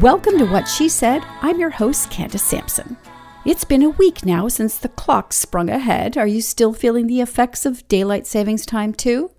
Welcome 0.00 0.38
to 0.38 0.46
What 0.46 0.66
She 0.66 0.88
Said. 0.88 1.22
I'm 1.42 1.60
your 1.60 1.68
host, 1.68 2.10
Candace 2.10 2.42
Sampson. 2.42 2.96
It's 3.44 3.64
been 3.64 3.82
a 3.82 3.90
week 3.90 4.24
now 4.24 4.48
since 4.48 4.78
the 4.78 4.88
clock 4.88 5.34
sprung 5.34 5.68
ahead. 5.68 6.16
Are 6.16 6.26
you 6.26 6.40
still 6.40 6.72
feeling 6.72 7.06
the 7.06 7.20
effects 7.20 7.66
of 7.66 7.86
daylight 7.86 8.26
savings 8.26 8.64
time 8.64 8.94
too? 8.94 9.30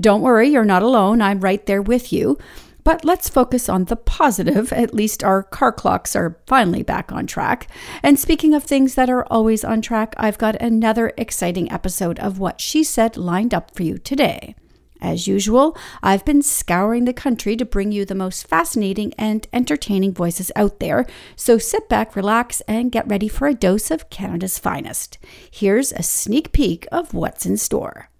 Don't 0.00 0.22
worry, 0.22 0.48
you're 0.48 0.64
not 0.64 0.82
alone. 0.82 1.22
I'm 1.22 1.38
right 1.38 1.64
there 1.66 1.80
with 1.80 2.12
you. 2.12 2.36
But 2.82 3.04
let's 3.04 3.28
focus 3.28 3.68
on 3.68 3.84
the 3.84 3.94
positive. 3.94 4.72
At 4.72 4.92
least 4.92 5.22
our 5.22 5.44
car 5.44 5.70
clocks 5.70 6.16
are 6.16 6.40
finally 6.48 6.82
back 6.82 7.12
on 7.12 7.28
track. 7.28 7.68
And 8.02 8.18
speaking 8.18 8.54
of 8.54 8.64
things 8.64 8.96
that 8.96 9.08
are 9.08 9.24
always 9.26 9.62
on 9.62 9.80
track, 9.82 10.16
I've 10.16 10.38
got 10.38 10.60
another 10.60 11.12
exciting 11.16 11.70
episode 11.70 12.18
of 12.18 12.40
What 12.40 12.60
She 12.60 12.82
Said 12.82 13.16
lined 13.16 13.54
up 13.54 13.72
for 13.72 13.84
you 13.84 13.98
today. 13.98 14.56
As 15.00 15.28
usual, 15.28 15.76
I've 16.02 16.24
been 16.24 16.42
scouring 16.42 17.04
the 17.04 17.12
country 17.12 17.56
to 17.56 17.64
bring 17.64 17.92
you 17.92 18.04
the 18.04 18.14
most 18.14 18.46
fascinating 18.46 19.14
and 19.16 19.46
entertaining 19.52 20.12
voices 20.12 20.50
out 20.56 20.80
there, 20.80 21.06
so 21.36 21.58
sit 21.58 21.88
back, 21.88 22.16
relax, 22.16 22.60
and 22.62 22.92
get 22.92 23.08
ready 23.08 23.28
for 23.28 23.46
a 23.46 23.54
dose 23.54 23.90
of 23.90 24.10
Canada's 24.10 24.58
finest. 24.58 25.18
Here's 25.50 25.92
a 25.92 26.02
sneak 26.02 26.52
peek 26.52 26.86
of 26.90 27.14
what's 27.14 27.46
in 27.46 27.56
store. 27.56 28.10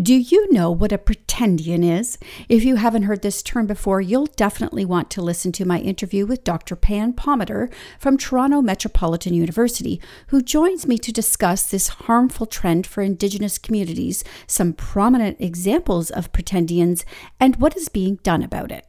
Do 0.00 0.14
you 0.14 0.50
know 0.50 0.70
what 0.70 0.90
a 0.90 0.96
pretendian 0.96 1.84
is? 1.84 2.16
If 2.48 2.64
you 2.64 2.76
haven't 2.76 3.02
heard 3.02 3.20
this 3.20 3.42
term 3.42 3.66
before, 3.66 4.00
you'll 4.00 4.24
definitely 4.24 4.86
want 4.86 5.10
to 5.10 5.20
listen 5.20 5.52
to 5.52 5.66
my 5.66 5.80
interview 5.80 6.24
with 6.24 6.44
Dr. 6.44 6.76
Pam 6.76 7.12
Palmater 7.12 7.70
from 7.98 8.16
Toronto 8.16 8.62
Metropolitan 8.62 9.34
University, 9.34 10.00
who 10.28 10.40
joins 10.40 10.86
me 10.86 10.96
to 10.96 11.12
discuss 11.12 11.68
this 11.68 11.88
harmful 11.88 12.46
trend 12.46 12.86
for 12.86 13.02
Indigenous 13.02 13.58
communities, 13.58 14.24
some 14.46 14.72
prominent 14.72 15.38
examples 15.38 16.08
of 16.08 16.32
pretendians, 16.32 17.04
and 17.38 17.56
what 17.56 17.76
is 17.76 17.90
being 17.90 18.16
done 18.22 18.42
about 18.42 18.72
it. 18.72 18.86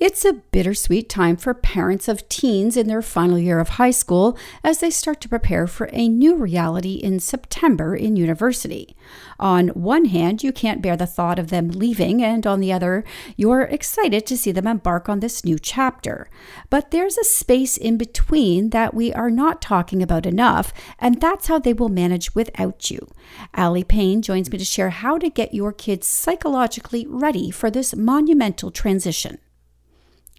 It's 0.00 0.24
a 0.24 0.32
bittersweet 0.32 1.08
time 1.08 1.36
for 1.36 1.52
parents 1.52 2.06
of 2.06 2.28
teens 2.28 2.76
in 2.76 2.86
their 2.86 3.02
final 3.02 3.36
year 3.36 3.58
of 3.58 3.70
high 3.70 3.90
school 3.90 4.38
as 4.62 4.78
they 4.78 4.90
start 4.90 5.20
to 5.22 5.28
prepare 5.28 5.66
for 5.66 5.90
a 5.92 6.08
new 6.08 6.36
reality 6.36 6.94
in 6.94 7.18
September 7.18 7.96
in 7.96 8.14
university. 8.14 8.94
On 9.40 9.70
one 9.70 10.04
hand, 10.04 10.44
you 10.44 10.52
can't 10.52 10.82
bear 10.82 10.96
the 10.96 11.04
thought 11.04 11.40
of 11.40 11.50
them 11.50 11.70
leaving, 11.70 12.22
and 12.22 12.46
on 12.46 12.60
the 12.60 12.72
other, 12.72 13.02
you're 13.36 13.62
excited 13.62 14.24
to 14.26 14.36
see 14.36 14.52
them 14.52 14.68
embark 14.68 15.08
on 15.08 15.18
this 15.18 15.44
new 15.44 15.58
chapter. 15.58 16.30
But 16.70 16.92
there's 16.92 17.18
a 17.18 17.24
space 17.24 17.76
in 17.76 17.98
between 17.98 18.70
that 18.70 18.94
we 18.94 19.12
are 19.12 19.30
not 19.30 19.60
talking 19.60 20.00
about 20.00 20.26
enough, 20.26 20.72
and 21.00 21.20
that's 21.20 21.48
how 21.48 21.58
they 21.58 21.72
will 21.72 21.88
manage 21.88 22.36
without 22.36 22.88
you. 22.88 23.08
Aly 23.56 23.82
Pain 23.82 24.22
joins 24.22 24.48
me 24.52 24.58
to 24.58 24.64
share 24.64 24.90
how 24.90 25.18
to 25.18 25.28
get 25.28 25.54
your 25.54 25.72
kids 25.72 26.06
psychologically 26.06 27.04
ready 27.08 27.50
for 27.50 27.68
this 27.68 27.96
monumental 27.96 28.70
transition. 28.70 29.38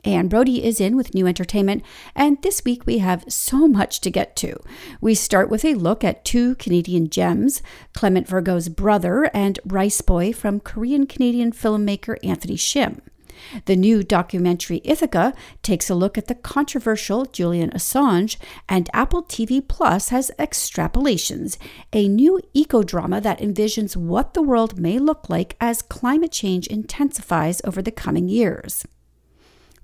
Anne 0.04 0.28
Brodie 0.28 0.64
is 0.64 0.80
in 0.80 0.96
with 0.96 1.14
new 1.14 1.28
entertainment, 1.28 1.84
and 2.16 2.42
this 2.42 2.64
week 2.64 2.86
we 2.86 3.00
have 3.00 3.26
so 3.28 3.68
much 3.68 4.00
to 4.02 4.12
get 4.12 4.36
to. 4.38 4.56
We 5.02 5.16
start 5.16 5.50
with 5.50 5.66
a 5.66 5.74
look 5.76 6.04
at 6.04 6.26
two 6.26 6.56
Canadian 6.56 7.10
gems 7.10 7.62
Clement 7.94 8.28
Virgo's 8.28 8.70
brother 8.70 9.30
and 9.34 9.60
Riceboy 9.68 10.36
from 10.36 10.60
Korean 10.60 11.06
Canadian 11.06 11.52
filmmaker 11.52 12.18
Anthony 12.24 12.56
Shim. 12.56 13.02
The 13.66 13.76
new 13.76 14.04
documentary 14.04 14.82
Ithaka 14.82 15.34
takes 15.64 15.90
a 15.90 15.96
look 15.96 16.18
at 16.18 16.28
the 16.28 16.36
controversial 16.36 17.26
Julian 17.26 17.70
Assange, 17.72 18.38
and 18.68 18.90
Apple 18.94 19.24
TV 19.24 19.66
Plus 19.66 20.10
has 20.10 20.32
Extrapolations, 20.38 21.58
a 21.94 22.08
new 22.08 22.40
eco 22.54 22.84
drama 22.84 23.22
that 23.22 23.40
envisions 23.40 23.96
what 23.96 24.34
the 24.34 24.42
world 24.42 24.80
may 24.80 25.00
look 25.00 25.30
like 25.30 25.56
as 25.62 25.82
climate 25.82 26.32
change 26.32 26.68
intensifies 26.68 27.62
over 27.64 27.82
the 27.82 27.92
coming 27.92 28.28
years. 28.28 28.86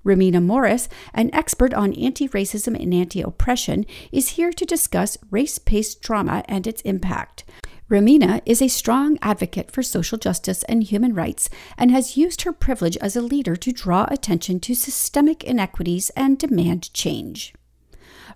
Rumina 0.06 0.40
Morris, 0.40 0.88
an 1.12 1.30
expert 1.34 1.74
on 1.74 1.92
anti 1.94 2.28
racism 2.28 2.80
and 2.80 2.94
anti 2.94 3.20
oppression, 3.20 3.84
is 4.12 4.30
here 4.30 4.52
to 4.52 4.64
discuss 4.64 5.18
race 5.32 5.58
based 5.58 6.00
trauma 6.00 6.44
and 6.48 6.64
its 6.66 6.80
impact. 6.82 7.42
Rumina 7.90 8.40
is 8.46 8.62
a 8.62 8.68
strong 8.68 9.18
advocate 9.20 9.72
for 9.72 9.82
social 9.82 10.16
justice 10.16 10.62
and 10.64 10.84
human 10.84 11.12
rights 11.12 11.50
and 11.76 11.90
has 11.90 12.16
used 12.16 12.42
her 12.42 12.52
privilege 12.52 12.96
as 12.98 13.16
a 13.16 13.20
leader 13.20 13.56
to 13.56 13.72
draw 13.72 14.06
attention 14.08 14.60
to 14.60 14.74
systemic 14.74 15.42
inequities 15.42 16.10
and 16.10 16.38
demand 16.38 16.92
change. 16.92 17.52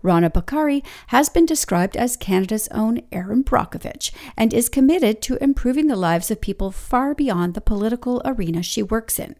Rana 0.02 0.30
Bokhari 0.30 0.84
has 1.08 1.28
been 1.28 1.46
described 1.46 1.96
as 1.96 2.16
Canada's 2.16 2.68
own 2.72 3.02
Erin 3.12 3.44
Brockovich 3.44 4.10
and 4.36 4.52
is 4.52 4.68
committed 4.68 5.20
to 5.22 5.42
improving 5.42 5.88
the 5.88 5.96
lives 5.96 6.30
of 6.30 6.40
people 6.40 6.70
far 6.72 7.14
beyond 7.14 7.54
the 7.54 7.60
political 7.60 8.22
arena 8.24 8.62
she 8.62 8.82
works 8.82 9.18
in. 9.18 9.36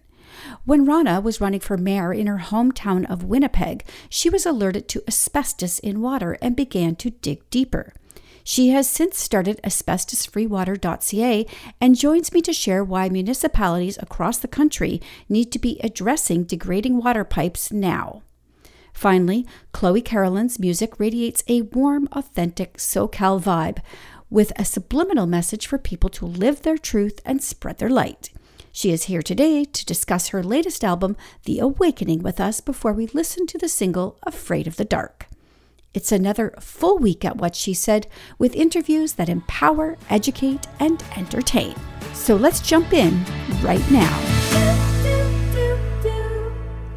When 0.64 0.84
Rana 0.84 1.20
was 1.20 1.40
running 1.40 1.60
for 1.60 1.76
mayor 1.78 2.12
in 2.12 2.26
her 2.26 2.38
hometown 2.38 3.10
of 3.10 3.24
Winnipeg, 3.24 3.84
she 4.08 4.28
was 4.28 4.44
alerted 4.44 4.88
to 4.88 5.02
asbestos 5.08 5.78
in 5.78 6.00
water 6.00 6.36
and 6.42 6.54
began 6.54 6.96
to 6.96 7.10
dig 7.10 7.48
deeper. 7.50 7.94
She 8.44 8.68
has 8.68 8.88
since 8.88 9.18
started 9.18 9.60
asbestosfreewater.ca 9.62 11.46
and 11.80 11.96
joins 11.96 12.32
me 12.32 12.42
to 12.42 12.52
share 12.52 12.84
why 12.84 13.08
municipalities 13.08 13.98
across 13.98 14.38
the 14.38 14.48
country 14.48 15.00
need 15.28 15.52
to 15.52 15.58
be 15.58 15.80
addressing 15.82 16.44
degrading 16.44 16.98
water 16.98 17.24
pipes 17.24 17.72
now. 17.72 18.22
Finally, 18.92 19.46
Chloe 19.72 20.02
Carolyn's 20.02 20.58
music 20.58 20.98
radiates 20.98 21.42
a 21.48 21.62
warm, 21.62 22.08
authentic 22.12 22.76
SoCal 22.76 23.40
vibe 23.40 23.78
with 24.28 24.52
a 24.56 24.64
subliminal 24.64 25.26
message 25.26 25.66
for 25.66 25.78
people 25.78 26.10
to 26.10 26.26
live 26.26 26.62
their 26.62 26.78
truth 26.78 27.20
and 27.24 27.42
spread 27.42 27.78
their 27.78 27.88
light. 27.88 28.30
She 28.72 28.92
is 28.92 29.04
here 29.04 29.22
today 29.22 29.64
to 29.64 29.84
discuss 29.84 30.28
her 30.28 30.42
latest 30.44 30.84
album, 30.84 31.16
The 31.44 31.58
Awakening, 31.58 32.22
with 32.22 32.40
us 32.40 32.60
before 32.60 32.92
we 32.92 33.08
listen 33.08 33.46
to 33.48 33.58
the 33.58 33.68
single 33.68 34.18
Afraid 34.22 34.66
of 34.66 34.76
the 34.76 34.84
Dark. 34.84 35.26
It's 35.92 36.12
another 36.12 36.54
full 36.60 36.96
week 36.98 37.24
at 37.24 37.36
What 37.36 37.56
She 37.56 37.74
Said 37.74 38.06
with 38.38 38.54
interviews 38.54 39.14
that 39.14 39.28
empower, 39.28 39.96
educate, 40.08 40.68
and 40.78 41.02
entertain. 41.16 41.74
So 42.14 42.36
let's 42.36 42.60
jump 42.60 42.92
in 42.92 43.24
right 43.60 43.90
now. 43.90 44.89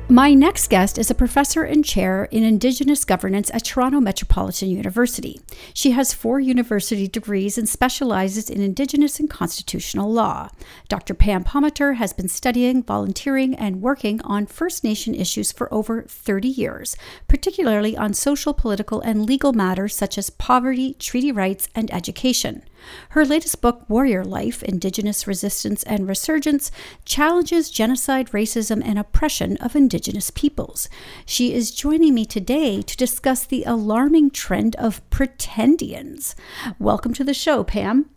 My 0.09 0.33
next 0.33 0.69
guest 0.69 0.97
is 0.97 1.09
a 1.09 1.15
professor 1.15 1.63
and 1.63 1.83
chair 1.83 2.25
in 2.25 2.43
Indigenous 2.43 3.05
governance 3.05 3.49
at 3.53 3.63
Toronto 3.63 4.01
Metropolitan 4.01 4.67
University. 4.67 5.39
She 5.73 5.91
has 5.91 6.13
four 6.13 6.41
university 6.41 7.07
degrees 7.07 7.57
and 7.57 7.69
specializes 7.69 8.49
in 8.49 8.61
Indigenous 8.61 9.21
and 9.21 9.29
constitutional 9.29 10.11
law. 10.11 10.49
Dr. 10.89 11.13
Pam 11.13 11.45
Palmater 11.45 11.95
has 11.95 12.11
been 12.11 12.27
studying, 12.27 12.83
volunteering, 12.83 13.55
and 13.55 13.81
working 13.81 14.19
on 14.23 14.45
First 14.45 14.83
Nation 14.83 15.15
issues 15.15 15.53
for 15.53 15.73
over 15.73 16.03
30 16.03 16.49
years, 16.49 16.97
particularly 17.29 17.95
on 17.95 18.13
social, 18.13 18.53
political, 18.53 18.99
and 18.99 19.25
legal 19.25 19.53
matters 19.53 19.95
such 19.95 20.17
as 20.17 20.29
poverty, 20.29 20.95
treaty 20.95 21.31
rights, 21.31 21.69
and 21.75 21.91
education. 21.93 22.61
Her 23.09 23.25
latest 23.25 23.61
book, 23.61 23.83
Warrior 23.89 24.23
Life 24.23 24.63
Indigenous 24.63 25.27
Resistance 25.27 25.83
and 25.83 26.07
Resurgence, 26.07 26.71
challenges 27.05 27.69
genocide, 27.69 28.29
racism, 28.31 28.81
and 28.83 28.97
oppression 28.97 29.57
of 29.57 29.75
Indigenous 29.75 30.29
peoples. 30.29 30.89
She 31.25 31.53
is 31.53 31.71
joining 31.71 32.13
me 32.13 32.25
today 32.25 32.81
to 32.81 32.97
discuss 32.97 33.45
the 33.45 33.63
alarming 33.63 34.31
trend 34.31 34.75
of 34.77 35.07
pretendians. 35.09 36.35
Welcome 36.79 37.13
to 37.13 37.23
the 37.23 37.33
show, 37.33 37.63
Pam. 37.63 38.12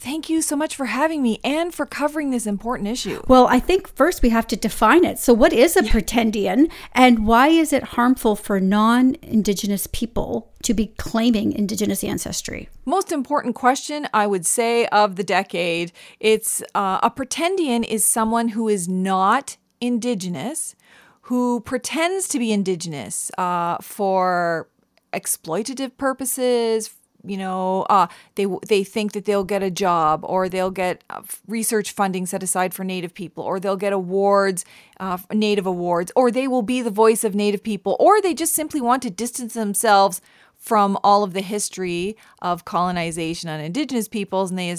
Thank 0.00 0.30
you 0.30 0.40
so 0.40 0.56
much 0.56 0.76
for 0.76 0.86
having 0.86 1.20
me 1.20 1.40
and 1.44 1.74
for 1.74 1.84
covering 1.84 2.30
this 2.30 2.46
important 2.46 2.88
issue. 2.88 3.22
Well, 3.28 3.46
I 3.48 3.60
think 3.60 3.86
first 3.86 4.22
we 4.22 4.30
have 4.30 4.46
to 4.46 4.56
define 4.56 5.04
it. 5.04 5.18
So, 5.18 5.34
what 5.34 5.52
is 5.52 5.76
a 5.76 5.84
yeah. 5.84 5.92
pretendian 5.92 6.70
and 6.94 7.26
why 7.26 7.48
is 7.48 7.70
it 7.74 7.82
harmful 7.82 8.34
for 8.34 8.60
non 8.60 9.16
Indigenous 9.20 9.86
people 9.92 10.50
to 10.62 10.72
be 10.72 10.86
claiming 10.96 11.52
Indigenous 11.52 12.02
ancestry? 12.02 12.70
Most 12.86 13.12
important 13.12 13.54
question, 13.54 14.08
I 14.14 14.26
would 14.26 14.46
say, 14.46 14.86
of 14.86 15.16
the 15.16 15.22
decade. 15.22 15.92
It's 16.18 16.62
uh, 16.74 17.00
a 17.02 17.10
pretendian 17.10 17.84
is 17.84 18.02
someone 18.02 18.48
who 18.48 18.68
is 18.68 18.88
not 18.88 19.58
Indigenous, 19.82 20.76
who 21.22 21.60
pretends 21.60 22.26
to 22.28 22.38
be 22.38 22.52
Indigenous 22.52 23.30
uh, 23.36 23.76
for 23.82 24.70
exploitative 25.12 25.98
purposes, 25.98 26.88
you 27.24 27.36
know, 27.36 27.82
uh, 27.90 28.06
they 28.34 28.46
they 28.66 28.84
think 28.84 29.12
that 29.12 29.24
they'll 29.24 29.44
get 29.44 29.62
a 29.62 29.70
job 29.70 30.24
or 30.24 30.48
they'll 30.48 30.70
get 30.70 31.04
uh, 31.10 31.22
research 31.46 31.92
funding 31.92 32.26
set 32.26 32.42
aside 32.42 32.74
for 32.74 32.84
Native 32.84 33.14
people 33.14 33.44
or 33.44 33.60
they'll 33.60 33.76
get 33.76 33.92
awards, 33.92 34.64
uh, 34.98 35.18
Native 35.32 35.66
awards, 35.66 36.12
or 36.16 36.30
they 36.30 36.48
will 36.48 36.62
be 36.62 36.82
the 36.82 36.90
voice 36.90 37.24
of 37.24 37.34
Native 37.34 37.62
people, 37.62 37.96
or 38.00 38.20
they 38.20 38.34
just 38.34 38.54
simply 38.54 38.80
want 38.80 39.02
to 39.02 39.10
distance 39.10 39.54
themselves 39.54 40.20
from 40.60 40.98
all 41.02 41.22
of 41.22 41.32
the 41.32 41.40
history 41.40 42.16
of 42.42 42.66
colonization 42.66 43.48
on 43.48 43.60
Indigenous 43.60 44.08
peoples, 44.08 44.50
and 44.50 44.58
they 44.58 44.76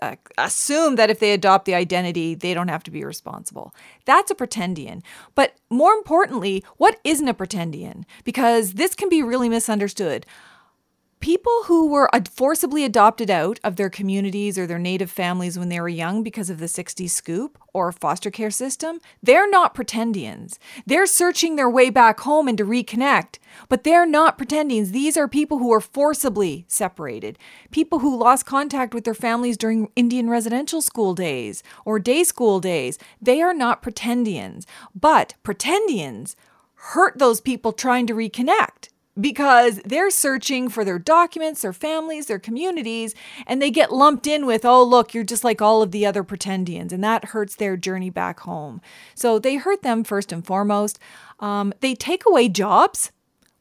uh, 0.00 0.14
assume 0.38 0.94
that 0.94 1.10
if 1.10 1.18
they 1.18 1.32
adopt 1.32 1.64
the 1.64 1.74
identity, 1.74 2.36
they 2.36 2.54
don't 2.54 2.68
have 2.68 2.84
to 2.84 2.90
be 2.90 3.04
responsible. 3.04 3.74
That's 4.04 4.30
a 4.30 4.36
pretendian. 4.36 5.02
But 5.34 5.56
more 5.68 5.92
importantly, 5.92 6.64
what 6.76 7.00
isn't 7.02 7.26
a 7.26 7.34
pretendian? 7.34 8.04
Because 8.22 8.74
this 8.74 8.94
can 8.94 9.08
be 9.08 9.24
really 9.24 9.48
misunderstood 9.48 10.24
people 11.24 11.62
who 11.64 11.86
were 11.88 12.10
forcibly 12.30 12.84
adopted 12.84 13.30
out 13.30 13.58
of 13.64 13.76
their 13.76 13.88
communities 13.88 14.58
or 14.58 14.66
their 14.66 14.78
native 14.78 15.10
families 15.10 15.58
when 15.58 15.70
they 15.70 15.80
were 15.80 15.88
young 15.88 16.22
because 16.22 16.50
of 16.50 16.58
the 16.58 16.66
60s 16.66 17.08
scoop 17.08 17.58
or 17.72 17.90
foster 17.90 18.30
care 18.30 18.50
system, 18.50 19.00
they're 19.22 19.48
not 19.48 19.74
pretendians. 19.74 20.58
They're 20.84 21.06
searching 21.06 21.56
their 21.56 21.70
way 21.70 21.88
back 21.88 22.20
home 22.20 22.46
and 22.46 22.58
to 22.58 22.64
reconnect, 22.66 23.38
but 23.70 23.84
they're 23.84 24.04
not 24.04 24.36
pretendians. 24.36 24.90
These 24.90 25.16
are 25.16 25.26
people 25.26 25.60
who 25.60 25.72
are 25.72 25.80
forcibly 25.80 26.66
separated, 26.68 27.38
people 27.70 28.00
who 28.00 28.18
lost 28.18 28.44
contact 28.44 28.92
with 28.92 29.04
their 29.04 29.14
families 29.14 29.56
during 29.56 29.88
Indian 29.96 30.28
residential 30.28 30.82
school 30.82 31.14
days 31.14 31.62
or 31.86 31.98
day 31.98 32.22
school 32.22 32.60
days. 32.60 32.98
They 33.18 33.40
are 33.40 33.54
not 33.54 33.82
pretendians, 33.82 34.66
but 34.94 35.36
pretendians 35.42 36.34
hurt 36.74 37.18
those 37.18 37.40
people 37.40 37.72
trying 37.72 38.06
to 38.08 38.14
reconnect 38.14 38.90
because 39.20 39.80
they're 39.84 40.10
searching 40.10 40.68
for 40.68 40.84
their 40.84 40.98
documents, 40.98 41.62
their 41.62 41.72
families, 41.72 42.26
their 42.26 42.38
communities, 42.38 43.14
and 43.46 43.62
they 43.62 43.70
get 43.70 43.92
lumped 43.92 44.26
in 44.26 44.46
with, 44.46 44.64
oh, 44.64 44.82
look, 44.82 45.14
you're 45.14 45.24
just 45.24 45.44
like 45.44 45.62
all 45.62 45.82
of 45.82 45.92
the 45.92 46.04
other 46.04 46.24
pretendians, 46.24 46.92
and 46.92 47.02
that 47.04 47.26
hurts 47.26 47.56
their 47.56 47.76
journey 47.76 48.10
back 48.10 48.40
home. 48.40 48.80
So 49.14 49.38
they 49.38 49.56
hurt 49.56 49.82
them 49.82 50.04
first 50.04 50.32
and 50.32 50.44
foremost. 50.44 50.98
Um, 51.40 51.72
they 51.80 51.94
take 51.94 52.24
away 52.26 52.48
jobs. 52.48 53.12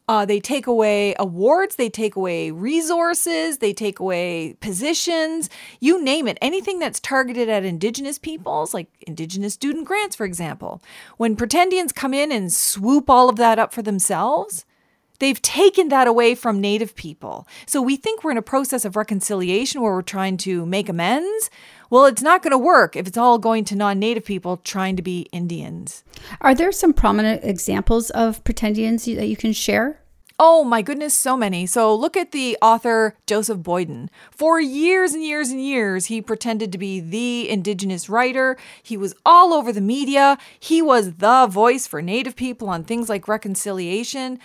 Uh, 0.05 0.25
they 0.25 0.41
take 0.41 0.67
away 0.67 1.15
awards, 1.17 1.77
they 1.77 1.89
take 1.89 2.17
away 2.17 2.51
resources, 2.51 3.59
they 3.59 3.71
take 3.71 3.99
away 3.99 4.53
positions, 4.59 5.49
you 5.79 6.03
name 6.03 6.27
it. 6.27 6.38
Anything 6.41 6.77
that's 6.77 6.99
targeted 6.99 7.47
at 7.47 7.63
Indigenous 7.63 8.19
peoples, 8.19 8.73
like 8.73 8.89
Indigenous 9.07 9.53
student 9.53 9.88
grants, 9.88 10.13
for 10.13 10.25
example. 10.25 10.83
When 11.15 11.38
pretendians 11.38 11.95
come 11.95 12.13
in 12.13 12.33
and 12.33 12.51
swoop 12.51 13.09
all 13.09 13.29
of 13.29 13.38
that 13.38 13.57
up 13.57 13.73
for 13.73 13.81
themselves, 13.81 14.65
They've 15.23 15.41
taken 15.41 15.87
that 15.87 16.05
away 16.05 16.35
from 16.35 16.59
Native 16.59 16.97
people. 16.97 17.47
So 17.65 17.81
we 17.81 17.95
think 17.95 18.25
we're 18.25 18.31
in 18.31 18.37
a 18.37 18.41
process 18.41 18.83
of 18.83 18.97
reconciliation 18.97 19.79
where 19.81 19.93
we're 19.93 20.01
trying 20.01 20.35
to 20.39 20.65
make 20.65 20.89
amends. 20.89 21.49
Well, 21.89 22.07
it's 22.07 22.21
not 22.21 22.43
going 22.43 22.51
to 22.51 22.57
work 22.57 22.97
if 22.97 23.07
it's 23.07 23.17
all 23.17 23.37
going 23.37 23.63
to 23.65 23.75
non 23.77 23.99
Native 23.99 24.25
people 24.25 24.57
trying 24.57 24.97
to 24.97 25.01
be 25.01 25.29
Indians. 25.31 26.03
Are 26.41 26.53
there 26.53 26.73
some 26.73 26.91
prominent 26.91 27.41
examples 27.45 28.09
of 28.09 28.43
pretendians 28.43 29.15
that 29.15 29.27
you 29.27 29.37
can 29.37 29.53
share? 29.53 30.01
Oh 30.37 30.65
my 30.65 30.81
goodness, 30.81 31.13
so 31.13 31.37
many. 31.37 31.67
So 31.67 31.95
look 31.95 32.17
at 32.17 32.33
the 32.33 32.57
author 32.61 33.15
Joseph 33.25 33.59
Boyden. 33.59 34.09
For 34.29 34.59
years 34.59 35.13
and 35.13 35.23
years 35.23 35.51
and 35.51 35.63
years, 35.63 36.07
he 36.07 36.21
pretended 36.21 36.73
to 36.73 36.77
be 36.77 36.99
the 36.99 37.49
Indigenous 37.49 38.09
writer. 38.09 38.57
He 38.81 38.97
was 38.97 39.15
all 39.25 39.53
over 39.53 39.71
the 39.71 39.79
media. 39.79 40.37
He 40.59 40.81
was 40.81 41.13
the 41.13 41.47
voice 41.47 41.87
for 41.87 42.01
Native 42.01 42.35
people 42.35 42.67
on 42.67 42.83
things 42.83 43.07
like 43.07 43.29
reconciliation. 43.29 44.37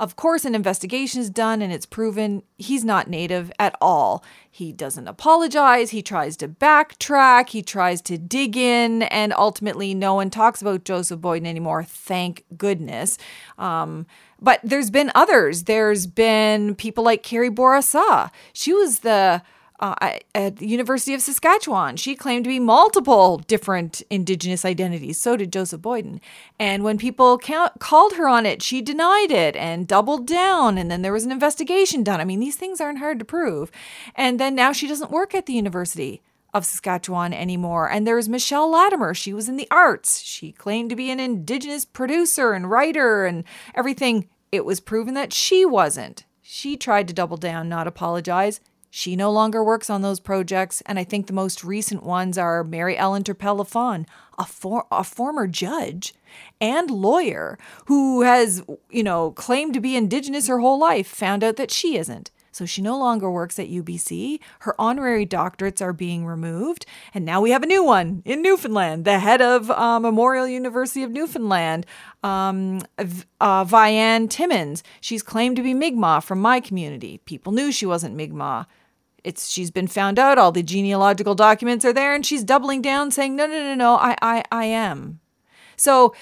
Of 0.00 0.16
course, 0.16 0.46
an 0.46 0.54
investigation 0.54 1.20
is 1.20 1.28
done 1.28 1.60
and 1.60 1.70
it's 1.70 1.84
proven 1.84 2.42
he's 2.56 2.86
not 2.86 3.10
native 3.10 3.52
at 3.58 3.76
all. 3.82 4.24
He 4.50 4.72
doesn't 4.72 5.06
apologize, 5.06 5.90
he 5.90 6.00
tries 6.00 6.38
to 6.38 6.48
backtrack, 6.48 7.50
he 7.50 7.60
tries 7.60 8.00
to 8.02 8.16
dig 8.16 8.56
in, 8.56 9.02
and 9.02 9.34
ultimately, 9.34 9.92
no 9.92 10.14
one 10.14 10.30
talks 10.30 10.62
about 10.62 10.84
Joseph 10.84 11.20
Boyden 11.20 11.46
anymore, 11.46 11.84
thank 11.84 12.46
goodness. 12.56 13.18
Um, 13.58 14.06
but 14.40 14.60
there's 14.64 14.90
been 14.90 15.12
others. 15.14 15.64
There's 15.64 16.06
been 16.06 16.76
people 16.76 17.04
like 17.04 17.22
Carrie 17.22 17.50
Bourassa. 17.50 18.30
She 18.54 18.72
was 18.72 19.00
the 19.00 19.42
uh, 19.80 20.18
at 20.34 20.56
the 20.56 20.66
University 20.66 21.14
of 21.14 21.22
Saskatchewan. 21.22 21.96
She 21.96 22.14
claimed 22.14 22.44
to 22.44 22.50
be 22.50 22.60
multiple 22.60 23.38
different 23.38 24.02
Indigenous 24.10 24.64
identities. 24.64 25.20
So 25.20 25.36
did 25.36 25.52
Joseph 25.52 25.80
Boyden. 25.80 26.20
And 26.58 26.84
when 26.84 26.98
people 26.98 27.38
ca- 27.38 27.72
called 27.78 28.14
her 28.14 28.28
on 28.28 28.46
it, 28.46 28.62
she 28.62 28.82
denied 28.82 29.30
it 29.30 29.56
and 29.56 29.88
doubled 29.88 30.26
down. 30.26 30.78
And 30.78 30.90
then 30.90 31.02
there 31.02 31.12
was 31.12 31.24
an 31.24 31.32
investigation 31.32 32.04
done. 32.04 32.20
I 32.20 32.24
mean, 32.24 32.40
these 32.40 32.56
things 32.56 32.80
aren't 32.80 32.98
hard 32.98 33.18
to 33.18 33.24
prove. 33.24 33.70
And 34.14 34.38
then 34.38 34.54
now 34.54 34.72
she 34.72 34.86
doesn't 34.86 35.10
work 35.10 35.34
at 35.34 35.46
the 35.46 35.54
University 35.54 36.22
of 36.52 36.66
Saskatchewan 36.66 37.32
anymore. 37.32 37.90
And 37.90 38.06
there's 38.06 38.28
Michelle 38.28 38.70
Latimer. 38.70 39.14
She 39.14 39.32
was 39.32 39.48
in 39.48 39.56
the 39.56 39.68
arts. 39.70 40.20
She 40.20 40.52
claimed 40.52 40.90
to 40.90 40.96
be 40.96 41.10
an 41.10 41.20
Indigenous 41.20 41.84
producer 41.84 42.52
and 42.52 42.70
writer 42.70 43.24
and 43.24 43.44
everything. 43.74 44.28
It 44.52 44.64
was 44.64 44.80
proven 44.80 45.14
that 45.14 45.32
she 45.32 45.64
wasn't. 45.64 46.24
She 46.42 46.76
tried 46.76 47.06
to 47.08 47.14
double 47.14 47.36
down, 47.36 47.68
not 47.68 47.86
apologize. 47.86 48.60
She 48.90 49.14
no 49.14 49.30
longer 49.30 49.62
works 49.62 49.88
on 49.88 50.02
those 50.02 50.18
projects, 50.18 50.82
and 50.84 50.98
I 50.98 51.04
think 51.04 51.26
the 51.26 51.32
most 51.32 51.62
recent 51.62 52.02
ones 52.02 52.36
are 52.36 52.64
Mary 52.64 52.98
Ellen 52.98 53.22
Turpel 53.22 53.60
a, 54.38 54.44
for, 54.44 54.86
a 54.90 55.04
former 55.04 55.46
judge 55.46 56.12
and 56.60 56.90
lawyer 56.90 57.56
who 57.86 58.22
has, 58.22 58.64
you 58.90 59.04
know, 59.04 59.30
claimed 59.30 59.74
to 59.74 59.80
be 59.80 59.96
Indigenous 59.96 60.48
her 60.48 60.58
whole 60.58 60.78
life, 60.78 61.06
found 61.06 61.44
out 61.44 61.56
that 61.56 61.70
she 61.70 61.96
isn't. 61.96 62.32
So 62.52 62.66
she 62.66 62.82
no 62.82 62.98
longer 62.98 63.30
works 63.30 63.60
at 63.60 63.70
UBC. 63.70 64.40
Her 64.60 64.74
honorary 64.78 65.24
doctorates 65.24 65.80
are 65.80 65.92
being 65.92 66.26
removed. 66.26 66.84
And 67.14 67.24
now 67.24 67.40
we 67.40 67.52
have 67.52 67.62
a 67.62 67.66
new 67.66 67.84
one 67.84 68.22
in 68.24 68.42
Newfoundland, 68.42 69.04
the 69.04 69.20
head 69.20 69.40
of 69.40 69.70
uh, 69.70 70.00
Memorial 70.00 70.48
University 70.48 71.04
of 71.04 71.12
Newfoundland, 71.12 71.86
um, 72.24 72.82
uh, 72.98 73.64
Vianne 73.64 74.28
Timmins. 74.28 74.82
She's 75.00 75.22
claimed 75.22 75.56
to 75.56 75.62
be 75.62 75.74
Mi'kmaq 75.74 76.24
from 76.24 76.40
my 76.40 76.58
community. 76.58 77.18
People 77.18 77.52
knew 77.52 77.70
she 77.70 77.86
wasn't 77.86 78.16
Mi'kmaq 78.16 78.66
it's 79.24 79.48
she's 79.48 79.70
been 79.70 79.86
found 79.86 80.18
out 80.18 80.38
all 80.38 80.52
the 80.52 80.62
genealogical 80.62 81.34
documents 81.34 81.84
are 81.84 81.92
there 81.92 82.14
and 82.14 82.24
she's 82.24 82.44
doubling 82.44 82.82
down 82.82 83.10
saying 83.10 83.36
no 83.36 83.46
no 83.46 83.62
no 83.62 83.74
no 83.74 83.94
i 83.96 84.16
i, 84.22 84.44
I 84.50 84.64
am. 84.64 85.20
So 85.76 86.14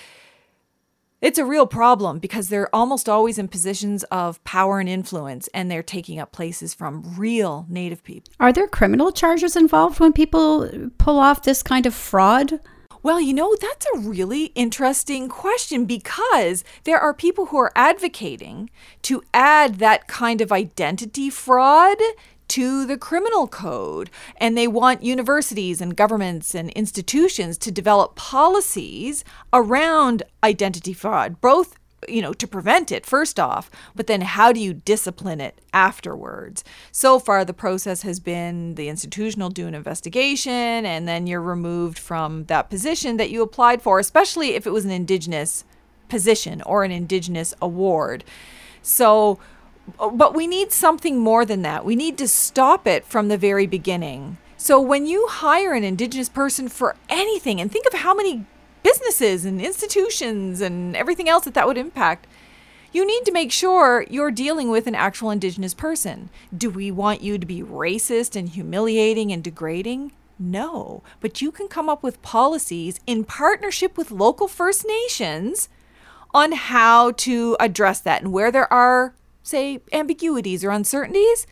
it's 1.20 1.38
a 1.38 1.44
real 1.44 1.66
problem 1.66 2.20
because 2.20 2.48
they're 2.48 2.74
almost 2.74 3.08
always 3.08 3.38
in 3.38 3.48
positions 3.48 4.04
of 4.04 4.42
power 4.44 4.78
and 4.78 4.88
influence 4.88 5.48
and 5.52 5.68
they're 5.68 5.82
taking 5.82 6.20
up 6.20 6.30
places 6.30 6.74
from 6.74 7.02
real 7.16 7.66
native 7.68 8.04
people 8.04 8.32
are 8.38 8.52
there 8.52 8.68
criminal 8.68 9.10
charges 9.10 9.56
involved 9.56 9.98
when 9.98 10.12
people 10.12 10.68
pull 10.98 11.18
off 11.18 11.42
this 11.42 11.62
kind 11.62 11.86
of 11.86 11.94
fraud? 11.94 12.60
Well, 13.02 13.20
you 13.20 13.32
know, 13.32 13.54
that's 13.60 13.86
a 13.94 14.00
really 14.00 14.46
interesting 14.54 15.28
question 15.28 15.84
because 15.84 16.64
there 16.84 16.98
are 16.98 17.14
people 17.14 17.46
who 17.46 17.56
are 17.58 17.72
advocating 17.76 18.70
to 19.02 19.22
add 19.32 19.76
that 19.76 20.08
kind 20.08 20.40
of 20.40 20.50
identity 20.50 21.30
fraud 21.30 21.98
to 22.48 22.86
the 22.86 22.98
criminal 22.98 23.46
code. 23.46 24.10
And 24.36 24.56
they 24.56 24.68
want 24.68 25.02
universities 25.02 25.80
and 25.80 25.96
governments 25.96 26.54
and 26.54 26.70
institutions 26.70 27.58
to 27.58 27.70
develop 27.70 28.16
policies 28.16 29.24
around 29.52 30.22
identity 30.42 30.92
fraud, 30.92 31.40
both 31.40 31.78
you 32.06 32.22
know, 32.22 32.32
to 32.32 32.46
prevent 32.46 32.92
it 32.92 33.04
first 33.04 33.40
off, 33.40 33.70
but 33.94 34.06
then 34.06 34.20
how 34.20 34.52
do 34.52 34.60
you 34.60 34.72
discipline 34.72 35.40
it 35.40 35.60
afterwards? 35.72 36.62
So 36.92 37.18
far, 37.18 37.44
the 37.44 37.52
process 37.52 38.02
has 38.02 38.20
been 38.20 38.76
the 38.76 38.88
institutional 38.88 39.50
do 39.50 39.66
an 39.66 39.74
investigation, 39.74 40.52
and 40.52 41.08
then 41.08 41.26
you're 41.26 41.42
removed 41.42 41.98
from 41.98 42.44
that 42.44 42.70
position 42.70 43.16
that 43.16 43.30
you 43.30 43.42
applied 43.42 43.82
for, 43.82 43.98
especially 43.98 44.54
if 44.54 44.66
it 44.66 44.72
was 44.72 44.84
an 44.84 44.90
Indigenous 44.90 45.64
position 46.08 46.62
or 46.62 46.84
an 46.84 46.92
Indigenous 46.92 47.52
award. 47.60 48.24
So, 48.80 49.40
but 49.96 50.34
we 50.34 50.46
need 50.46 50.72
something 50.72 51.18
more 51.18 51.44
than 51.44 51.62
that. 51.62 51.84
We 51.84 51.96
need 51.96 52.18
to 52.18 52.28
stop 52.28 52.86
it 52.86 53.04
from 53.04 53.28
the 53.28 53.38
very 53.38 53.66
beginning. 53.66 54.38
So 54.56 54.80
when 54.80 55.06
you 55.06 55.26
hire 55.28 55.72
an 55.72 55.84
Indigenous 55.84 56.28
person 56.28 56.68
for 56.68 56.96
anything, 57.08 57.60
and 57.60 57.70
think 57.70 57.86
of 57.86 58.00
how 58.00 58.14
many 58.14 58.44
businesses 58.82 59.44
and 59.44 59.60
institutions 59.60 60.60
and 60.60 60.96
everything 60.96 61.28
else 61.28 61.44
that 61.44 61.54
that 61.54 61.66
would 61.66 61.78
impact, 61.78 62.26
you 62.90 63.06
need 63.06 63.24
to 63.26 63.32
make 63.32 63.52
sure 63.52 64.06
you're 64.08 64.30
dealing 64.30 64.70
with 64.70 64.86
an 64.86 64.94
actual 64.94 65.30
Indigenous 65.30 65.74
person. 65.74 66.30
Do 66.56 66.70
we 66.70 66.90
want 66.90 67.20
you 67.20 67.38
to 67.38 67.46
be 67.46 67.62
racist 67.62 68.34
and 68.34 68.48
humiliating 68.48 69.30
and 69.30 69.44
degrading? 69.44 70.12
No, 70.38 71.02
but 71.20 71.42
you 71.42 71.50
can 71.50 71.68
come 71.68 71.88
up 71.88 72.02
with 72.02 72.22
policies 72.22 73.00
in 73.06 73.24
partnership 73.24 73.98
with 73.98 74.10
local 74.10 74.48
First 74.48 74.86
Nations 74.86 75.68
on 76.32 76.52
how 76.52 77.10
to 77.12 77.56
address 77.58 78.00
that 78.00 78.22
and 78.22 78.32
where 78.32 78.52
there 78.52 78.72
are 78.72 79.14
say, 79.48 79.80
ambiguities 79.92 80.62
or 80.62 80.70
uncertainties, 80.70 81.46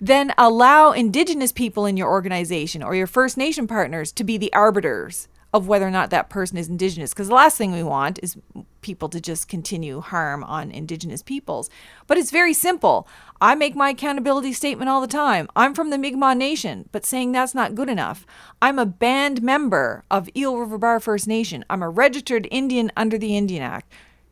then 0.00 0.32
allow 0.36 0.92
Indigenous 0.92 1.52
people 1.52 1.86
in 1.86 1.96
your 1.96 2.10
organization 2.10 2.82
or 2.82 2.94
your 2.94 3.06
First 3.06 3.36
Nation 3.36 3.66
partners 3.66 4.12
to 4.12 4.24
be 4.24 4.36
the 4.36 4.52
arbiters 4.52 5.28
of 5.54 5.66
whether 5.66 5.86
or 5.86 5.90
not 5.90 6.10
that 6.10 6.28
person 6.28 6.58
is 6.58 6.68
Indigenous. 6.68 7.14
Because 7.14 7.28
the 7.28 7.34
last 7.34 7.56
thing 7.56 7.72
we 7.72 7.82
want 7.82 8.18
is 8.22 8.36
people 8.82 9.08
to 9.08 9.20
just 9.20 9.48
continue 9.48 10.00
harm 10.00 10.44
on 10.44 10.70
Indigenous 10.70 11.22
peoples. 11.22 11.70
But 12.06 12.18
it's 12.18 12.30
very 12.30 12.52
simple. 12.52 13.08
I 13.40 13.54
make 13.54 13.74
my 13.74 13.90
accountability 13.90 14.52
statement 14.52 14.90
all 14.90 15.00
the 15.00 15.06
time. 15.06 15.48
I'm 15.56 15.74
from 15.74 15.88
the 15.88 15.96
Mi'kmaq 15.96 16.36
Nation, 16.36 16.88
but 16.92 17.06
saying 17.06 17.32
that's 17.32 17.54
not 17.54 17.74
good 17.74 17.88
enough. 17.88 18.26
I'm 18.60 18.78
a 18.78 18.84
band 18.86 19.42
member 19.42 20.04
of 20.10 20.28
Eel 20.36 20.58
River 20.58 20.76
Bar 20.76 21.00
First 21.00 21.26
Nation. 21.26 21.64
I'm 21.70 21.82
a 21.82 21.88
registered 21.88 22.46
Indian 22.50 22.92
under 22.94 23.16
the 23.16 23.34
Indian 23.34 23.62
Act. 23.62 23.90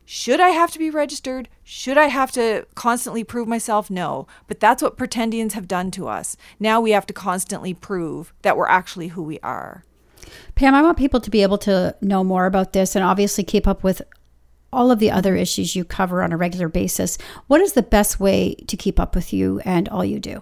Should 0.09 0.39
I 0.39 0.51
have 0.51 0.71
to 0.71 0.79
be 0.79 0.89
registered? 0.89 1.49
Should 1.65 1.97
I 1.97 2.05
have 2.05 2.31
to 2.31 2.65
constantly 2.75 3.25
prove 3.25 3.45
myself? 3.45 3.89
No. 3.89 4.25
But 4.47 4.61
that's 4.61 4.81
what 4.81 4.95
pretendians 4.95 5.51
have 5.51 5.67
done 5.67 5.91
to 5.91 6.07
us. 6.07 6.37
Now 6.61 6.79
we 6.79 6.91
have 6.91 7.05
to 7.07 7.13
constantly 7.13 7.73
prove 7.73 8.33
that 8.41 8.55
we're 8.55 8.69
actually 8.69 9.09
who 9.09 9.21
we 9.21 9.37
are. 9.41 9.83
Pam, 10.55 10.73
I 10.73 10.81
want 10.81 10.97
people 10.97 11.19
to 11.19 11.29
be 11.29 11.41
able 11.41 11.57
to 11.57 11.93
know 11.99 12.23
more 12.23 12.45
about 12.45 12.71
this 12.71 12.95
and 12.95 13.03
obviously 13.03 13.43
keep 13.43 13.67
up 13.67 13.83
with 13.83 14.01
all 14.71 14.91
of 14.91 14.99
the 14.99 15.11
other 15.11 15.35
issues 15.35 15.75
you 15.75 15.83
cover 15.83 16.23
on 16.23 16.31
a 16.31 16.37
regular 16.37 16.69
basis, 16.69 17.17
what 17.47 17.59
is 17.59 17.73
the 17.73 17.83
best 17.83 18.17
way 18.17 18.55
to 18.67 18.77
keep 18.77 19.01
up 19.01 19.13
with 19.13 19.33
you 19.33 19.59
and 19.65 19.89
all 19.89 20.05
you 20.05 20.21
do? 20.21 20.39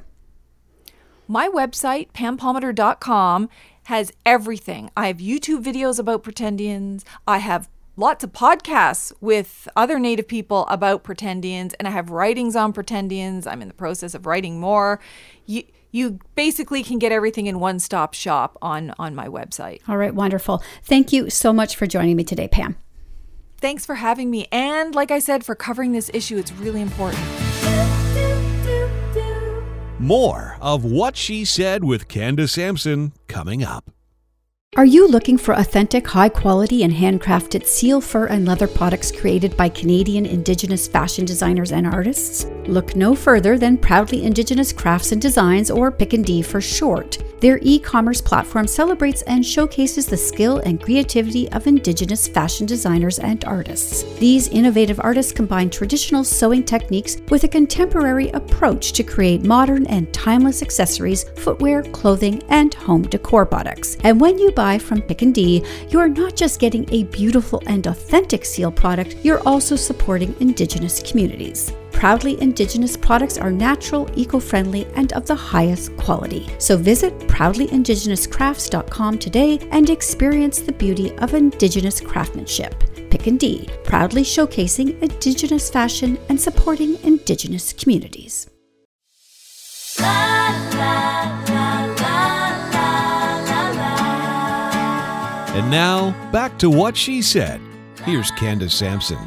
My 1.27 1.47
website, 1.47 2.11
pampalmater.com, 2.11 3.49
has 3.85 4.11
everything. 4.27 4.91
I 4.95 5.07
have 5.07 5.17
YouTube 5.17 5.63
videos 5.63 5.97
about 5.97 6.23
pretendians. 6.23 7.03
I 7.27 7.39
have 7.39 7.67
lots 7.97 8.23
of 8.23 8.31
podcasts 8.31 9.13
with 9.21 9.67
other 9.75 9.99
Native 9.99 10.27
people 10.27 10.65
about 10.67 11.03
pretendians, 11.03 11.73
and 11.79 11.87
I 11.87 11.91
have 11.91 12.09
writings 12.09 12.55
on 12.55 12.73
pretendians. 12.73 13.47
I'm 13.47 13.61
in 13.61 13.67
the 13.67 13.73
process 13.73 14.13
of 14.13 14.25
writing 14.25 14.59
more. 14.59 14.99
You, 15.45 15.63
you 15.91 16.19
basically 16.35 16.83
can 16.83 16.99
get 16.99 17.11
everything 17.11 17.47
in 17.47 17.59
one 17.59 17.79
stop 17.79 18.13
shop 18.13 18.57
on, 18.61 18.93
on 18.99 19.15
my 19.15 19.27
website. 19.27 19.81
All 19.87 19.97
right, 19.97 20.13
wonderful. 20.13 20.61
Thank 20.83 21.13
you 21.13 21.29
so 21.29 21.53
much 21.53 21.75
for 21.75 21.87
joining 21.87 22.15
me 22.15 22.23
today, 22.23 22.47
Pam. 22.47 22.75
Thanks 23.59 23.85
for 23.85 23.95
having 23.95 24.29
me. 24.29 24.47
And 24.51 24.93
like 24.93 25.11
I 25.11 25.19
said, 25.19 25.45
for 25.45 25.55
covering 25.55 25.93
this 25.93 26.11
issue, 26.13 26.37
it's 26.37 26.51
really 26.51 26.81
important. 26.81 27.23
More 29.97 30.57
of 30.59 30.83
What 30.83 31.15
She 31.15 31.45
Said 31.45 31.83
with 31.85 32.09
Candace 32.09 32.51
Sampson 32.51 33.13
coming 33.27 33.63
up. 33.63 33.89
Are 34.77 34.83
you 34.83 35.07
looking 35.07 35.37
for 35.37 35.53
authentic, 35.53 36.05
high 36.05 36.27
quality, 36.27 36.83
and 36.83 36.91
handcrafted 36.91 37.65
seal, 37.65 38.01
fur, 38.01 38.25
and 38.25 38.45
leather 38.45 38.67
products 38.67 39.09
created 39.09 39.55
by 39.55 39.69
Canadian 39.69 40.25
Indigenous 40.25 40.85
fashion 40.85 41.23
designers 41.23 41.71
and 41.71 41.87
artists? 41.87 42.45
Look 42.67 42.93
no 42.93 43.15
further 43.15 43.57
than 43.57 43.77
Proudly 43.77 44.25
Indigenous 44.25 44.73
Crafts 44.73 45.13
and 45.13 45.21
Designs, 45.21 45.71
or 45.71 45.91
Pick 45.91 46.11
and 46.11 46.25
D 46.25 46.41
for 46.41 46.59
short. 46.59 47.19
Their 47.39 47.59
e 47.61 47.79
commerce 47.79 48.21
platform 48.21 48.67
celebrates 48.67 49.21
and 49.23 49.45
showcases 49.45 50.07
the 50.07 50.17
skill 50.17 50.57
and 50.59 50.81
creativity 50.81 51.49
of 51.51 51.67
Indigenous 51.67 52.27
fashion 52.27 52.65
designers 52.65 53.19
and 53.19 53.45
artists. 53.45 54.03
These 54.17 54.47
innovative 54.49 54.99
artists 54.99 55.31
combine 55.31 55.69
traditional 55.69 56.23
sewing 56.23 56.63
techniques 56.63 57.17
with 57.29 57.43
a 57.43 57.47
contemporary 57.47 58.29
approach 58.29 58.91
to 58.93 59.03
create 59.03 59.43
modern 59.43 59.85
and 59.87 60.11
timeless 60.13 60.61
accessories, 60.61 61.23
footwear, 61.37 61.83
clothing, 61.83 62.41
and 62.49 62.73
home 62.73 63.03
decor 63.03 63.45
products. 63.45 63.95
And 64.03 64.19
when 64.19 64.37
you 64.37 64.51
buy 64.51 64.64
buy 64.65 64.79
from 64.79 65.01
Pick 65.01 65.21
and 65.21 65.35
D, 65.35 65.63
you 65.89 65.99
are 65.99 66.09
not 66.21 66.35
just 66.35 66.59
getting 66.59 66.85
a 66.91 67.03
beautiful 67.19 67.61
and 67.67 67.85
authentic 67.85 68.43
seal 68.43 68.71
product, 68.71 69.15
you're 69.25 69.43
also 69.51 69.75
supporting 69.75 70.35
Indigenous 70.39 70.95
communities. 71.07 71.71
Proudly 71.91 72.33
Indigenous 72.41 72.97
products 72.97 73.37
are 73.37 73.51
natural, 73.51 74.09
eco 74.15 74.39
friendly, 74.39 74.83
and 74.99 75.13
of 75.13 75.27
the 75.27 75.39
highest 75.53 75.95
quality. 75.97 76.43
So 76.57 76.73
visit 76.77 77.13
proudlyindigenouscrafts.com 77.35 79.19
today 79.19 79.51
and 79.71 79.89
experience 79.89 80.57
the 80.61 80.77
beauty 80.83 81.07
of 81.23 81.35
Indigenous 81.35 82.01
craftsmanship. 82.01 82.73
Pick 83.11 83.27
and 83.27 83.39
D, 83.39 83.69
proudly 83.83 84.23
showcasing 84.23 84.99
Indigenous 85.07 85.69
fashion 85.69 86.17
and 86.29 86.41
supporting 86.47 86.91
Indigenous 87.03 87.71
communities. 87.71 88.49
La, 89.99 90.11
la, 90.79 91.24
and 95.55 95.71
now, 95.71 96.11
back 96.31 96.59
to 96.59 96.69
what 96.69 96.97
she 96.97 97.21
said. 97.21 97.61
Here's 98.03 98.29
Candace 98.31 98.75
Sampson. 98.75 99.17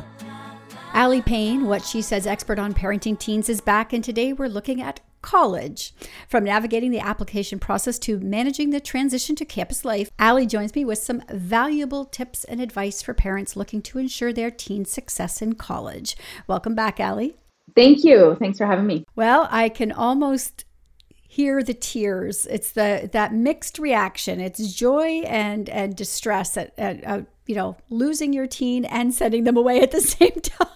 Aly 0.95 1.23
Pain, 1.23 1.65
what 1.65 1.83
she 1.83 2.03
says 2.03 2.27
expert 2.27 2.59
on 2.59 2.75
parenting 2.75 3.19
teens, 3.19 3.49
is 3.49 3.63
back, 3.63 3.95
and 3.95 4.05
today 4.05 4.35
we're 4.35 4.49
looking 4.49 4.83
at 4.83 5.01
college. 5.23 5.95
From 6.29 6.45
navigating 6.45 6.91
the 6.91 7.01
application 7.01 7.59
process 7.59 7.99
to 8.01 8.21
managing 8.21 8.71
the 8.71 8.79
transition 8.79 9.37
to 9.37 9.47
campus 9.47 9.87
life, 9.87 10.11
Aly 10.19 10.47
joins 10.47 10.75
me 10.75 10.85
with 10.85 10.99
some 10.99 11.23
valuable 11.31 12.05
tips 12.05 12.45
and 12.45 12.61
advice 12.61 13.01
for 13.01 13.15
parents 13.15 13.57
looking 13.57 13.81
to 13.83 13.99
ensure 13.99 14.33
their 14.33 14.51
teen's 14.51 14.91
success 14.91 15.41
in 15.41 15.55
college. 15.55 16.15
Welcome 16.47 16.75
back, 16.75 17.01
Aly. 17.01 17.37
Thank 17.75 18.05
you. 18.05 18.37
Thanks 18.39 18.59
for 18.59 18.67
having 18.67 18.87
me. 18.87 19.05
Well, 19.17 19.49
I 19.51 19.71
can 19.71 19.93
almost 19.93 20.67
hear 21.39 21.63
the 21.63 21.73
tears. 21.73 22.47
It's 22.47 22.73
the 22.73 23.09
that 23.13 23.33
mixed 23.33 23.79
reaction. 23.79 24.41
It's 24.41 24.75
joy 24.75 25.21
and 25.21 25.69
and 25.69 25.95
distress 25.95 26.57
at, 26.57 26.75
at, 26.77 27.01
at 27.05 27.27
you 27.47 27.55
know 27.55 27.77
losing 27.91 28.33
your 28.33 28.49
teen 28.49 28.85
and 28.85 29.15
sending 29.15 29.45
them 29.45 29.57
away 29.57 29.81
at 29.81 29.93
the 29.93 30.01
same 30.17 30.41
time. 30.43 30.69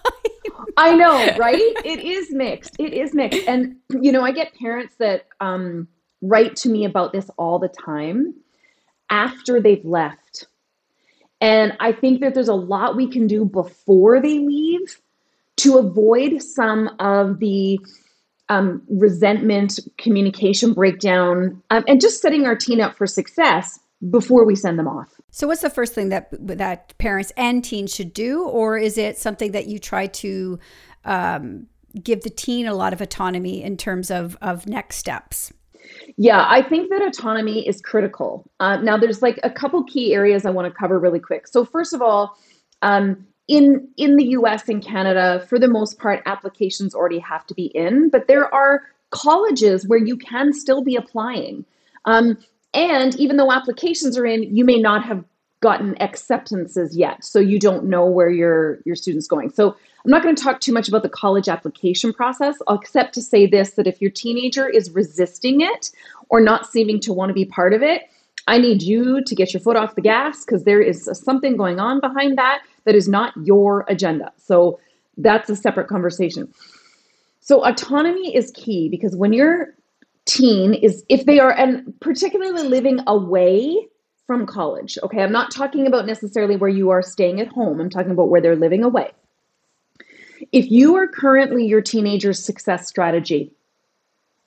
I 0.77 0.95
know, 0.95 1.35
right? 1.37 1.73
It 1.83 1.99
is 1.99 2.31
mixed. 2.31 2.77
It 2.79 2.93
is 2.93 3.13
mixed, 3.13 3.45
and 3.45 3.75
you 3.89 4.11
know, 4.13 4.23
I 4.23 4.31
get 4.31 4.55
parents 4.55 4.95
that 4.99 5.27
um, 5.41 5.87
write 6.21 6.55
to 6.57 6.69
me 6.69 6.85
about 6.85 7.11
this 7.11 7.29
all 7.37 7.59
the 7.59 7.67
time 7.67 8.33
after 9.09 9.59
they've 9.59 9.83
left, 9.83 10.47
and 11.41 11.75
I 11.81 11.91
think 11.91 12.21
that 12.21 12.33
there's 12.33 12.47
a 12.47 12.55
lot 12.55 12.95
we 12.95 13.11
can 13.11 13.27
do 13.27 13.43
before 13.43 14.21
they 14.21 14.39
leave 14.39 15.01
to 15.57 15.77
avoid 15.77 16.41
some 16.41 16.89
of 16.99 17.39
the 17.39 17.79
um, 18.53 18.81
resentment, 18.89 19.79
communication 19.97 20.73
breakdown, 20.73 21.61
um, 21.71 21.83
and 21.87 21.99
just 21.99 22.21
setting 22.21 22.45
our 22.45 22.55
teen 22.55 22.79
up 22.79 22.95
for 22.95 23.07
success 23.07 23.79
before 24.09 24.45
we 24.45 24.55
send 24.55 24.77
them 24.77 24.87
off. 24.87 25.09
So, 25.31 25.47
what's 25.47 25.61
the 25.61 25.69
first 25.69 25.93
thing 25.93 26.09
that 26.09 26.29
that 26.31 26.95
parents 26.99 27.31
and 27.35 27.63
teens 27.63 27.93
should 27.93 28.13
do, 28.13 28.43
or 28.43 28.77
is 28.77 28.97
it 28.97 29.17
something 29.17 29.51
that 29.53 29.67
you 29.67 29.79
try 29.79 30.07
to 30.07 30.59
um, 31.05 31.67
give 32.01 32.21
the 32.21 32.29
teen 32.29 32.67
a 32.67 32.75
lot 32.75 32.93
of 32.93 33.01
autonomy 33.01 33.63
in 33.63 33.77
terms 33.77 34.11
of 34.11 34.37
of 34.41 34.67
next 34.67 34.97
steps? 34.97 35.51
Yeah, 36.15 36.45
I 36.47 36.61
think 36.61 36.89
that 36.89 37.01
autonomy 37.01 37.67
is 37.67 37.81
critical. 37.81 38.49
Uh, 38.59 38.77
now, 38.77 38.97
there's 38.97 39.21
like 39.21 39.39
a 39.43 39.49
couple 39.49 39.83
key 39.83 40.13
areas 40.13 40.45
I 40.45 40.51
want 40.51 40.71
to 40.71 40.77
cover 40.77 40.99
really 40.99 41.19
quick. 41.19 41.47
So, 41.47 41.65
first 41.65 41.93
of 41.93 42.01
all, 42.01 42.37
um, 42.83 43.25
in 43.47 43.87
in 43.97 44.15
the 44.15 44.25
US 44.29 44.69
and 44.69 44.83
Canada, 44.83 45.45
for 45.47 45.59
the 45.59 45.67
most 45.67 45.99
part, 45.99 46.21
applications 46.25 46.95
already 46.95 47.19
have 47.19 47.45
to 47.47 47.53
be 47.53 47.65
in, 47.65 48.09
but 48.09 48.27
there 48.27 48.53
are 48.53 48.83
colleges 49.09 49.87
where 49.87 49.99
you 49.99 50.17
can 50.17 50.53
still 50.53 50.83
be 50.83 50.95
applying. 50.95 51.65
Um, 52.05 52.37
and 52.73 53.15
even 53.19 53.37
though 53.37 53.51
applications 53.51 54.17
are 54.17 54.25
in, 54.25 54.55
you 54.55 54.65
may 54.65 54.79
not 54.79 55.03
have 55.05 55.23
gotten 55.61 55.95
acceptances 56.01 56.97
yet, 56.97 57.23
so 57.23 57.39
you 57.39 57.59
don't 57.59 57.85
know 57.85 58.05
where 58.05 58.29
your 58.29 58.79
your 58.85 58.95
student's 58.95 59.27
going. 59.27 59.49
So 59.49 59.75
I'm 60.05 60.11
not 60.11 60.23
going 60.23 60.35
to 60.35 60.43
talk 60.43 60.59
too 60.59 60.73
much 60.73 60.87
about 60.87 61.03
the 61.03 61.09
college 61.09 61.47
application 61.47 62.11
process, 62.13 62.57
except 62.69 63.13
to 63.15 63.21
say 63.21 63.45
this: 63.45 63.71
that 63.71 63.87
if 63.87 64.01
your 64.01 64.11
teenager 64.11 64.67
is 64.67 64.89
resisting 64.91 65.61
it 65.61 65.91
or 66.29 66.39
not 66.39 66.65
seeming 66.65 66.99
to 67.01 67.13
want 67.13 67.29
to 67.29 67.33
be 67.33 67.45
part 67.45 67.73
of 67.73 67.83
it, 67.83 68.03
I 68.47 68.57
need 68.57 68.81
you 68.81 69.23
to 69.23 69.35
get 69.35 69.53
your 69.53 69.61
foot 69.61 69.75
off 69.77 69.95
the 69.95 70.01
gas 70.01 70.43
because 70.45 70.63
there 70.63 70.81
is 70.81 71.09
something 71.13 71.55
going 71.55 71.79
on 71.79 71.99
behind 71.99 72.37
that 72.37 72.61
that 72.85 72.95
is 72.95 73.07
not 73.07 73.33
your 73.43 73.85
agenda. 73.87 74.31
So 74.37 74.79
that's 75.17 75.49
a 75.49 75.55
separate 75.55 75.87
conversation. 75.87 76.51
So 77.39 77.65
autonomy 77.65 78.35
is 78.35 78.51
key 78.51 78.89
because 78.89 79.15
when 79.15 79.33
your 79.33 79.75
teen 80.25 80.73
is, 80.73 81.03
if 81.09 81.25
they 81.25 81.39
are, 81.39 81.51
and 81.51 81.93
particularly 81.99 82.63
living 82.63 82.99
away 83.07 83.87
from 84.27 84.45
college, 84.45 84.97
okay, 85.03 85.21
I'm 85.21 85.31
not 85.31 85.51
talking 85.51 85.85
about 85.85 86.05
necessarily 86.05 86.55
where 86.55 86.69
you 86.69 86.89
are 86.89 87.01
staying 87.01 87.41
at 87.41 87.47
home, 87.47 87.79
I'm 87.79 87.89
talking 87.89 88.11
about 88.11 88.29
where 88.29 88.41
they're 88.41 88.55
living 88.55 88.83
away. 88.83 89.11
If 90.51 90.71
you 90.71 90.95
are 90.95 91.07
currently 91.07 91.65
your 91.65 91.81
teenager's 91.81 92.43
success 92.43 92.87
strategy 92.87 93.51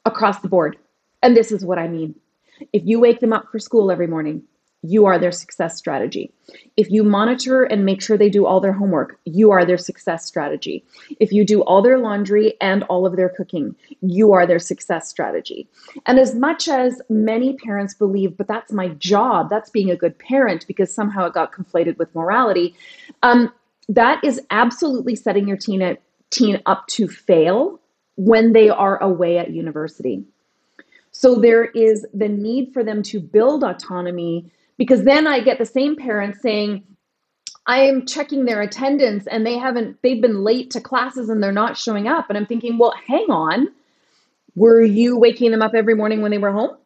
across 0.05 0.41
the 0.41 0.49
board, 0.49 0.77
and 1.23 1.37
this 1.37 1.53
is 1.53 1.65
what 1.65 1.79
I 1.79 1.89
mean 1.89 2.15
if 2.73 2.83
you 2.85 3.01
wake 3.01 3.21
them 3.21 3.33
up 3.33 3.51
for 3.51 3.59
school 3.59 3.91
every 3.91 4.07
morning, 4.07 4.43
you 4.91 5.07
are 5.07 5.19
their 5.19 5.33
success 5.33 5.77
strategy. 5.77 6.33
If 6.77 6.91
you 6.91 7.03
monitor 7.03 7.65
and 7.65 7.85
make 7.85 8.01
sure 8.01 8.17
they 8.17 8.31
do 8.31 8.47
all 8.47 8.61
their 8.61 8.73
homework, 8.73 9.19
you 9.25 9.51
are 9.51 9.65
their 9.65 9.79
success 9.79 10.25
strategy. 10.25 10.85
If 11.21 11.33
you 11.33 11.45
do 11.45 11.63
all 11.63 11.83
their 11.83 11.99
laundry 11.99 12.55
and 12.61 12.83
all 12.85 13.07
of 13.07 13.17
their 13.17 13.29
cooking, 13.29 13.75
you 14.01 14.33
are 14.33 14.47
their 14.47 14.59
success 14.59 15.09
strategy. 15.09 15.69
And 16.07 16.19
as 16.19 16.35
much 16.35 16.69
as 16.69 17.01
many 17.09 17.55
parents 17.55 17.95
believe, 17.95 18.37
but 18.37 18.49
that's 18.49 18.73
my 18.73 18.89
job, 18.89 19.51
that's 19.51 19.71
being 19.71 19.91
a 19.91 19.97
good 19.97 20.19
parent 20.19 20.67
because 20.67 20.95
somehow 20.95 21.27
it 21.27 21.35
got 21.35 21.53
conflated 21.53 21.99
with 21.99 22.15
morality, 22.15 22.75
um, 23.23 23.53
that 23.89 24.23
is 24.25 24.41
absolutely 24.51 25.15
setting 25.15 25.49
your 25.49 25.57
teen, 25.57 25.97
teen 26.31 26.61
up 26.67 26.87
to 26.89 27.09
fail 27.09 27.81
when 28.17 28.53
they 28.53 28.69
are 28.69 29.03
away 29.03 29.39
at 29.39 29.51
university. 29.51 30.25
So 31.13 31.35
there 31.35 31.65
is 31.65 32.07
the 32.13 32.29
need 32.29 32.75
for 32.75 32.85
them 32.85 33.03
to 33.05 33.21
build 33.21 33.65
autonomy 33.65 34.53
because 34.79 35.05
then 35.05 35.27
I 35.27 35.41
get 35.41 35.59
the 35.59 35.67
same 35.67 35.97
parents 35.97 36.41
saying, 36.43 36.85
I 37.67 37.81
am 37.81 38.07
checking 38.07 38.45
their 38.45 38.63
attendance 38.63 39.27
and 39.27 39.45
they 39.45 39.59
haven't, 39.59 40.01
they've 40.03 40.21
been 40.21 40.45
late 40.45 40.71
to 40.73 40.81
classes 40.81 41.29
and 41.29 41.43
they're 41.43 41.53
not 41.53 41.77
showing 41.77 42.07
up. 42.07 42.27
And 42.29 42.39
I'm 42.39 42.47
thinking, 42.47 42.79
well, 42.79 42.95
hang 43.07 43.27
on. 43.29 43.69
Were 44.55 44.83
you 44.83 45.19
waking 45.19 45.51
them 45.51 45.63
up 45.63 45.75
every 45.75 45.95
morning 45.95 46.23
when 46.23 46.31
they 46.31 46.39
were 46.39 46.53
home? 46.53 46.77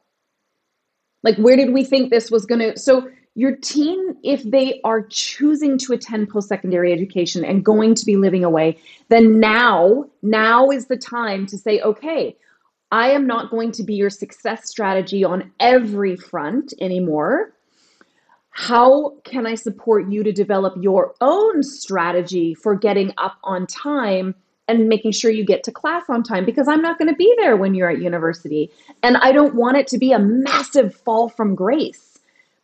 Like, 1.22 1.36
where 1.36 1.56
did 1.56 1.72
we 1.72 1.84
think 1.84 2.10
this 2.10 2.30
was 2.30 2.46
going 2.46 2.60
to? 2.60 2.78
So, 2.78 3.10
your 3.36 3.54
teen, 3.56 4.16
if 4.24 4.42
they 4.42 4.80
are 4.82 5.02
choosing 5.02 5.78
to 5.78 5.92
attend 5.92 6.30
post 6.30 6.48
secondary 6.48 6.92
education 6.92 7.44
and 7.44 7.64
going 7.64 7.94
to 7.94 8.04
be 8.04 8.16
living 8.16 8.44
away, 8.44 8.78
then 9.08 9.38
now, 9.38 10.04
now 10.22 10.68
is 10.70 10.86
the 10.86 10.96
time 10.96 11.46
to 11.46 11.56
say, 11.56 11.80
okay, 11.80 12.36
I 12.90 13.10
am 13.10 13.26
not 13.26 13.50
going 13.50 13.70
to 13.72 13.84
be 13.84 13.94
your 13.94 14.10
success 14.10 14.68
strategy 14.68 15.22
on 15.22 15.52
every 15.60 16.16
front 16.16 16.74
anymore. 16.80 17.52
How 18.50 19.16
can 19.24 19.46
I 19.46 19.54
support 19.54 20.08
you 20.08 20.22
to 20.22 20.32
develop 20.32 20.74
your 20.80 21.14
own 21.20 21.62
strategy 21.62 22.54
for 22.54 22.74
getting 22.74 23.12
up 23.16 23.38
on 23.44 23.66
time 23.66 24.34
and 24.68 24.88
making 24.88 25.12
sure 25.12 25.30
you 25.30 25.44
get 25.44 25.62
to 25.64 25.72
class 25.72 26.04
on 26.08 26.22
time? 26.22 26.44
Because 26.44 26.68
I'm 26.68 26.82
not 26.82 26.98
going 26.98 27.08
to 27.08 27.16
be 27.16 27.32
there 27.38 27.56
when 27.56 27.74
you're 27.74 27.90
at 27.90 28.02
university. 28.02 28.70
And 29.02 29.16
I 29.18 29.32
don't 29.32 29.54
want 29.54 29.76
it 29.76 29.86
to 29.88 29.98
be 29.98 30.12
a 30.12 30.18
massive 30.18 30.94
fall 30.94 31.28
from 31.28 31.54
grace 31.54 32.18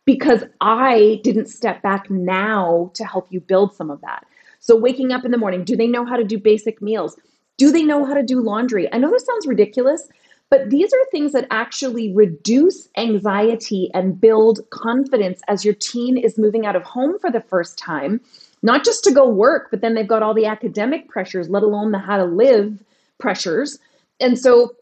because 0.05 0.43
I 0.61 1.19
didn't 1.23 1.47
step 1.47 1.81
back 1.81 2.09
now 2.09 2.91
to 2.93 3.05
help 3.05 3.27
you 3.29 3.39
build 3.39 3.75
some 3.75 3.89
of 3.89 4.01
that. 4.01 4.25
So, 4.59 4.75
waking 4.75 5.11
up 5.11 5.23
in 5.23 5.31
the 5.31 5.37
morning, 5.37 5.63
do 5.63 5.75
they 5.75 5.87
know 5.87 6.05
how 6.05 6.15
to 6.15 6.23
do 6.23 6.39
basic 6.39 6.81
meals? 6.81 7.17
Do 7.57 7.71
they 7.71 7.83
know 7.83 8.05
how 8.05 8.13
to 8.13 8.23
do 8.23 8.41
laundry? 8.41 8.91
I 8.93 8.97
know 8.97 9.11
this 9.11 9.25
sounds 9.25 9.47
ridiculous, 9.47 10.07
but 10.49 10.69
these 10.69 10.93
are 10.93 11.05
things 11.11 11.33
that 11.33 11.47
actually 11.51 12.13
reduce 12.13 12.87
anxiety 12.97 13.89
and 13.93 14.19
build 14.19 14.61
confidence 14.69 15.41
as 15.47 15.65
your 15.65 15.73
teen 15.73 16.17
is 16.17 16.37
moving 16.37 16.65
out 16.65 16.75
of 16.75 16.83
home 16.83 17.19
for 17.19 17.29
the 17.29 17.41
first 17.41 17.77
time, 17.77 18.21
not 18.63 18.85
just 18.85 19.03
to 19.03 19.11
go 19.11 19.27
work, 19.27 19.67
but 19.71 19.81
then 19.81 19.93
they've 19.93 20.07
got 20.07 20.23
all 20.23 20.33
the 20.33 20.45
academic 20.45 21.09
pressures, 21.09 21.49
let 21.49 21.63
alone 21.63 21.91
the 21.91 21.99
how 21.99 22.17
to 22.17 22.25
live 22.25 22.81
pressures. 23.19 23.79
And 24.19 24.39
so 24.39 24.75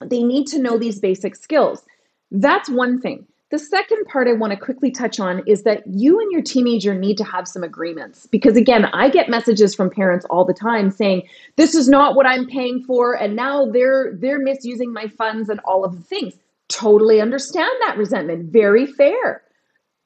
they 0.00 0.22
need 0.22 0.46
to 0.48 0.58
know 0.58 0.78
these 0.78 0.98
basic 0.98 1.36
skills. 1.36 1.82
That's 2.30 2.68
one 2.68 3.00
thing. 3.00 3.26
The 3.52 3.58
second 3.58 4.06
part 4.06 4.28
I 4.28 4.32
want 4.32 4.54
to 4.54 4.58
quickly 4.58 4.90
touch 4.90 5.20
on 5.20 5.42
is 5.46 5.62
that 5.64 5.86
you 5.86 6.18
and 6.18 6.32
your 6.32 6.40
teenager 6.40 6.94
need 6.94 7.18
to 7.18 7.24
have 7.24 7.46
some 7.46 7.62
agreements. 7.62 8.26
Because 8.26 8.56
again, 8.56 8.86
I 8.86 9.10
get 9.10 9.28
messages 9.28 9.74
from 9.74 9.90
parents 9.90 10.24
all 10.30 10.46
the 10.46 10.54
time 10.54 10.90
saying, 10.90 11.28
this 11.56 11.74
is 11.74 11.86
not 11.86 12.16
what 12.16 12.26
I'm 12.26 12.46
paying 12.46 12.82
for, 12.82 13.12
and 13.12 13.36
now 13.36 13.66
they're 13.66 14.14
they're 14.14 14.38
misusing 14.38 14.90
my 14.90 15.06
funds 15.06 15.50
and 15.50 15.60
all 15.66 15.84
of 15.84 15.94
the 15.94 16.02
things. 16.02 16.32
Totally 16.68 17.20
understand 17.20 17.70
that 17.82 17.98
resentment. 17.98 18.50
Very 18.50 18.86
fair. 18.86 19.42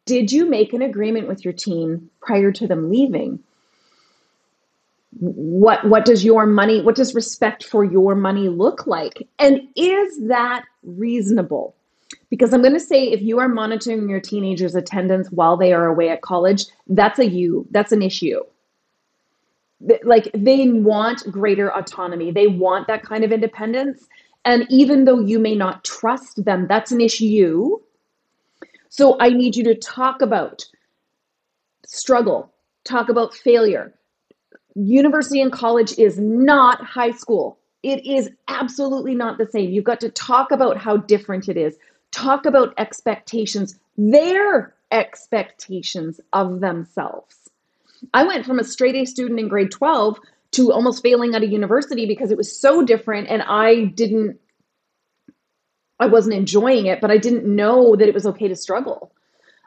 Did 0.06 0.32
you 0.32 0.50
make 0.50 0.72
an 0.72 0.82
agreement 0.82 1.28
with 1.28 1.44
your 1.44 1.54
teen 1.54 2.10
prior 2.20 2.50
to 2.50 2.66
them 2.66 2.90
leaving? 2.90 3.38
What 5.20 5.86
what 5.88 6.04
does 6.04 6.24
your 6.24 6.46
money, 6.46 6.82
what 6.82 6.96
does 6.96 7.14
respect 7.14 7.62
for 7.62 7.84
your 7.84 8.16
money 8.16 8.48
look 8.48 8.88
like? 8.88 9.22
And 9.38 9.68
is 9.76 10.18
that 10.26 10.64
reasonable? 10.82 11.76
Because 12.30 12.52
I'm 12.52 12.62
going 12.62 12.75
to 12.75 12.80
say 12.80 13.04
if 13.04 13.22
you 13.22 13.38
are 13.38 13.48
monitoring 13.48 14.08
your 14.08 14.20
teenager's 14.20 14.75
attendance 14.75 15.30
while 15.30 15.56
they 15.56 15.72
are 15.72 15.86
away 15.86 16.08
at 16.08 16.22
college, 16.22 16.66
that's 16.88 17.18
a 17.18 17.26
you, 17.26 17.66
that's 17.70 17.92
an 17.92 18.02
issue. 18.02 18.40
Like 20.04 20.30
they 20.32 20.68
want 20.68 21.30
greater 21.30 21.70
autonomy, 21.75 22.30
they 22.30 22.46
want 22.46 22.86
that 22.86 23.02
kind 23.02 23.25
of 23.25 23.32
independence. 23.32 24.06
And 24.44 24.66
even 24.70 25.04
though 25.04 25.20
you 25.20 25.38
may 25.38 25.54
not 25.54 25.84
trust 25.84 26.44
them, 26.44 26.66
that's 26.68 26.92
an 26.92 27.00
issue. 27.00 27.78
So 28.88 29.16
I 29.20 29.30
need 29.30 29.56
you 29.56 29.64
to 29.64 29.75
talk 29.75 30.22
about 30.22 30.64
struggle, 31.84 32.52
talk 32.84 33.08
about 33.08 33.34
failure. 33.34 33.92
University 34.75 35.40
and 35.40 35.52
college 35.52 35.98
is 35.98 36.18
not 36.18 36.82
high 36.84 37.10
school. 37.10 37.58
It 37.82 38.04
is 38.06 38.30
absolutely 38.48 39.14
not 39.14 39.38
the 39.38 39.46
same. 39.46 39.70
You've 39.70 39.84
got 39.84 40.00
to 40.00 40.10
talk 40.10 40.50
about 40.50 40.76
how 40.76 40.96
different 40.96 41.48
it 41.48 41.56
is 41.56 41.76
talk 42.12 42.46
about 42.46 42.75
expectations, 42.78 43.78
their 43.96 44.75
expectations 44.90 46.20
of 46.32 46.60
themselves. 46.60 47.36
I 48.14 48.25
went 48.25 48.46
from 48.46 48.58
a 48.58 48.64
straight 48.64 48.94
A 48.94 49.04
student 49.04 49.40
in 49.40 49.48
grade 49.48 49.70
12 49.70 50.18
to 50.52 50.72
almost 50.72 51.02
failing 51.02 51.34
at 51.34 51.42
a 51.42 51.46
university 51.46 52.06
because 52.06 52.30
it 52.30 52.36
was 52.36 52.58
so 52.58 52.82
different 52.82 53.28
and 53.28 53.42
I 53.42 53.86
didn't 53.86 54.38
I 55.98 56.06
wasn't 56.06 56.34
enjoying 56.34 56.86
it, 56.86 57.00
but 57.00 57.10
I 57.10 57.16
didn't 57.16 57.46
know 57.46 57.96
that 57.96 58.06
it 58.06 58.12
was 58.12 58.26
okay 58.26 58.48
to 58.48 58.56
struggle. 58.56 59.12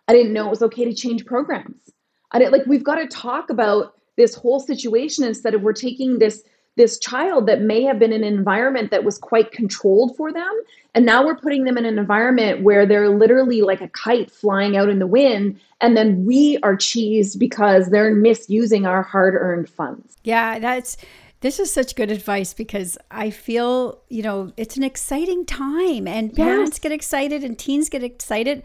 I 0.08 0.13
didn't 0.13 0.34
know 0.34 0.46
it 0.46 0.51
was 0.51 0.62
okay 0.62 0.86
to 0.86 0.93
change 0.93 1.25
programs. 1.25 1.89
I 2.31 2.39
didn't 2.39 2.53
like 2.53 2.65
we've 2.67 2.84
got 2.84 2.96
to 2.96 3.08
talk 3.08 3.50
about 3.50 3.96
this 4.15 4.36
whole 4.36 4.60
situation 4.60 5.24
instead 5.24 5.53
of 5.53 5.62
we're 5.62 5.74
taking 5.74 6.19
this 6.19 6.43
this 6.79 6.98
child 6.98 7.45
that 7.45 7.62
may 7.62 7.83
have 7.83 8.00
been 8.00 8.13
in 8.13 8.24
an 8.24 8.33
environment 8.33 8.89
that 8.89 9.03
was 9.03 9.17
quite 9.17 9.51
controlled 9.51 10.15
for 10.15 10.31
them. 10.31 10.62
And 10.95 11.05
now 11.05 11.25
we're 11.25 11.36
putting 11.36 11.65
them 11.65 11.77
in 11.77 11.86
an 11.86 12.00
environment 12.00 12.63
where 12.63 12.86
they're 12.86 13.09
literally 13.09 13.62
like 13.62 13.81
a 13.81 13.89
kite 13.89 14.31
flying 14.31 14.77
out 14.77 14.88
in 14.88 15.00
the 15.00 15.05
wind. 15.05 15.59
And 15.81 15.98
then 15.98 16.25
we 16.25 16.57
are 16.63 16.77
cheesed 16.77 17.38
because 17.38 17.89
they're 17.89 18.15
misusing 18.15 18.86
our 18.86 19.04
hard 19.04 19.36
earned 19.36 19.69
funds. 19.69 20.17
Yeah, 20.23 20.58
that's. 20.58 20.97
This 21.41 21.58
is 21.58 21.71
such 21.71 21.95
good 21.95 22.12
advice 22.12 22.54
because 22.54 22.97
I 23.12 23.30
feel, 23.30 24.01
you 24.10 24.21
know, 24.21 24.51
it's 24.58 24.75
an 24.75 24.84
exciting 24.84 25.45
time 25.45 26.06
and 26.06 26.36
parents 26.36 26.80
get 26.80 26.91
excited 26.91 27.45
and 27.45 27.58
teens 27.58 27.88
get 27.88 28.04
excited, 28.04 28.62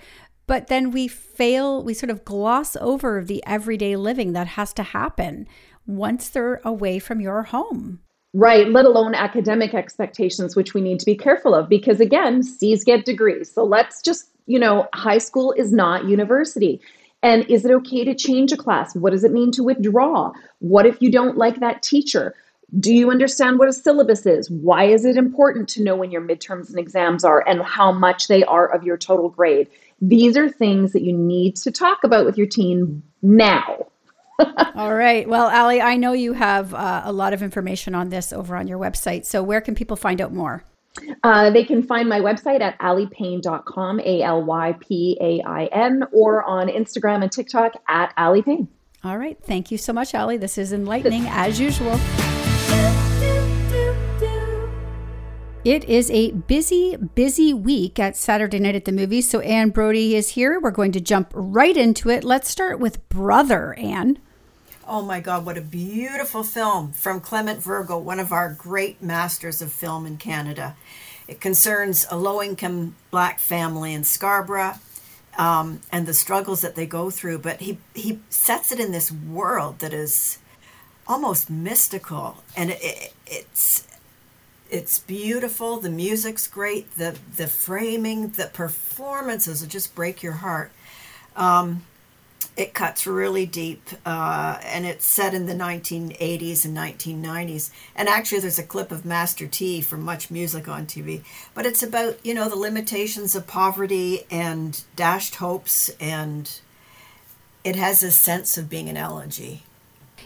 but 0.48 0.66
then 0.66 0.90
we 0.90 1.06
fail, 1.06 1.84
we 1.84 1.94
sort 1.94 2.10
of 2.10 2.24
gloss 2.24 2.74
over 2.80 3.22
the 3.22 3.44
everyday 3.46 3.94
living 3.94 4.32
that 4.32 4.48
has 4.48 4.72
to 4.74 4.82
happen 4.82 5.46
once 5.86 6.28
they're 6.28 6.60
away 6.64 6.98
from 6.98 7.20
your 7.20 7.44
home. 7.44 8.00
Right, 8.36 8.68
let 8.68 8.84
alone 8.84 9.14
academic 9.14 9.74
expectations, 9.74 10.56
which 10.56 10.74
we 10.74 10.80
need 10.80 10.98
to 10.98 11.06
be 11.06 11.14
careful 11.14 11.54
of 11.54 11.68
because, 11.68 12.00
again, 12.00 12.42
C's 12.42 12.82
get 12.82 13.04
degrees. 13.04 13.48
So 13.48 13.62
let's 13.62 14.02
just, 14.02 14.28
you 14.46 14.58
know, 14.58 14.88
high 14.92 15.18
school 15.18 15.52
is 15.52 15.72
not 15.72 16.06
university. 16.08 16.80
And 17.22 17.48
is 17.48 17.64
it 17.64 17.70
okay 17.70 18.04
to 18.04 18.12
change 18.12 18.50
a 18.50 18.56
class? 18.56 18.96
What 18.96 19.12
does 19.12 19.22
it 19.22 19.30
mean 19.30 19.52
to 19.52 19.62
withdraw? 19.62 20.32
What 20.58 20.84
if 20.84 21.00
you 21.00 21.12
don't 21.12 21.38
like 21.38 21.60
that 21.60 21.82
teacher? 21.82 22.34
Do 22.80 22.92
you 22.92 23.08
understand 23.08 23.60
what 23.60 23.68
a 23.68 23.72
syllabus 23.72 24.26
is? 24.26 24.50
Why 24.50 24.82
is 24.84 25.04
it 25.04 25.16
important 25.16 25.68
to 25.70 25.82
know 25.84 25.94
when 25.94 26.10
your 26.10 26.20
midterms 26.20 26.70
and 26.70 26.78
exams 26.78 27.24
are 27.24 27.46
and 27.46 27.62
how 27.62 27.92
much 27.92 28.26
they 28.26 28.42
are 28.44 28.66
of 28.66 28.82
your 28.82 28.96
total 28.96 29.28
grade? 29.28 29.68
These 30.02 30.36
are 30.36 30.50
things 30.50 30.92
that 30.92 31.02
you 31.02 31.12
need 31.12 31.54
to 31.56 31.70
talk 31.70 32.02
about 32.02 32.26
with 32.26 32.36
your 32.36 32.48
teen 32.48 33.00
now. 33.22 33.86
All 34.74 34.94
right. 34.94 35.28
Well, 35.28 35.50
Aly, 35.50 35.80
I 35.80 35.96
know 35.96 36.12
you 36.12 36.32
have 36.32 36.74
uh, 36.74 37.02
a 37.04 37.12
lot 37.12 37.32
of 37.32 37.42
information 37.42 37.94
on 37.94 38.08
this 38.08 38.32
over 38.32 38.56
on 38.56 38.66
your 38.66 38.78
website. 38.78 39.24
So, 39.24 39.42
where 39.42 39.60
can 39.60 39.74
people 39.74 39.96
find 39.96 40.20
out 40.20 40.32
more? 40.32 40.64
Uh, 41.22 41.50
they 41.50 41.64
can 41.64 41.82
find 41.82 42.08
my 42.08 42.20
website 42.20 42.60
at 42.60 42.78
alypain.com, 42.78 44.00
A 44.00 44.22
L 44.22 44.42
Y 44.42 44.74
P 44.80 45.18
A 45.20 45.42
I 45.46 45.66
N, 45.66 46.04
or 46.12 46.44
on 46.44 46.68
Instagram 46.68 47.22
and 47.22 47.32
TikTok 47.32 47.72
at 47.88 48.12
Aly 48.18 48.42
Pain. 48.42 48.68
All 49.02 49.18
right. 49.18 49.38
Thank 49.42 49.70
you 49.70 49.78
so 49.78 49.92
much, 49.92 50.14
Aly. 50.14 50.36
This 50.36 50.56
is 50.56 50.72
enlightening 50.72 51.26
as 51.28 51.60
usual. 51.60 52.00
It 55.64 55.85
is 55.85 56.11
a 56.11 56.31
busy, 56.33 56.94
busy 56.96 57.55
week 57.55 57.98
at 57.98 58.18
Saturday 58.18 58.59
Night 58.59 58.74
at 58.74 58.85
the 58.85 58.92
Movies. 58.92 59.31
So, 59.31 59.40
Anne 59.40 59.70
Brodie 59.70 60.14
is 60.14 60.29
here. 60.31 60.61
We're 60.61 60.70
going 60.70 60.92
to 60.92 61.00
jump 61.00 61.31
right 61.33 61.74
into 61.74 62.11
it. 62.11 62.22
Let's 62.22 62.50
start 62.50 62.79
with 62.79 63.09
Brother, 63.09 63.72
Anne. 63.79 64.18
Oh 64.87 65.00
my 65.00 65.20
God, 65.20 65.46
what 65.46 65.57
a 65.57 65.62
beautiful 65.62 66.42
film 66.42 66.92
from 66.92 67.22
Clement 67.22 67.62
Virgo, 67.62 67.96
one 67.96 68.20
of 68.20 68.31
our 68.31 68.53
great 68.53 69.00
masters 69.03 69.62
of 69.62 69.72
film 69.72 70.05
in 70.05 70.18
Canada. 70.18 70.77
It 71.27 71.40
concerns 71.40 72.07
a 72.11 72.18
low 72.18 72.42
income 72.42 72.94
black 73.11 73.40
family 73.40 73.94
in 73.94 74.05
Scarborough 74.05 74.74
um, 75.38 75.81
and 75.90 76.07
the 76.07 76.12
struggles 76.12 76.61
that 76.61 76.74
they 76.74 76.85
go 76.85 77.09
through, 77.09 77.38
but 77.38 77.62
he, 77.62 77.79
he 77.94 78.20
sets 78.29 78.70
it 78.70 78.79
in 78.79 78.92
this 78.92 79.11
world 79.11 79.79
that 79.79 79.94
is 79.94 80.40
almost 81.07 81.48
mystical 81.48 82.44
and 82.55 82.70
it, 82.70 82.79
it, 82.83 83.14
it's 83.27 83.87
it's 84.74 84.98
beautiful 84.98 85.78
the 85.78 85.88
music's 85.88 86.48
great 86.48 86.96
the 86.96 87.16
the 87.37 87.46
framing 87.46 88.30
the 88.30 88.46
performances 88.52 89.60
will 89.60 89.68
just 89.68 89.94
break 89.94 90.20
your 90.20 90.32
heart. 90.32 90.72
Um, 91.37 91.84
it 92.56 92.74
cuts 92.74 93.06
really 93.06 93.46
deep 93.46 93.82
uh, 94.04 94.58
and 94.64 94.84
it's 94.84 95.06
set 95.06 95.32
in 95.32 95.46
the 95.46 95.54
1980s 95.54 96.64
and 96.64 96.76
1990s 96.76 97.70
and 97.94 98.08
actually 98.08 98.40
there's 98.40 98.58
a 98.58 98.64
clip 98.64 98.90
of 98.90 99.04
master 99.04 99.46
t 99.46 99.80
from 99.80 100.02
much 100.02 100.30
music 100.30 100.68
on 100.68 100.87
tv 100.87 101.22
but 101.52 101.66
it's 101.66 101.82
about 101.82 102.24
you 102.24 102.34
know 102.34 102.48
the 102.48 102.56
limitations 102.56 103.34
of 103.34 103.46
poverty 103.46 104.22
and 104.30 104.82
dashed 104.96 105.37
hopes 105.37 105.88
and 106.00 106.60
it 107.62 107.76
has 107.76 108.02
a 108.02 108.10
sense 108.10 108.58
of 108.58 108.68
being 108.68 108.88
an 108.88 108.96
elegy. 108.96 109.62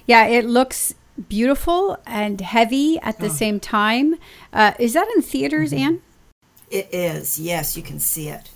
Yeah 0.06 0.24
it 0.26 0.46
looks 0.46 0.94
beautiful 1.28 1.98
and 2.06 2.40
heavy 2.40 2.98
at 3.00 3.18
the 3.18 3.26
oh. 3.26 3.30
same 3.30 3.58
time 3.58 4.14
uh, 4.52 4.72
is 4.78 4.92
that 4.92 5.08
in 5.16 5.22
theaters 5.22 5.72
mm-hmm. 5.72 5.84
anne 5.84 6.02
it 6.70 6.88
is 6.92 7.38
yes 7.38 7.76
you 7.76 7.82
can 7.82 7.98
see 7.98 8.28
it 8.28 8.50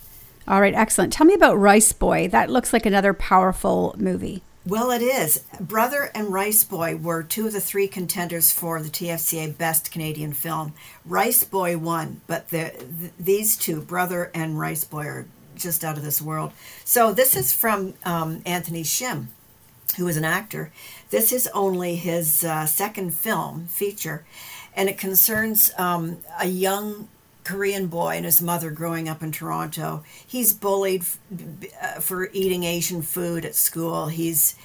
all 0.47 0.61
right, 0.61 0.75
excellent. 0.75 1.13
Tell 1.13 1.27
me 1.27 1.35
about 1.35 1.57
Riceboy. 1.57 2.31
That 2.31 2.51
looks 2.51 2.73
like 2.73 2.85
another 2.85 3.15
powerful 3.15 3.95
movie. 3.97 4.43
Well, 4.67 4.91
it 4.91 5.03
is. 5.03 5.45
Brother 5.61 6.11
and 6.15 6.29
Riceboy 6.29 7.03
were 7.03 7.23
two 7.23 7.49
of 7.49 7.53
the 7.53 7.61
three 7.61 7.89
contenders 7.89 8.53
for 8.53 8.81
the 8.81 8.89
TFCA 8.89 9.57
Best 9.57 9.91
Canadian 9.91 10.33
Film. 10.33 10.75
Riceboy 11.09 11.77
won, 11.77 12.21
but 12.27 12.49
the, 12.51 12.73
these 13.19 13.57
two, 13.57 13.81
Brother 13.81 14.31
and 14.35 14.57
Riceboy, 14.57 15.05
are 15.05 15.27
just 15.57 15.85
out 15.85 15.97
of 15.97 16.05
this 16.05 16.23
world. 16.23 16.53
So 16.85 17.13
this 17.13 17.37
is 17.37 17.53
from 17.53 17.95
um, 18.05 18.43
Anthony 18.47 18.85
Shim, 18.85 19.27
who 19.97 20.07
is 20.07 20.17
an 20.17 20.25
actor. 20.25 20.71
This 21.13 21.31
is 21.31 21.47
only 21.49 21.97
his 21.97 22.43
uh, 22.43 22.65
second 22.65 23.13
film 23.13 23.67
feature, 23.67 24.25
and 24.75 24.89
it 24.89 24.97
concerns 24.97 25.71
um, 25.77 26.17
a 26.41 26.47
young 26.47 27.07
Korean 27.45 27.89
boy 27.89 28.17
and 28.17 28.25
his 28.25 28.41
mother 28.41 28.71
growing 28.71 29.11
up 29.11 29.23
in 29.23 29.31
Toronto. 29.31 30.05
He's 30.27 30.55
bullied 30.55 31.05
uh, 31.83 32.01
for 32.01 32.31
eating 32.33 32.65
Asian 32.65 33.03
food 33.03 33.45
at 33.45 33.55
school. 33.55 34.07
He's 34.07 34.57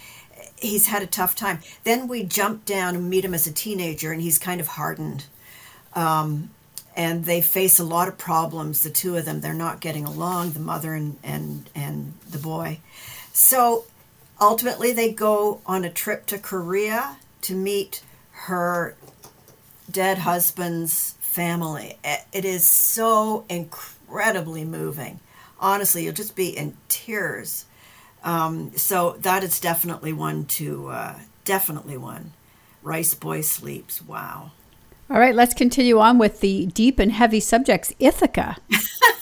he's 0.58 0.88
had 0.88 1.02
a 1.02 1.08
tough 1.08 1.36
time. 1.36 1.60
Then 1.84 2.08
we 2.08 2.24
jump 2.24 2.64
down 2.64 2.96
and 2.96 3.10
meet 3.10 3.26
him 3.26 3.34
as 3.34 3.46
a 3.46 3.52
teenager, 3.52 4.14
and 4.14 4.22
he's 4.22 4.40
kind 4.40 4.62
of 4.62 4.68
hardened. 4.68 5.26
Um, 5.96 6.52
and 6.96 7.26
they 7.26 7.42
face 7.42 7.78
a 7.78 7.84
lot 7.84 8.08
of 8.08 8.18
problems. 8.18 8.84
The 8.84 8.90
two 8.90 9.18
of 9.18 9.26
them, 9.26 9.42
they're 9.42 9.54
not 9.54 9.82
getting 9.82 10.06
along. 10.06 10.52
The 10.52 10.62
mother 10.62 10.94
and 10.94 11.18
and 11.26 11.70
and 11.76 12.14
the 12.30 12.40
boy. 12.40 12.80
So 13.34 13.84
ultimately, 14.40 14.94
they 14.94 15.12
go 15.12 15.62
on 15.66 15.84
a 15.84 15.90
trip 15.90 16.26
to 16.28 16.38
Korea 16.38 17.18
to 17.42 17.56
meet 17.56 18.04
her 18.32 18.96
dead 19.90 20.20
husband's 20.20 21.12
family. 21.20 21.98
It 22.34 22.46
is 22.46 22.66
so 22.66 23.46
incredibly 23.50 24.66
moving. 24.66 25.20
Honestly, 25.60 26.04
you'll 26.04 26.14
just 26.14 26.36
be 26.36 26.50
in 26.50 26.78
tears. 26.90 27.66
Um, 28.24 28.72
so 28.76 29.18
that 29.20 29.44
is 29.44 29.60
definitely 29.60 30.14
one 30.14 30.46
to 30.46 30.88
uh, 30.88 31.16
definitely 31.46 31.98
one. 31.98 32.34
Riceboy 32.84 33.44
sleeps. 33.44 34.02
Wow. 34.02 34.52
All 35.10 35.20
right, 35.20 35.36
let's 35.36 35.54
continue 35.54 36.00
on 36.00 36.18
with 36.18 36.42
the 36.42 36.66
deep 36.66 37.00
and 37.00 37.12
heavy 37.12 37.40
subjects. 37.40 37.94
Ithaka. 38.00 38.58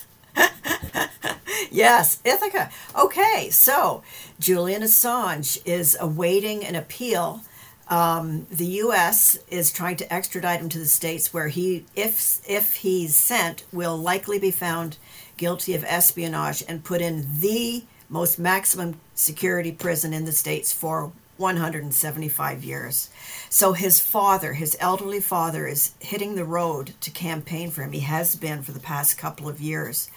yes, 1.76 2.22
Ithaka. 2.24 2.72
Okay, 2.96 3.50
so 3.52 4.04
Julian 4.40 4.82
Assange 4.82 5.60
is 5.66 5.98
awaiting 6.00 6.66
an 6.66 6.76
appeal 6.76 7.42
um, 7.88 8.48
the 8.50 8.66
U.S. 8.66 9.38
is 9.50 9.72
trying 9.72 9.98
to 9.98 10.14
extradite 10.14 10.60
him 10.60 10.70
to 10.70 10.80
the 10.80 10.88
states, 10.88 11.34
where 11.34 11.50
he, 11.50 11.86
if 11.96 12.42
if 12.50 12.78
he's 12.78 13.16
sent, 13.16 13.64
will 13.72 13.98
likely 13.98 14.40
be 14.40 14.52
found 14.52 14.98
guilty 15.38 15.76
of 15.76 15.84
espionage 15.84 16.64
and 16.68 16.84
put 16.84 17.02
in 17.02 17.28
the 17.40 17.84
most 18.10 18.40
maximum 18.40 19.00
security 19.14 19.72
prison 19.72 20.14
in 20.14 20.26
the 20.26 20.32
states 20.32 20.72
for 20.72 21.12
175 21.38 22.64
years. 22.64 23.10
So 23.50 23.74
his 23.74 24.00
father, 24.00 24.54
his 24.54 24.78
elderly 24.80 25.20
father, 25.20 25.68
is 25.68 25.94
hitting 26.00 26.36
the 26.36 26.46
road 26.46 26.94
to 27.02 27.12
campaign 27.12 27.72
for 27.72 27.84
him. 27.84 27.92
He 27.92 28.00
has 28.02 28.36
been 28.36 28.64
for 28.64 28.72
the 28.72 28.80
past 28.80 29.18
couple 29.18 29.50
of 29.50 29.60
years. 29.60 30.10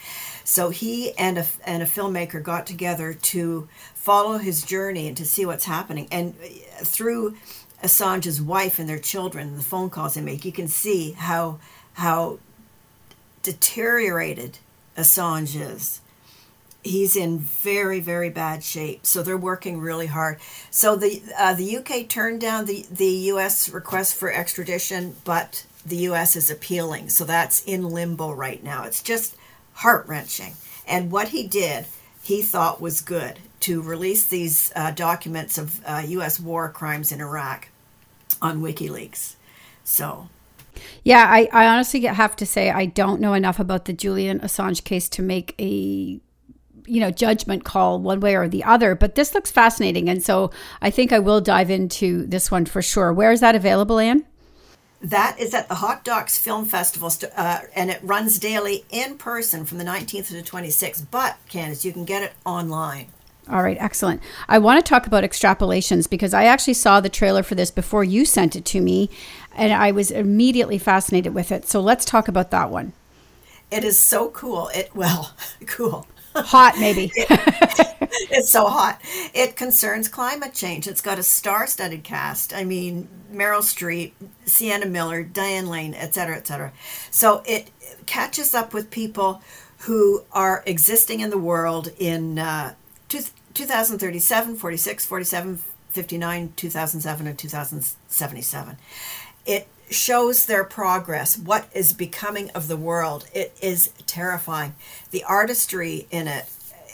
So 0.49 0.71
he 0.71 1.13
and 1.19 1.37
a, 1.37 1.47
and 1.67 1.83
a 1.83 1.87
filmmaker 1.87 2.43
got 2.43 2.67
together 2.67 3.13
to 3.13 3.69
follow 3.95 4.39
his 4.39 4.63
journey 4.63 5.07
and 5.07 5.15
to 5.19 5.27
see 5.27 5.45
what's 5.45 5.67
happening. 5.67 6.09
And 6.11 6.35
uh, 6.43 6.85
through 6.85 7.37
Assange's 7.85 8.41
wife 8.41 8.79
and 8.79 8.89
their 8.89 8.99
children, 8.99 9.57
the 9.57 9.63
phone 9.63 9.91
calls 9.91 10.15
they 10.15 10.23
make, 10.23 10.47
you 10.47 10.53
can 10.53 10.67
see 10.67 11.13
how 11.13 11.59
how 11.93 12.39
deteriorated 13.43 14.57
Assange 14.97 15.55
is. 15.55 16.01
He's 16.83 17.15
in 17.15 17.41
very 17.41 18.01
very 18.01 18.31
bad 18.31 18.65
shape. 18.65 19.05
So 19.05 19.23
they're 19.23 19.37
working 19.37 19.79
really 19.79 20.07
hard. 20.07 20.39
So 20.71 20.97
the 20.97 21.23
uh, 21.39 21.53
the 21.53 21.77
UK 21.77 22.09
turned 22.09 22.41
down 22.41 22.65
the 22.65 22.87
the 22.91 23.29
US 23.33 23.69
request 23.69 24.15
for 24.15 24.33
extradition, 24.33 25.17
but 25.27 25.67
the 25.85 26.09
US 26.09 26.37
is 26.37 26.49
appealing. 26.49 27.11
So 27.11 27.27
that's 27.27 27.63
in 27.65 27.91
limbo 27.91 28.33
right 28.33 28.65
now. 28.65 28.85
It's 28.85 29.03
just 29.03 29.37
heart 29.79 30.07
wrenching. 30.09 30.55
And 30.87 31.11
what 31.11 31.29
he 31.29 31.47
did, 31.47 31.87
he 32.23 32.43
thought 32.43 32.81
was 32.81 33.01
good 33.01 33.39
to 33.61 33.81
release 33.81 34.27
these 34.27 34.73
uh, 34.75 34.91
documents 34.91 35.57
of 35.59 35.81
uh, 35.85 36.03
U.S. 36.07 36.41
war 36.41 36.69
crimes 36.69 37.13
in 37.13 37.21
Iraq 37.21 37.69
on 38.43 38.61
WikiLeaks. 38.61 39.35
So. 39.85 40.29
Yeah, 41.03 41.27
I, 41.29 41.49
I 41.53 41.67
honestly 41.67 42.01
have 42.03 42.37
to 42.37 42.47
say 42.47 42.71
I 42.71 42.87
don't 42.87 43.21
know 43.21 43.35
enough 43.35 43.59
about 43.59 43.85
the 43.85 43.93
Julian 43.93 44.41
Assange 44.41 44.85
case 44.85 45.09
to 45.11 45.23
make 45.23 45.55
a 45.61 46.21
you 46.87 47.01
know 47.01 47.11
judgment 47.11 47.65
call 47.65 48.01
one 48.01 48.19
way 48.19 48.35
or 48.35 48.49
the 48.49 48.65
other 48.65 48.95
but 48.95 49.15
this 49.15 49.35
looks 49.35 49.51
fascinating 49.51 50.09
and 50.09 50.23
so 50.23 50.51
i 50.81 50.89
think 50.89 51.13
i 51.13 51.19
will 51.19 51.39
dive 51.39 51.69
into 51.69 52.25
this 52.27 52.51
one 52.51 52.65
for 52.65 52.81
sure 52.81 53.13
where 53.13 53.31
is 53.31 53.41
that 53.41 53.55
available 53.55 53.99
anne 53.99 54.25
that 55.01 55.39
is 55.39 55.55
at 55.55 55.69
the 55.69 55.77
Hot 55.77 56.05
Docs 56.05 56.39
Film 56.39 56.65
Festival, 56.65 57.11
uh, 57.37 57.61
and 57.75 57.91
it 57.91 58.01
runs 58.03 58.39
daily 58.39 58.85
in 58.91 59.17
person 59.17 59.65
from 59.65 59.79
the 59.79 59.85
19th 59.85 60.29
to 60.29 60.35
the 60.35 60.43
26th. 60.43 61.07
But, 61.11 61.37
Candace, 61.49 61.85
you 61.85 61.93
can 61.93 62.05
get 62.05 62.23
it 62.23 62.33
online. 62.45 63.09
All 63.51 63.63
right, 63.63 63.79
excellent. 63.81 64.21
I 64.49 64.59
want 64.59 64.85
to 64.85 64.89
talk 64.89 65.07
about 65.07 65.25
extrapolations 65.25 66.11
because 66.11 66.35
I 66.35 66.45
actually 66.45 66.75
saw 66.75 67.01
the 67.01 67.09
trailer 67.09 67.43
for 67.43 67.55
this 67.55 67.71
before 67.71 68.05
you 68.05 68.25
sent 68.25 68.57
it 68.57 68.65
to 68.67 68.81
me, 68.81 69.09
and 69.57 69.73
I 69.73 69.91
was 69.91 70.11
immediately 70.11 70.79
fascinated 70.79 71.33
with 71.33 71.51
it. 71.51 71.67
So 71.67 71.81
let's 71.81 72.05
talk 72.05 72.29
about 72.29 72.51
that 72.51 72.71
one. 72.71 72.93
It 73.71 73.85
is 73.85 73.99
so 73.99 74.29
cool. 74.31 74.69
It 74.75 74.91
well, 74.95 75.35
cool. 75.67 76.07
Hot, 76.35 76.77
maybe. 76.79 77.11
it's 77.17 78.51
so 78.51 78.67
hot. 78.67 79.01
It 79.35 79.57
concerns 79.57 80.09
climate 80.09 80.55
change. 80.55 80.87
It's 80.87 81.01
got 81.01 81.19
a 81.19 81.23
star-studded 81.23 82.05
cast. 82.05 82.53
I 82.53 82.65
mean, 82.65 83.09
Meryl 83.33 83.61
Streep, 83.61 84.13
Sienna 84.45 84.87
Miller, 84.87 85.23
Diane 85.23 85.69
Lane, 85.69 85.95
etc., 85.95 86.13
cetera, 86.13 86.37
et 86.37 86.47
cetera. 86.47 86.73
So 87.11 87.43
it 87.47 87.71
catches 88.07 88.55
up 88.55 88.73
with 88.73 88.91
people 88.91 89.43
who 89.83 90.25
are 90.33 90.63
existing 90.67 91.21
in 91.21 91.31
the 91.31 91.39
world 91.39 91.93
in 91.99 92.39
uh, 92.39 92.75
2037, 93.09 94.57
46, 94.57 95.07
47, 95.07 95.59
59, 95.91 96.53
2007, 96.57 97.27
and 97.27 97.39
2077. 97.39 98.77
It 99.47 99.69
shows 99.91 100.47
their 100.47 100.65
progress, 100.65 101.39
what 101.39 101.69
is 101.73 101.93
becoming 101.93 102.51
of 102.51 102.69
the 102.69 102.77
world. 102.77 103.27
It 103.33 103.57
is 103.63 103.91
terrifying. 104.07 104.75
The 105.11 105.25
artistry 105.25 106.07
in 106.11 106.29
it 106.29 106.47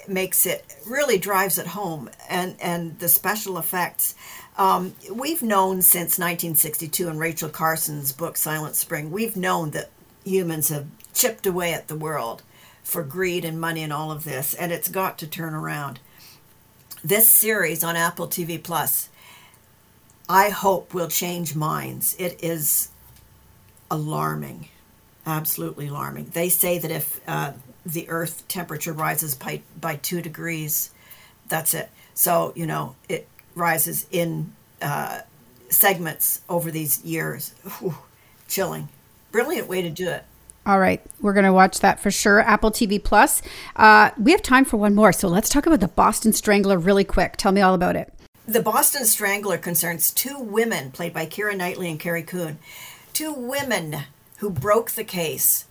makes 0.08 0.46
it 0.46 0.64
really 0.86 1.18
drives 1.18 1.58
it 1.58 1.68
home, 1.68 2.10
and 2.28 2.56
and 2.60 2.98
the 2.98 3.08
special 3.08 3.58
effects. 3.58 4.14
Um, 4.56 4.94
we've 5.10 5.42
known 5.42 5.82
since 5.82 6.18
1962 6.18 7.08
in 7.08 7.18
Rachel 7.18 7.48
Carson's 7.48 8.12
book 8.12 8.36
Silent 8.36 8.76
Spring. 8.76 9.10
We've 9.10 9.36
known 9.36 9.70
that 9.72 9.90
humans 10.24 10.68
have 10.68 10.86
chipped 11.12 11.46
away 11.46 11.72
at 11.72 11.88
the 11.88 11.96
world 11.96 12.42
for 12.82 13.02
greed 13.02 13.44
and 13.44 13.60
money 13.60 13.82
and 13.82 13.92
all 13.92 14.12
of 14.12 14.24
this, 14.24 14.54
and 14.54 14.70
it's 14.70 14.88
got 14.88 15.18
to 15.18 15.26
turn 15.26 15.54
around. 15.54 15.98
This 17.02 17.28
series 17.28 17.82
on 17.82 17.96
Apple 17.96 18.28
TV 18.28 18.62
Plus 18.62 19.08
I 20.28 20.48
hope 20.48 20.94
will 20.94 21.08
change 21.08 21.54
minds. 21.54 22.16
It 22.18 22.42
is 22.42 22.88
alarming, 23.90 24.68
absolutely 25.26 25.88
alarming. 25.88 26.30
They 26.32 26.48
say 26.48 26.78
that 26.78 26.90
if 26.90 27.20
uh, 27.28 27.52
the 27.84 28.08
Earth 28.08 28.46
temperature 28.48 28.92
rises 28.92 29.34
by, 29.34 29.60
by 29.80 29.96
two 29.96 30.22
degrees, 30.22 30.90
that's 31.48 31.74
it. 31.74 31.90
So, 32.14 32.52
you 32.56 32.66
know, 32.66 32.94
it 33.08 33.28
rises 33.54 34.06
in 34.10 34.52
uh, 34.80 35.20
segments 35.68 36.40
over 36.48 36.70
these 36.70 37.04
years. 37.04 37.54
Whew, 37.78 37.94
chilling. 38.48 38.88
Brilliant 39.32 39.68
way 39.68 39.82
to 39.82 39.90
do 39.90 40.08
it. 40.08 40.24
All 40.66 40.80
right, 40.80 41.02
we're 41.20 41.34
going 41.34 41.44
to 41.44 41.52
watch 41.52 41.80
that 41.80 42.00
for 42.00 42.10
sure. 42.10 42.40
Apple 42.40 42.70
TV 42.70 43.02
Plus. 43.02 43.42
Uh, 43.76 44.10
we 44.18 44.32
have 44.32 44.40
time 44.40 44.64
for 44.64 44.78
one 44.78 44.94
more, 44.94 45.12
so 45.12 45.28
let's 45.28 45.50
talk 45.50 45.66
about 45.66 45.80
the 45.80 45.88
Boston 45.88 46.32
Strangler 46.32 46.78
really 46.78 47.04
quick. 47.04 47.36
Tell 47.36 47.52
me 47.52 47.60
all 47.60 47.74
about 47.74 47.96
it. 47.96 48.10
The 48.46 48.60
Boston 48.60 49.06
Strangler 49.06 49.56
concerns 49.56 50.10
two 50.10 50.38
women, 50.38 50.90
played 50.90 51.14
by 51.14 51.24
Keira 51.24 51.56
Knightley 51.56 51.90
and 51.90 51.98
Carrie 51.98 52.22
Coon, 52.22 52.58
two 53.14 53.32
women 53.32 53.96
who 54.38 54.50
broke 54.50 54.90
the 54.90 55.04
case 55.04 55.66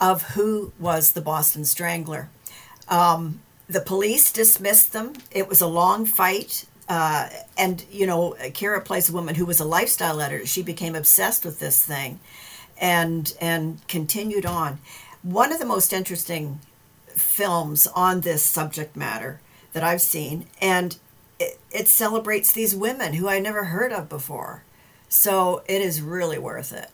of 0.00 0.22
who 0.30 0.72
was 0.78 1.12
the 1.12 1.20
Boston 1.20 1.66
Strangler. 1.66 2.30
Um, 2.88 3.40
the 3.68 3.80
police 3.80 4.32
dismissed 4.32 4.94
them. 4.94 5.12
It 5.30 5.48
was 5.48 5.60
a 5.60 5.66
long 5.66 6.06
fight. 6.06 6.64
Uh, 6.88 7.28
and, 7.58 7.84
you 7.90 8.06
know, 8.06 8.34
Keira 8.40 8.82
plays 8.82 9.10
a 9.10 9.12
woman 9.12 9.34
who 9.34 9.46
was 9.46 9.60
a 9.60 9.64
lifestyle 9.66 10.20
editor. 10.20 10.46
She 10.46 10.62
became 10.62 10.94
obsessed 10.94 11.44
with 11.44 11.60
this 11.60 11.84
thing 11.84 12.20
and, 12.80 13.34
and 13.38 13.86
continued 13.86 14.46
on. 14.46 14.78
One 15.22 15.52
of 15.52 15.58
the 15.58 15.66
most 15.66 15.92
interesting 15.92 16.60
films 17.08 17.86
on 17.86 18.22
this 18.22 18.44
subject 18.44 18.96
matter 18.96 19.40
that 19.74 19.82
I've 19.82 20.02
seen. 20.02 20.46
And 20.60 20.96
it, 21.38 21.58
it 21.70 21.88
celebrates 21.88 22.52
these 22.52 22.74
women 22.74 23.14
who 23.14 23.28
I 23.28 23.38
never 23.38 23.64
heard 23.64 23.92
of 23.92 24.08
before. 24.08 24.64
So 25.08 25.62
it 25.66 25.80
is 25.80 26.00
really 26.00 26.38
worth 26.38 26.72
it. 26.72 26.90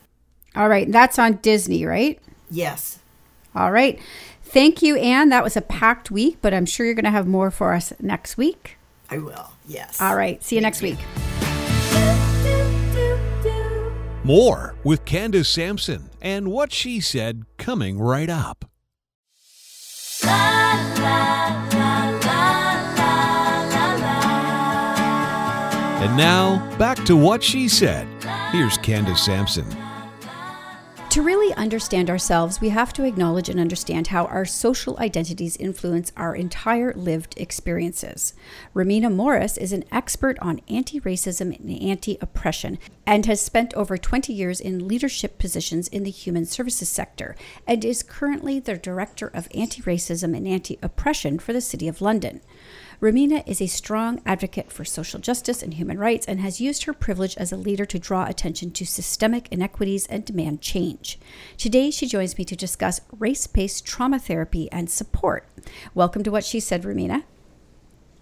All 0.54 0.68
right. 0.68 0.90
That's 0.90 1.18
on 1.18 1.34
Disney, 1.36 1.84
right? 1.84 2.18
Yes. 2.50 2.98
All 3.54 3.70
right. 3.70 3.98
Thank 4.42 4.82
you, 4.82 4.96
Anne. 4.96 5.28
That 5.28 5.44
was 5.44 5.56
a 5.56 5.60
packed 5.60 6.10
week, 6.10 6.38
but 6.42 6.52
I'm 6.52 6.66
sure 6.66 6.84
you're 6.84 6.94
going 6.94 7.04
to 7.04 7.10
have 7.10 7.26
more 7.26 7.50
for 7.50 7.72
us 7.72 7.92
next 8.00 8.36
week. 8.36 8.78
I 9.08 9.18
will. 9.18 9.52
Yes. 9.66 10.00
All 10.00 10.16
right. 10.16 10.42
See 10.42 10.56
you 10.56 10.60
next 10.60 10.82
week. 10.82 10.98
More 14.24 14.74
with 14.84 15.04
Candace 15.04 15.48
Sampson 15.48 16.10
and 16.20 16.50
what 16.50 16.72
she 16.72 17.00
said 17.00 17.44
coming 17.58 17.98
right 17.98 18.28
up. 18.28 18.64
La, 20.24 20.92
la, 20.98 21.50
la, 21.54 21.59
and 26.00 26.16
now, 26.16 26.76
back 26.78 27.04
to 27.04 27.14
what 27.14 27.42
she 27.42 27.68
said. 27.68 28.06
Here's 28.52 28.78
Candace 28.78 29.22
Sampson. 29.22 29.66
To 31.10 31.22
really 31.22 31.52
understand 31.54 32.08
ourselves, 32.08 32.60
we 32.60 32.68
have 32.68 32.92
to 32.92 33.04
acknowledge 33.04 33.48
and 33.48 33.58
understand 33.58 34.06
how 34.06 34.26
our 34.26 34.44
social 34.44 34.96
identities 35.00 35.56
influence 35.56 36.12
our 36.16 36.36
entire 36.36 36.92
lived 36.94 37.34
experiences. 37.36 38.32
Rumina 38.76 39.12
Morris 39.12 39.56
is 39.56 39.72
an 39.72 39.82
expert 39.90 40.38
on 40.38 40.60
anti 40.68 41.00
racism 41.00 41.58
and 41.58 41.82
anti 41.82 42.16
oppression 42.20 42.78
and 43.04 43.26
has 43.26 43.42
spent 43.42 43.74
over 43.74 43.98
20 43.98 44.32
years 44.32 44.60
in 44.60 44.86
leadership 44.86 45.36
positions 45.36 45.88
in 45.88 46.04
the 46.04 46.10
human 46.10 46.46
services 46.46 46.88
sector 46.88 47.34
and 47.66 47.84
is 47.84 48.04
currently 48.04 48.60
the 48.60 48.76
Director 48.78 49.26
of 49.34 49.48
Anti 49.52 49.82
Racism 49.82 50.36
and 50.36 50.46
Anti 50.46 50.78
Oppression 50.80 51.40
for 51.40 51.52
the 51.52 51.60
City 51.60 51.88
of 51.88 52.00
London. 52.00 52.40
Rumina 53.00 53.42
is 53.46 53.62
a 53.62 53.66
strong 53.66 54.20
advocate 54.26 54.70
for 54.70 54.84
social 54.84 55.20
justice 55.20 55.62
and 55.62 55.72
human 55.72 55.98
rights 55.98 56.26
and 56.26 56.38
has 56.40 56.60
used 56.60 56.84
her 56.84 56.92
privilege 56.92 57.34
as 57.38 57.50
a 57.50 57.56
leader 57.56 57.86
to 57.86 57.98
draw 57.98 58.26
attention 58.26 58.72
to 58.72 58.84
systemic 58.84 59.48
inequities 59.50 60.06
and 60.08 60.22
demand 60.22 60.60
change. 60.60 61.18
Today, 61.56 61.90
she 61.90 62.06
joins 62.06 62.36
me 62.36 62.44
to 62.44 62.54
discuss 62.54 63.00
race 63.18 63.46
based 63.46 63.86
trauma 63.86 64.18
therapy 64.18 64.70
and 64.70 64.90
support. 64.90 65.48
Welcome 65.94 66.22
to 66.24 66.30
What 66.30 66.44
She 66.44 66.60
Said, 66.60 66.82
Rumina. 66.82 67.24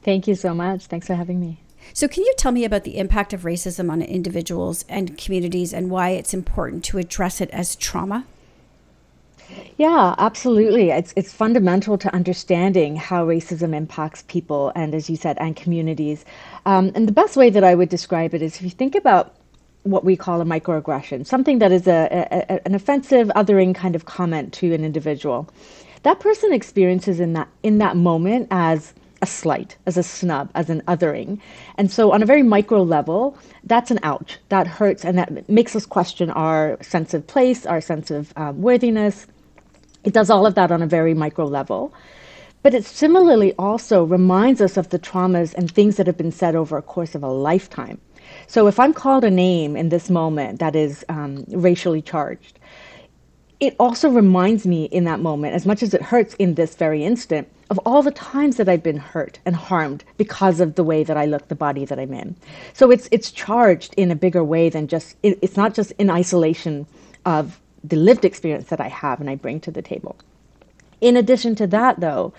Thank 0.04 0.28
you 0.28 0.36
so 0.36 0.54
much. 0.54 0.86
Thanks 0.86 1.08
for 1.08 1.16
having 1.16 1.40
me. 1.40 1.58
So, 1.92 2.06
can 2.06 2.22
you 2.22 2.34
tell 2.38 2.52
me 2.52 2.64
about 2.64 2.84
the 2.84 2.98
impact 2.98 3.32
of 3.32 3.42
racism 3.42 3.90
on 3.90 4.00
individuals 4.00 4.84
and 4.88 5.18
communities 5.18 5.72
and 5.74 5.90
why 5.90 6.10
it's 6.10 6.32
important 6.32 6.84
to 6.84 6.98
address 6.98 7.40
it 7.40 7.50
as 7.50 7.74
trauma? 7.74 8.26
Yeah, 9.76 10.14
absolutely. 10.18 10.90
It's 10.90 11.12
it's 11.16 11.32
fundamental 11.32 11.98
to 11.98 12.12
understanding 12.14 12.96
how 12.96 13.26
racism 13.26 13.74
impacts 13.74 14.22
people 14.28 14.72
and, 14.74 14.94
as 14.94 15.08
you 15.08 15.16
said, 15.16 15.38
and 15.38 15.54
communities. 15.56 16.24
Um, 16.66 16.92
and 16.94 17.06
the 17.06 17.12
best 17.12 17.36
way 17.36 17.50
that 17.50 17.64
I 17.64 17.74
would 17.74 17.88
describe 17.88 18.34
it 18.34 18.42
is 18.42 18.56
if 18.56 18.62
you 18.62 18.70
think 18.70 18.94
about 18.94 19.36
what 19.84 20.04
we 20.04 20.16
call 20.16 20.40
a 20.40 20.44
microaggression, 20.44 21.26
something 21.26 21.60
that 21.60 21.72
is 21.72 21.86
a, 21.86 22.26
a, 22.30 22.66
an 22.66 22.74
offensive, 22.74 23.28
othering 23.28 23.74
kind 23.74 23.94
of 23.94 24.04
comment 24.04 24.52
to 24.54 24.74
an 24.74 24.84
individual. 24.84 25.48
That 26.02 26.20
person 26.20 26.52
experiences 26.52 27.20
in 27.20 27.32
that 27.34 27.48
in 27.62 27.78
that 27.78 27.96
moment 27.96 28.48
as 28.50 28.94
a 29.20 29.26
slight, 29.26 29.76
as 29.86 29.96
a 29.96 30.02
snub, 30.02 30.50
as 30.54 30.70
an 30.70 30.82
othering. 30.82 31.40
And 31.76 31.90
so, 31.90 32.12
on 32.12 32.22
a 32.22 32.26
very 32.26 32.42
micro 32.42 32.82
level, 32.82 33.36
that's 33.64 33.90
an 33.90 33.98
ouch. 34.02 34.38
That 34.48 34.66
hurts 34.66 35.04
and 35.04 35.18
that 35.18 35.48
makes 35.48 35.74
us 35.74 35.86
question 35.86 36.30
our 36.30 36.78
sense 36.82 37.14
of 37.14 37.26
place, 37.26 37.66
our 37.66 37.80
sense 37.80 38.10
of 38.10 38.32
um, 38.36 38.60
worthiness, 38.62 39.26
it 40.08 40.14
does 40.14 40.30
all 40.30 40.46
of 40.46 40.54
that 40.54 40.72
on 40.72 40.80
a 40.80 40.86
very 40.86 41.12
micro 41.12 41.44
level. 41.44 41.92
But 42.62 42.72
it 42.72 42.86
similarly 42.86 43.52
also 43.58 44.04
reminds 44.04 44.62
us 44.62 44.78
of 44.78 44.88
the 44.88 44.98
traumas 44.98 45.52
and 45.52 45.70
things 45.70 45.96
that 45.96 46.06
have 46.06 46.16
been 46.16 46.32
said 46.32 46.56
over 46.56 46.78
a 46.78 46.82
course 46.82 47.14
of 47.14 47.22
a 47.22 47.28
lifetime. 47.28 48.00
So 48.46 48.66
if 48.68 48.80
I'm 48.80 48.94
called 48.94 49.22
a 49.22 49.30
name 49.30 49.76
in 49.76 49.90
this 49.90 50.08
moment 50.08 50.60
that 50.60 50.74
is 50.74 51.04
um, 51.10 51.44
racially 51.48 52.00
charged, 52.00 52.58
it 53.60 53.76
also 53.78 54.08
reminds 54.08 54.66
me 54.66 54.84
in 54.84 55.04
that 55.04 55.20
moment, 55.20 55.54
as 55.54 55.66
much 55.66 55.82
as 55.82 55.92
it 55.92 56.00
hurts 56.00 56.32
in 56.34 56.54
this 56.54 56.74
very 56.74 57.04
instant, 57.04 57.46
of 57.68 57.78
all 57.84 58.02
the 58.02 58.10
times 58.10 58.56
that 58.56 58.68
I've 58.68 58.82
been 58.82 58.96
hurt 58.96 59.38
and 59.44 59.54
harmed 59.54 60.04
because 60.16 60.58
of 60.58 60.74
the 60.76 60.84
way 60.84 61.04
that 61.04 61.18
I 61.18 61.26
look, 61.26 61.48
the 61.48 61.54
body 61.54 61.84
that 61.84 61.98
I'm 61.98 62.14
in. 62.14 62.34
So 62.72 62.90
it's 62.90 63.08
it's 63.10 63.30
charged 63.30 63.92
in 63.98 64.10
a 64.10 64.16
bigger 64.16 64.42
way 64.42 64.70
than 64.70 64.88
just 64.88 65.16
it, 65.22 65.38
it's 65.42 65.56
not 65.56 65.74
just 65.74 65.90
in 65.98 66.08
isolation 66.08 66.86
of 67.26 67.60
the 67.84 67.96
lived 67.96 68.24
experience 68.24 68.68
that 68.68 68.80
I 68.80 68.88
have 68.88 69.20
and 69.20 69.30
I 69.30 69.34
bring 69.34 69.60
to 69.60 69.70
the 69.70 69.82
table. 69.82 70.16
In 71.00 71.16
addition 71.16 71.54
to 71.56 71.66
that, 71.68 72.00
though, 72.00 72.32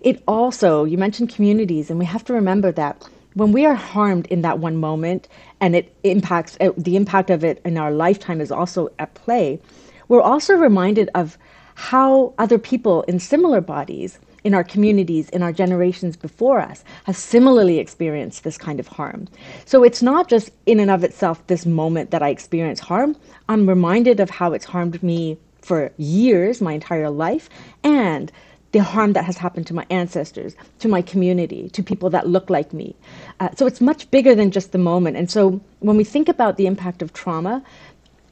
it 0.00 0.22
also, 0.28 0.84
you 0.84 0.98
mentioned 0.98 1.34
communities, 1.34 1.88
and 1.88 1.98
we 1.98 2.04
have 2.04 2.24
to 2.24 2.34
remember 2.34 2.70
that 2.72 3.08
when 3.34 3.52
we 3.52 3.64
are 3.64 3.74
harmed 3.74 4.26
in 4.26 4.42
that 4.42 4.58
one 4.58 4.76
moment 4.76 5.28
and 5.60 5.74
it 5.74 5.94
impacts, 6.04 6.56
uh, 6.60 6.70
the 6.76 6.96
impact 6.96 7.30
of 7.30 7.42
it 7.42 7.60
in 7.64 7.76
our 7.76 7.90
lifetime 7.90 8.40
is 8.40 8.52
also 8.52 8.90
at 8.98 9.14
play, 9.14 9.60
we're 10.08 10.20
also 10.20 10.54
reminded 10.54 11.10
of 11.14 11.38
how 11.74 12.32
other 12.38 12.58
people 12.58 13.02
in 13.02 13.18
similar 13.18 13.60
bodies 13.60 14.18
in 14.44 14.54
our 14.54 14.62
communities, 14.62 15.28
in 15.30 15.42
our 15.42 15.52
generations 15.52 16.16
before 16.16 16.60
us, 16.60 16.84
have 17.04 17.16
similarly 17.16 17.78
experienced 17.78 18.44
this 18.44 18.58
kind 18.58 18.78
of 18.78 18.86
harm. 18.86 19.26
So 19.64 19.82
it's 19.82 20.02
not 20.02 20.28
just 20.28 20.50
in 20.66 20.78
and 20.78 20.90
of 20.90 21.02
itself 21.02 21.44
this 21.46 21.66
moment 21.66 22.10
that 22.10 22.22
I 22.22 22.28
experience 22.28 22.78
harm. 22.78 23.16
I'm 23.48 23.66
reminded 23.66 24.20
of 24.20 24.30
how 24.30 24.52
it's 24.52 24.66
harmed 24.66 25.02
me 25.02 25.38
for 25.62 25.90
years, 25.96 26.60
my 26.60 26.74
entire 26.74 27.10
life, 27.10 27.48
and 27.82 28.30
the 28.72 28.82
harm 28.82 29.12
that 29.14 29.24
has 29.24 29.38
happened 29.38 29.66
to 29.68 29.74
my 29.74 29.86
ancestors, 29.88 30.56
to 30.80 30.88
my 30.88 31.00
community, 31.00 31.70
to 31.70 31.82
people 31.82 32.10
that 32.10 32.26
look 32.26 32.50
like 32.50 32.72
me. 32.72 32.94
Uh, 33.40 33.48
so 33.56 33.66
it's 33.66 33.80
much 33.80 34.10
bigger 34.10 34.34
than 34.34 34.50
just 34.50 34.72
the 34.72 34.78
moment. 34.78 35.16
And 35.16 35.30
so 35.30 35.60
when 35.78 35.96
we 35.96 36.04
think 36.04 36.28
about 36.28 36.56
the 36.56 36.66
impact 36.66 37.00
of 37.00 37.12
trauma, 37.12 37.62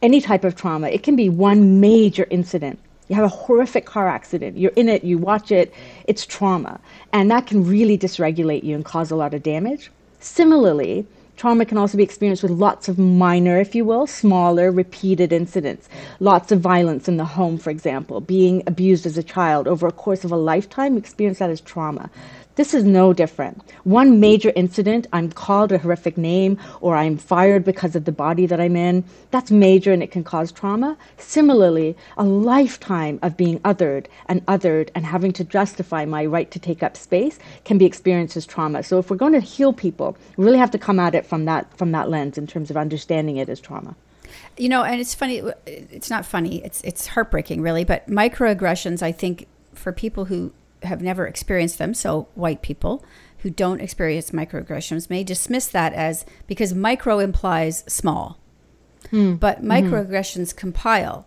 any 0.03 0.21
type 0.21 0.45
of 0.45 0.57
trauma, 0.57 0.89
it 0.89 1.05
can 1.05 1.15
be 1.15 1.29
one 1.29 1.81
major 1.81 2.27
incident 2.29 2.81
you 3.13 3.17
have 3.17 3.27
a 3.27 3.29
horrific 3.29 3.85
car 3.85 4.09
accident, 4.09 4.57
you're 4.57 4.73
in 4.75 4.89
it, 4.89 5.05
you 5.05 5.19
watch 5.19 5.53
it, 5.53 5.75
it's 6.09 6.25
trauma. 6.25 6.81
And 7.13 7.31
that 7.31 7.47
can 7.47 7.63
really 7.63 7.99
dysregulate 7.99 8.65
you 8.65 8.75
and 8.75 8.83
cause 8.83 9.11
a 9.11 9.17
lot 9.17 9.35
of 9.35 9.43
damage. 9.43 9.91
Similarly, 10.21 11.07
trauma 11.37 11.67
can 11.67 11.77
also 11.77 11.99
be 11.99 12.03
experienced 12.03 12.43
with 12.43 12.53
lots 12.53 12.89
of 12.89 12.99
minor, 12.99 13.61
if 13.61 13.75
you 13.75 13.85
will, 13.85 14.07
smaller, 14.07 14.71
repeated 14.71 15.31
incidents. 15.31 15.91
Lots 16.21 16.53
of 16.53 16.61
violence 16.61 17.07
in 17.07 17.19
the 17.19 17.27
home, 17.27 17.59
for 17.59 17.69
example, 17.69 18.23
being 18.23 18.63
abused 18.67 19.05
as 19.05 19.19
a 19.19 19.23
child 19.23 19.69
over 19.69 19.87
a 19.87 19.93
course 19.93 20.25
of 20.25 20.33
a 20.33 20.37
lifetime, 20.37 20.97
experience 20.97 21.39
that 21.39 21.51
as 21.51 21.61
trauma. 21.61 22.09
This 22.55 22.75
is 22.75 22.85
no 22.85 23.15
different. 23.15 23.63
One 23.85 24.21
major 24.21 24.53
incident, 24.55 25.07
I'm 25.13 25.33
called 25.33 25.73
a 25.73 25.79
horrific 25.79 26.19
name 26.19 26.59
or 26.81 26.97
I'm 26.97 27.17
fired 27.17 27.65
because 27.65 27.97
of 27.97 28.05
the 28.05 28.13
body 28.13 28.45
that 28.47 28.61
I'm 28.61 28.77
in, 28.77 29.05
that's 29.31 29.51
major 29.51 29.93
and 29.93 30.03
it 30.03 30.11
can 30.11 30.23
cause 30.23 30.53
trauma. 30.53 30.99
Similarly, 31.17 31.97
a 32.19 32.25
lifetime 32.25 33.19
of 33.23 33.39
being 33.39 33.59
othered 33.61 34.07
and 34.27 34.45
othered 34.47 34.91
and 34.95 35.07
having 35.07 35.33
to 35.33 35.45
justify 35.45 36.05
my 36.05 36.27
right 36.27 36.51
to 36.51 36.59
take 36.59 36.83
up 36.83 36.97
space 36.97 37.39
can 37.65 37.79
be 37.79 37.87
experienced 37.87 38.37
as 38.37 38.45
trauma. 38.45 38.83
So 38.83 38.99
if 38.99 39.11
we're 39.11 39.17
going 39.17 39.33
to 39.33 39.41
heal 39.41 39.73
people, 39.73 40.17
we 40.37 40.45
really 40.45 40.59
have 40.59 40.71
to 40.73 40.79
come 40.79 41.01
at 41.01 41.15
it 41.15 41.25
from 41.25 41.47
that 41.47 41.77
from 41.79 41.93
that 41.93 42.11
lens 42.11 42.37
in 42.37 42.47
terms 42.47 42.71
of 42.71 42.77
understanding 42.77 43.39
it 43.39 43.49
as 43.49 43.61
trauma. 43.61 43.97
You 44.57 44.69
know, 44.69 44.83
and 44.83 45.01
it's 45.01 45.15
funny. 45.15 45.43
It's 45.67 46.11
not 46.11 46.27
funny. 46.27 46.63
It's 46.65 46.83
it's 46.83 47.07
heartbreaking, 47.07 47.63
really. 47.63 47.85
But 47.85 48.09
microaggressions, 48.09 49.03
I 49.03 49.13
think, 49.13 49.47
for 49.75 49.93
people 49.93 50.27
who 50.27 50.53
have 50.83 51.03
never 51.03 51.27
experienced 51.27 51.79
them, 51.79 51.95
so 51.95 52.29
white 52.35 52.63
people 52.63 53.05
who 53.43 53.51
don't 53.51 53.81
experience 53.81 54.31
microaggressions 54.31 55.11
may 55.11 55.25
dismiss 55.25 55.67
that 55.69 55.93
as 55.93 56.25
because 56.47 56.73
micro 56.75 57.19
implies 57.19 57.85
small. 57.89 58.39
Mm. 59.11 59.39
But 59.39 59.59
mm-hmm. 59.59 59.73
microaggressions 59.73 60.49
mm-hmm. 60.49 60.59
compile, 60.59 61.27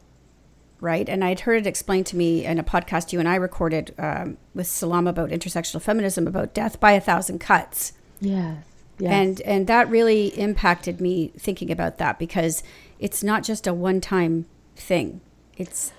right? 0.79 1.07
And 1.09 1.23
I'd 1.23 1.41
heard 1.41 1.65
it 1.65 1.67
explained 1.67 2.05
to 2.07 2.15
me 2.15 2.45
in 2.45 2.57
a 2.57 2.63
podcast 2.63 3.11
you 3.11 3.19
and 3.19 3.27
I 3.27 3.35
recorded 3.35 3.93
um, 3.97 4.37
with 4.53 4.67
Salam 4.67 5.07
about 5.07 5.29
intersectional 5.29 5.81
feminism 5.81 6.25
about 6.25 6.53
death 6.53 6.79
by 6.79 6.93
a 6.93 7.01
thousand 7.01 7.39
cuts. 7.39 7.93
Yes. 8.21 8.63
Yes. 8.97 9.11
And 9.11 9.41
and 9.41 9.67
that 9.67 9.89
really 9.89 10.27
impacted 10.39 11.01
me 11.01 11.33
thinking 11.37 11.69
about 11.69 11.97
that 11.97 12.17
because 12.17 12.63
it's 12.97 13.23
not 13.23 13.43
just 13.43 13.67
a 13.67 13.73
one-time 13.73 14.45
thing. 14.77 15.19
It's 15.57 15.91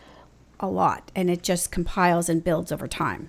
a 0.59 0.66
lot 0.66 1.12
and 1.14 1.29
it 1.29 1.42
just 1.42 1.71
compiles 1.71 2.31
and 2.31 2.42
builds 2.42 2.73
over 2.73 2.88
time 2.88 3.29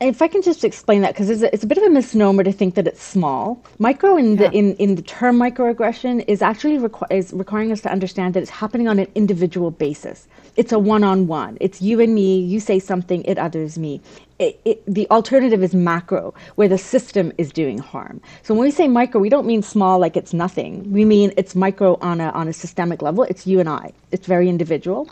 if 0.00 0.22
I 0.22 0.28
can 0.28 0.40
just 0.40 0.64
explain 0.64 1.02
that, 1.02 1.12
because 1.12 1.28
it's, 1.28 1.42
it's, 1.42 1.62
a 1.62 1.66
bit 1.66 1.76
of 1.76 1.84
a 1.84 1.90
misnomer 1.90 2.42
to 2.42 2.52
think 2.52 2.74
that 2.76 2.86
it's 2.86 3.02
small. 3.02 3.62
Micro 3.78 4.16
in 4.16 4.38
yeah. 4.38 4.48
the 4.48 4.56
in, 4.56 4.74
in 4.76 4.94
the 4.94 5.02
term 5.02 5.38
microaggression 5.38 6.24
is 6.26 6.40
actually 6.40 6.78
requ- 6.78 7.10
is 7.10 7.32
requiring 7.34 7.70
us 7.70 7.82
to 7.82 7.90
understand 7.90 8.32
that 8.34 8.40
it's 8.40 8.50
happening 8.50 8.88
on 8.88 8.98
an 8.98 9.08
individual 9.14 9.70
basis. 9.70 10.26
It's 10.56 10.72
a 10.72 10.78
one-on-one. 10.78 11.58
It's 11.60 11.82
you 11.82 12.00
and 12.00 12.14
me. 12.14 12.40
You 12.40 12.60
say 12.60 12.78
something, 12.78 13.22
it 13.24 13.38
others 13.38 13.78
me. 13.78 14.00
It, 14.38 14.58
it, 14.64 14.82
the 14.86 15.06
alternative 15.10 15.62
is 15.62 15.74
macro, 15.74 16.32
where 16.54 16.68
the 16.68 16.78
system 16.78 17.30
is 17.36 17.52
doing 17.52 17.76
harm. 17.76 18.22
So 18.42 18.54
when 18.54 18.64
we 18.64 18.70
say 18.70 18.88
micro, 18.88 19.20
we 19.20 19.28
don't 19.28 19.46
mean 19.46 19.62
small 19.62 19.98
like 19.98 20.16
it's 20.16 20.32
nothing. 20.32 20.90
We 20.90 21.04
mean 21.04 21.34
it's 21.36 21.54
micro 21.54 21.98
on 22.00 22.22
a 22.22 22.30
on 22.30 22.48
a 22.48 22.54
systemic 22.54 23.02
level. 23.02 23.24
It's 23.24 23.46
you 23.46 23.60
and 23.60 23.68
I. 23.68 23.92
It's 24.12 24.26
very 24.26 24.48
individual. 24.48 25.10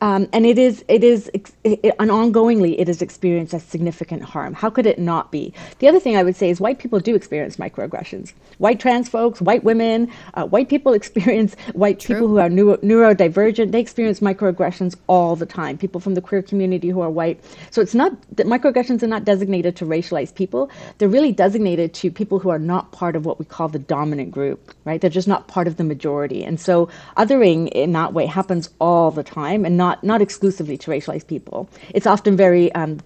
Um, 0.00 0.28
and 0.32 0.46
it 0.46 0.58
is, 0.58 0.84
it 0.88 1.04
is, 1.04 1.30
it, 1.34 1.52
and 1.64 2.10
ongoingly, 2.10 2.78
it 2.78 2.88
is 2.88 3.02
experienced 3.02 3.52
as 3.54 3.62
significant 3.62 4.22
harm. 4.22 4.54
How 4.54 4.70
could 4.70 4.86
it 4.86 4.98
not 4.98 5.30
be? 5.30 5.52
The 5.78 5.88
other 5.88 6.00
thing 6.00 6.16
I 6.16 6.22
would 6.22 6.36
say 6.36 6.50
is 6.50 6.60
white 6.60 6.78
people 6.78 7.00
do 7.00 7.14
experience 7.14 7.56
microaggressions. 7.56 8.32
White 8.58 8.80
trans 8.80 9.08
folks, 9.08 9.40
white 9.40 9.64
women, 9.64 10.10
uh, 10.34 10.46
white 10.46 10.68
people 10.68 10.92
experience, 11.00 11.54
white 11.74 12.00
True. 12.00 12.16
people 12.16 12.28
who 12.28 12.38
are 12.38 12.48
neuro, 12.48 12.76
neurodivergent, 12.78 13.72
they 13.72 13.80
experience 13.80 14.20
microaggressions 14.20 14.96
all 15.06 15.36
the 15.36 15.46
time. 15.46 15.76
People 15.76 16.00
from 16.00 16.14
the 16.14 16.22
queer 16.22 16.42
community 16.42 16.88
who 16.88 17.00
are 17.00 17.10
white. 17.10 17.40
So 17.70 17.82
it's 17.82 17.94
not, 17.94 18.12
that 18.36 18.46
microaggressions 18.46 19.02
are 19.02 19.08
not 19.08 19.24
designated 19.24 19.76
to 19.76 19.84
racialized 19.84 20.34
people. 20.34 20.70
They're 20.98 21.08
really 21.08 21.32
designated 21.32 21.92
to 21.94 22.10
people 22.10 22.38
who 22.38 22.48
are 22.50 22.58
not 22.58 22.92
part 22.92 23.16
of 23.16 23.26
what 23.26 23.38
we 23.38 23.44
call 23.44 23.68
the 23.68 23.78
dominant 23.78 24.30
group, 24.30 24.74
right? 24.84 25.00
They're 25.00 25.10
just 25.10 25.28
not 25.28 25.48
part 25.48 25.66
of 25.66 25.76
the 25.76 25.84
majority. 25.84 26.44
And 26.44 26.60
so 26.60 26.88
othering 27.16 27.68
in 27.68 27.92
that 27.92 28.12
way 28.12 28.26
happens 28.26 28.70
all 28.80 29.10
the 29.10 29.22
time 29.22 29.64
and 29.64 29.76
not 29.76 29.89
not 29.90 30.04
not 30.04 30.22
exclusively 30.22 30.78
to 30.78 30.90
racialized 30.90 31.26
people. 31.26 31.68
It's 31.94 32.06
often 32.06 32.36
very 32.36 32.72
um, 32.72 32.98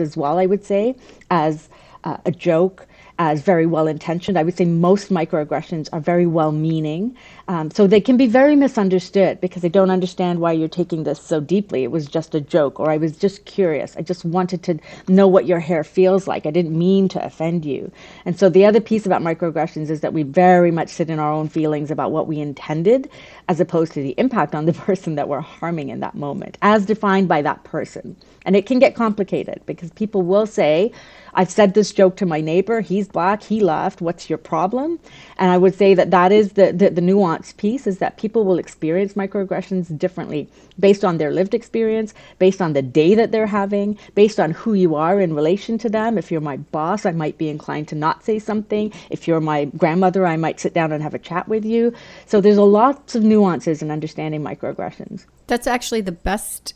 as 0.00 0.16
well, 0.16 0.38
I 0.38 0.46
would 0.46 0.64
say, 0.64 0.96
as 1.30 1.68
uh, 2.04 2.16
a 2.26 2.32
joke, 2.32 2.86
as 3.18 3.42
very 3.42 3.66
well 3.66 3.86
intentioned. 3.86 4.36
I 4.36 4.42
would 4.42 4.56
say 4.56 4.64
most 4.64 5.10
microaggressions 5.10 5.88
are 5.92 6.00
very 6.00 6.26
well 6.26 6.50
meaning. 6.50 7.16
Um, 7.52 7.70
so 7.70 7.86
they 7.86 8.00
can 8.00 8.16
be 8.16 8.26
very 8.26 8.56
misunderstood 8.56 9.38
because 9.42 9.60
they 9.60 9.68
don't 9.68 9.90
understand 9.90 10.40
why 10.40 10.52
you're 10.52 10.68
taking 10.68 11.04
this 11.04 11.20
so 11.20 11.38
deeply. 11.38 11.82
It 11.82 11.90
was 11.90 12.06
just 12.06 12.34
a 12.34 12.40
joke, 12.40 12.80
or 12.80 12.90
I 12.90 12.96
was 12.96 13.14
just 13.14 13.44
curious. 13.44 13.94
I 13.94 14.00
just 14.00 14.24
wanted 14.24 14.62
to 14.62 14.78
know 15.06 15.28
what 15.28 15.44
your 15.44 15.60
hair 15.60 15.84
feels 15.84 16.26
like. 16.26 16.46
I 16.46 16.50
didn't 16.50 16.78
mean 16.78 17.10
to 17.10 17.22
offend 17.22 17.66
you. 17.66 17.92
And 18.24 18.38
so 18.38 18.48
the 18.48 18.64
other 18.64 18.80
piece 18.80 19.04
about 19.04 19.20
microaggressions 19.20 19.90
is 19.90 20.00
that 20.00 20.14
we 20.14 20.22
very 20.22 20.70
much 20.70 20.88
sit 20.88 21.10
in 21.10 21.18
our 21.18 21.30
own 21.30 21.50
feelings 21.50 21.90
about 21.90 22.10
what 22.10 22.26
we 22.26 22.40
intended 22.40 23.10
as 23.48 23.60
opposed 23.60 23.92
to 23.92 24.02
the 24.02 24.14
impact 24.16 24.54
on 24.54 24.64
the 24.64 24.72
person 24.88 25.16
that 25.16 25.28
we're 25.28 25.40
harming 25.40 25.90
in 25.90 26.00
that 26.00 26.14
moment, 26.14 26.56
as 26.62 26.86
defined 26.86 27.28
by 27.28 27.42
that 27.42 27.64
person. 27.64 28.16
And 28.46 28.56
it 28.56 28.64
can 28.64 28.78
get 28.78 28.94
complicated 28.94 29.60
because 29.66 29.90
people 29.90 30.22
will 30.22 30.46
say, 30.46 30.90
I've 31.34 31.50
said 31.50 31.74
this 31.74 31.92
joke 31.92 32.16
to 32.16 32.26
my 32.26 32.40
neighbor. 32.40 32.80
He's 32.80 33.08
black. 33.08 33.42
He 33.42 33.60
laughed. 33.60 34.00
What's 34.00 34.28
your 34.28 34.38
problem? 34.38 34.98
And 35.38 35.50
I 35.50 35.58
would 35.58 35.74
say 35.74 35.94
that 35.94 36.10
that 36.10 36.30
is 36.30 36.52
the, 36.52 36.72
the, 36.72 36.90
the 36.90 37.00
nuanced 37.42 37.56
piece 37.56 37.86
is 37.86 37.98
that 37.98 38.16
people 38.16 38.44
will 38.44 38.58
experience 38.58 39.14
microaggressions 39.14 39.96
differently 39.98 40.48
based 40.78 41.04
on 41.04 41.18
their 41.18 41.30
lived 41.30 41.54
experience, 41.54 42.14
based 42.38 42.60
on 42.60 42.72
the 42.72 42.82
day 42.82 43.14
that 43.14 43.32
they're 43.32 43.46
having, 43.46 43.98
based 44.14 44.40
on 44.40 44.52
who 44.52 44.74
you 44.74 44.94
are 44.94 45.20
in 45.20 45.34
relation 45.34 45.78
to 45.78 45.88
them. 45.88 46.18
If 46.18 46.30
you're 46.30 46.40
my 46.40 46.56
boss, 46.56 47.06
I 47.06 47.12
might 47.12 47.38
be 47.38 47.48
inclined 47.48 47.88
to 47.88 47.94
not 47.94 48.24
say 48.24 48.38
something. 48.38 48.92
If 49.10 49.26
you're 49.28 49.40
my 49.40 49.66
grandmother, 49.66 50.26
I 50.26 50.36
might 50.36 50.60
sit 50.60 50.74
down 50.74 50.92
and 50.92 51.02
have 51.02 51.14
a 51.14 51.18
chat 51.18 51.48
with 51.48 51.64
you. 51.64 51.92
So 52.26 52.40
there's 52.40 52.56
a 52.56 52.62
lots 52.62 53.14
of 53.14 53.22
nuances 53.22 53.82
in 53.82 53.90
understanding 53.90 54.42
microaggressions. 54.42 55.26
That's 55.46 55.66
actually 55.66 56.02
the 56.02 56.12
best 56.12 56.74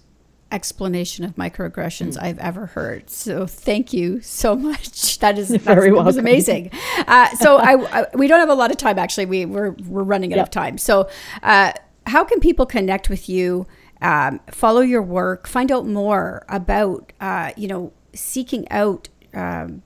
explanation 0.53 1.25
of 1.25 1.35
microaggressions 1.37 2.17
mm. 2.17 2.23
I've 2.23 2.39
ever 2.39 2.67
heard. 2.67 3.11
So 3.11 3.47
thank 3.47 3.93
you 3.93 4.21
so 4.21 4.55
much. 4.57 5.19
That 5.19 5.39
is 5.39 5.51
very 5.51 5.91
that 5.91 6.05
was 6.05 6.17
amazing. 6.17 6.71
Uh, 7.07 7.31
so 7.37 7.57
I, 7.57 8.01
I, 8.01 8.07
we 8.15 8.27
don't 8.29 8.41
have 8.41 8.49
a 8.49 8.55
lot 8.55 8.71
of 8.71 8.77
time 8.77 8.99
actually. 8.99 9.27
We 9.27 9.47
we're 9.47 9.71
we're 9.71 10.03
running 10.03 10.33
out 10.33 10.37
yep. 10.37 10.47
of 10.47 10.51
time. 10.51 10.79
So 10.79 11.09
uh, 11.43 11.73
how 12.07 12.25
can 12.25 12.41
people 12.41 12.67
connect 12.67 13.09
with 13.09 13.29
you? 13.29 13.67
Um, 14.03 14.41
follow 14.51 14.83
your 14.83 15.03
work, 15.03 15.47
find 15.47 15.73
out 15.73 15.87
more 15.87 16.45
about 16.49 17.13
uh, 17.21 17.53
you 17.57 17.69
know 17.69 17.93
seeking 18.15 18.71
out, 18.71 19.09
um, 19.35 19.83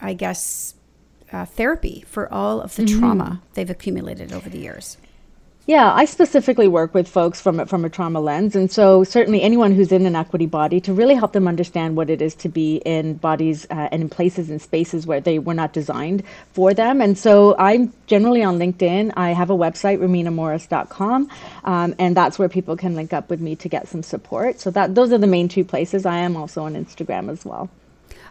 I 0.00 0.14
guess, 0.14 0.74
uh, 1.32 1.44
therapy 1.44 2.04
for 2.06 2.32
all 2.32 2.60
of 2.60 2.74
the 2.76 2.84
mm-hmm. 2.84 2.98
trauma 2.98 3.42
they've 3.54 3.70
accumulated 3.70 4.32
over 4.32 4.48
the 4.48 4.58
years. 4.58 4.96
Yeah, 5.70 5.92
I 5.94 6.04
specifically 6.04 6.66
work 6.66 6.94
with 6.94 7.06
folks 7.06 7.40
from 7.40 7.64
from 7.66 7.84
a 7.84 7.88
trauma 7.88 8.18
lens, 8.18 8.56
and 8.56 8.72
so 8.72 9.04
certainly 9.04 9.40
anyone 9.40 9.72
who's 9.72 9.92
in 9.92 10.04
an 10.04 10.16
equity 10.16 10.46
body 10.46 10.80
to 10.80 10.92
really 10.92 11.14
help 11.14 11.32
them 11.32 11.46
understand 11.46 11.94
what 11.96 12.10
it 12.10 12.20
is 12.20 12.34
to 12.42 12.48
be 12.48 12.78
in 12.78 13.14
bodies 13.14 13.66
uh, 13.70 13.86
and 13.92 14.02
in 14.02 14.08
places 14.08 14.50
and 14.50 14.60
spaces 14.60 15.06
where 15.06 15.20
they 15.20 15.38
were 15.38 15.54
not 15.54 15.72
designed 15.72 16.24
for 16.54 16.74
them. 16.74 17.00
And 17.00 17.16
so 17.16 17.54
I'm 17.56 17.92
generally 18.08 18.42
on 18.42 18.58
LinkedIn. 18.58 19.12
I 19.16 19.30
have 19.30 19.48
a 19.48 19.56
website, 19.56 19.98
RuminaMorris.com, 20.00 21.30
um, 21.62 21.94
and 22.00 22.16
that's 22.16 22.36
where 22.36 22.48
people 22.48 22.76
can 22.76 22.96
link 22.96 23.12
up 23.12 23.30
with 23.30 23.40
me 23.40 23.54
to 23.54 23.68
get 23.68 23.86
some 23.86 24.02
support. 24.02 24.58
So 24.58 24.72
that 24.72 24.96
those 24.96 25.12
are 25.12 25.18
the 25.18 25.28
main 25.28 25.46
two 25.46 25.64
places. 25.64 26.04
I 26.04 26.16
am 26.16 26.36
also 26.36 26.64
on 26.64 26.74
Instagram 26.74 27.30
as 27.30 27.44
well. 27.44 27.70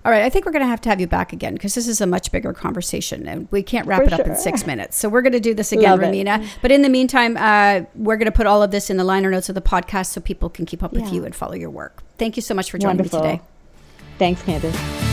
All 0.05 0.11
right, 0.11 0.23
I 0.23 0.29
think 0.29 0.45
we're 0.45 0.51
going 0.51 0.63
to 0.63 0.67
have 0.67 0.81
to 0.81 0.89
have 0.89 1.01
you 1.01 1.07
back 1.07 1.33
again 1.33 1.53
because 1.53 1.75
this 1.75 1.87
is 1.87 1.99
a 1.99 2.07
much 2.07 2.31
bigger 2.31 2.53
conversation 2.53 3.27
and 3.27 3.47
we 3.51 3.61
can't 3.61 3.85
wrap 3.85 4.01
For 4.01 4.07
it 4.07 4.13
up 4.13 4.25
sure. 4.25 4.33
in 4.33 4.35
six 4.35 4.65
minutes. 4.65 4.95
So 4.97 5.09
we're 5.09 5.21
going 5.21 5.33
to 5.33 5.39
do 5.39 5.53
this 5.53 5.71
again, 5.71 5.91
Love 5.91 5.99
Rumina. 5.99 6.43
It. 6.43 6.57
But 6.61 6.71
in 6.71 6.81
the 6.81 6.89
meantime, 6.89 7.35
uh, 7.37 7.81
we're 7.95 8.17
going 8.17 8.25
to 8.25 8.31
put 8.31 8.47
all 8.47 8.63
of 8.63 8.71
this 8.71 8.89
in 8.89 8.97
the 8.97 9.03
liner 9.03 9.29
notes 9.29 9.49
of 9.49 9.55
the 9.55 9.61
podcast 9.61 10.07
so 10.07 10.21
people 10.21 10.49
can 10.49 10.65
keep 10.65 10.83
up 10.83 10.93
yeah. 10.93 11.01
with 11.01 11.13
you 11.13 11.25
and 11.25 11.35
follow 11.35 11.55
your 11.55 11.69
work. 11.69 12.03
Thank 12.17 12.37
you 12.37 12.41
so 12.41 12.53
much 12.53 12.71
for 12.71 12.77
joining 12.77 12.97
Wonderful. 12.97 13.21
me 13.21 13.31
today. 13.31 13.41
Thanks, 14.17 14.41
Candace. 14.43 15.08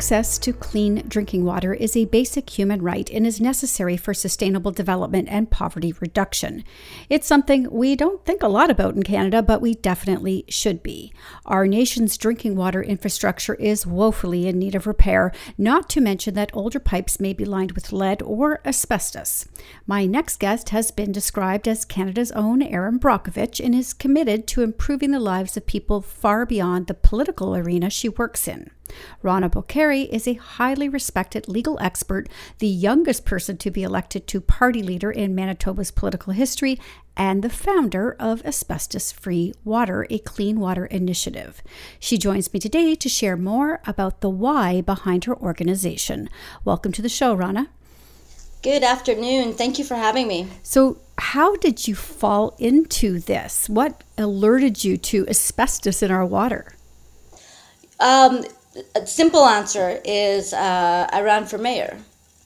Access 0.00 0.38
to 0.38 0.54
clean 0.54 1.04
drinking 1.08 1.44
water 1.44 1.74
is 1.74 1.94
a 1.94 2.06
basic 2.06 2.48
human 2.48 2.80
right 2.80 3.10
and 3.10 3.26
is 3.26 3.38
necessary 3.38 3.98
for 3.98 4.14
sustainable 4.14 4.70
development 4.70 5.28
and 5.30 5.50
poverty 5.50 5.92
reduction. 6.00 6.64
It's 7.10 7.26
something 7.26 7.70
we 7.70 7.96
don't 7.96 8.24
think 8.24 8.42
a 8.42 8.48
lot 8.48 8.70
about 8.70 8.94
in 8.94 9.02
Canada, 9.02 9.42
but 9.42 9.60
we 9.60 9.74
definitely 9.74 10.46
should 10.48 10.82
be. 10.82 11.12
Our 11.44 11.66
nation's 11.66 12.16
drinking 12.16 12.56
water 12.56 12.82
infrastructure 12.82 13.56
is 13.56 13.86
woefully 13.86 14.48
in 14.48 14.58
need 14.58 14.74
of 14.74 14.86
repair, 14.86 15.32
not 15.58 15.90
to 15.90 16.00
mention 16.00 16.32
that 16.32 16.50
older 16.54 16.80
pipes 16.80 17.20
may 17.20 17.34
be 17.34 17.44
lined 17.44 17.72
with 17.72 17.92
lead 17.92 18.22
or 18.22 18.62
asbestos. 18.64 19.48
My 19.86 20.06
next 20.06 20.40
guest 20.40 20.70
has 20.70 20.90
been 20.90 21.12
described 21.12 21.68
as 21.68 21.84
Canada's 21.84 22.32
own 22.32 22.62
Erin 22.62 22.98
Brockovich 22.98 23.62
and 23.62 23.74
is 23.74 23.92
committed 23.92 24.46
to 24.46 24.62
improving 24.62 25.10
the 25.10 25.20
lives 25.20 25.58
of 25.58 25.66
people 25.66 26.00
far 26.00 26.46
beyond 26.46 26.86
the 26.86 26.94
political 26.94 27.54
arena 27.54 27.90
she 27.90 28.08
works 28.08 28.48
in. 28.48 28.70
Rana 29.22 29.50
Bokhari 29.50 30.08
is 30.08 30.26
a 30.26 30.34
highly 30.34 30.88
respected 30.88 31.48
legal 31.48 31.78
expert, 31.80 32.28
the 32.58 32.66
youngest 32.66 33.24
person 33.24 33.56
to 33.58 33.70
be 33.70 33.82
elected 33.82 34.26
to 34.28 34.40
party 34.40 34.82
leader 34.82 35.10
in 35.10 35.34
Manitoba's 35.34 35.90
political 35.90 36.32
history, 36.32 36.78
and 37.16 37.42
the 37.42 37.50
founder 37.50 38.16
of 38.18 38.44
Asbestos 38.46 39.12
Free 39.12 39.52
Water, 39.64 40.06
a 40.10 40.18
clean 40.20 40.58
water 40.58 40.86
initiative. 40.86 41.62
She 41.98 42.16
joins 42.16 42.52
me 42.52 42.60
today 42.60 42.94
to 42.94 43.08
share 43.08 43.36
more 43.36 43.80
about 43.86 44.20
the 44.20 44.30
why 44.30 44.80
behind 44.80 45.24
her 45.24 45.36
organization. 45.36 46.28
Welcome 46.64 46.92
to 46.92 47.02
the 47.02 47.08
show, 47.08 47.34
Rana. 47.34 47.68
Good 48.62 48.82
afternoon. 48.82 49.54
Thank 49.54 49.78
you 49.78 49.84
for 49.84 49.94
having 49.94 50.28
me. 50.28 50.46
So, 50.62 50.98
how 51.16 51.56
did 51.56 51.88
you 51.88 51.94
fall 51.94 52.54
into 52.58 53.18
this? 53.18 53.68
What 53.70 54.04
alerted 54.18 54.84
you 54.84 54.98
to 54.98 55.26
asbestos 55.28 56.02
in 56.02 56.10
our 56.10 56.26
water? 56.26 56.74
Um, 57.98 58.44
a 58.94 59.06
simple 59.06 59.44
answer 59.46 60.00
is 60.04 60.52
uh, 60.52 61.08
I 61.12 61.20
ran 61.22 61.46
for 61.46 61.58
mayor, 61.58 61.98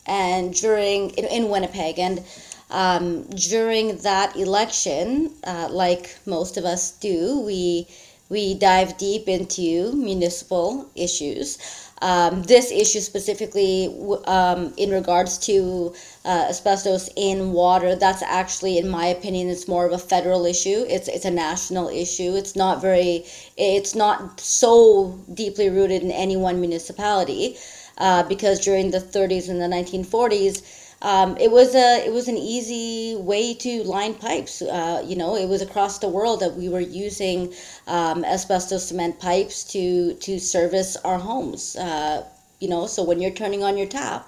and 0.06 0.54
during 0.54 1.10
in, 1.10 1.24
in 1.26 1.48
Winnipeg, 1.48 1.98
and 1.98 2.22
um, 2.70 3.22
during 3.24 3.98
that 3.98 4.36
election, 4.36 5.30
uh, 5.44 5.68
like 5.70 6.16
most 6.26 6.56
of 6.56 6.64
us 6.64 6.92
do, 6.92 7.40
we 7.40 7.86
we 8.28 8.54
dive 8.54 8.96
deep 8.98 9.28
into 9.28 9.92
municipal 9.92 10.88
issues. 10.94 11.58
Um, 12.04 12.42
this 12.42 12.70
issue 12.70 13.00
specifically 13.00 13.88
um, 14.26 14.74
in 14.76 14.90
regards 14.90 15.38
to 15.46 15.94
uh, 16.26 16.48
asbestos 16.50 17.08
in 17.16 17.52
water, 17.52 17.96
that's 17.96 18.22
actually, 18.22 18.76
in 18.76 18.90
my 18.90 19.06
opinion, 19.06 19.48
it's 19.48 19.66
more 19.66 19.86
of 19.86 19.92
a 19.92 19.98
federal 19.98 20.44
issue. 20.44 20.84
It's 20.86 21.08
it's 21.08 21.24
a 21.24 21.30
national 21.30 21.88
issue. 21.88 22.36
It's 22.36 22.54
not 22.56 22.82
very, 22.82 23.24
it's 23.56 23.94
not 23.94 24.38
so 24.38 25.18
deeply 25.32 25.70
rooted 25.70 26.02
in 26.02 26.10
any 26.10 26.36
one 26.36 26.60
municipality, 26.60 27.56
uh, 27.96 28.22
because 28.24 28.60
during 28.60 28.90
the 28.90 29.00
30s 29.00 29.48
and 29.48 29.58
the 29.58 29.68
1940s. 29.68 30.62
Um, 31.02 31.36
it 31.36 31.50
was 31.50 31.74
a 31.74 32.06
it 32.06 32.12
was 32.12 32.28
an 32.28 32.36
easy 32.36 33.16
way 33.16 33.54
to 33.54 33.82
line 33.84 34.14
pipes. 34.14 34.62
Uh, 34.62 35.02
you 35.06 35.16
know, 35.16 35.36
it 35.36 35.48
was 35.48 35.60
across 35.60 35.98
the 35.98 36.08
world 36.08 36.40
that 36.40 36.54
we 36.54 36.68
were 36.68 36.80
using 36.80 37.52
um, 37.86 38.24
asbestos 38.24 38.88
cement 38.88 39.20
pipes 39.20 39.64
to 39.72 40.14
to 40.14 40.38
service 40.38 40.96
our 41.04 41.18
homes. 41.18 41.76
Uh, 41.76 42.24
you 42.60 42.68
know, 42.68 42.86
so 42.86 43.02
when 43.02 43.20
you're 43.20 43.32
turning 43.32 43.62
on 43.62 43.76
your 43.76 43.86
tap, 43.86 44.26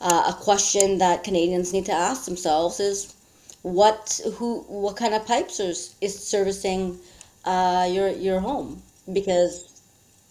uh, 0.00 0.24
a 0.28 0.32
question 0.32 0.98
that 0.98 1.24
Canadians 1.24 1.72
need 1.72 1.86
to 1.86 1.92
ask 1.92 2.26
themselves 2.26 2.78
is, 2.78 3.14
what 3.62 4.20
who 4.34 4.60
what 4.68 4.96
kind 4.96 5.14
of 5.14 5.26
pipes 5.26 5.58
is, 5.58 5.94
is 6.00 6.16
servicing 6.16 6.98
uh, 7.44 7.88
your 7.90 8.08
your 8.08 8.40
home? 8.40 8.82
Because 9.12 9.82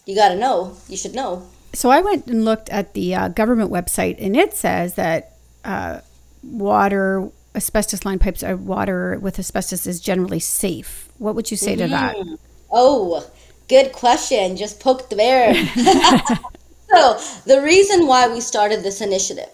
you 0.06 0.14
got 0.14 0.28
to 0.28 0.36
know. 0.36 0.76
You 0.88 0.96
should 0.96 1.14
know. 1.14 1.46
So 1.74 1.90
I 1.90 2.00
went 2.00 2.26
and 2.26 2.44
looked 2.44 2.68
at 2.68 2.94
the 2.94 3.14
uh, 3.14 3.28
government 3.28 3.70
website, 3.70 4.16
and 4.18 4.36
it 4.36 4.54
says 4.54 4.94
that 4.94 5.31
uh, 5.64 6.00
water 6.42 7.28
asbestos 7.54 8.04
line 8.04 8.18
pipes 8.18 8.42
are 8.42 8.56
water 8.56 9.18
with 9.20 9.38
asbestos 9.38 9.86
is 9.86 10.00
generally 10.00 10.40
safe. 10.40 11.08
What 11.18 11.34
would 11.34 11.50
you 11.50 11.56
say 11.56 11.76
to 11.76 11.86
that? 11.88 12.16
Mm-hmm. 12.16 12.34
Oh, 12.70 13.30
good 13.68 13.92
question. 13.92 14.56
Just 14.56 14.80
poked 14.80 15.10
the 15.10 15.16
bear. 15.16 15.54
So, 16.92 17.18
the 17.46 17.62
reason 17.62 18.06
why 18.06 18.28
we 18.28 18.42
started 18.42 18.82
this 18.82 19.00
initiative 19.00 19.48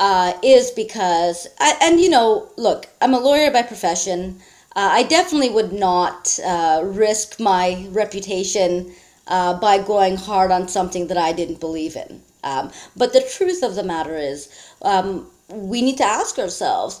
uh, 0.00 0.32
is 0.42 0.72
because, 0.72 1.46
I, 1.60 1.78
and 1.80 2.00
you 2.00 2.10
know, 2.10 2.48
look, 2.56 2.88
I'm 3.00 3.14
a 3.14 3.20
lawyer 3.20 3.52
by 3.52 3.62
profession. 3.62 4.40
Uh, 4.74 4.88
I 4.90 5.04
definitely 5.04 5.50
would 5.50 5.72
not 5.72 6.36
uh, 6.44 6.82
risk 6.84 7.38
my 7.38 7.86
reputation 7.90 8.92
uh, 9.28 9.54
by 9.60 9.78
going 9.78 10.16
hard 10.16 10.50
on 10.50 10.66
something 10.66 11.06
that 11.06 11.16
I 11.16 11.32
didn't 11.32 11.60
believe 11.60 11.94
in. 11.94 12.20
Um, 12.42 12.72
but 12.96 13.12
the 13.12 13.22
truth 13.22 13.62
of 13.62 13.76
the 13.76 13.84
matter 13.84 14.16
is, 14.16 14.48
um, 14.82 15.26
we 15.48 15.82
need 15.82 15.96
to 15.96 16.04
ask 16.04 16.38
ourselves 16.38 17.00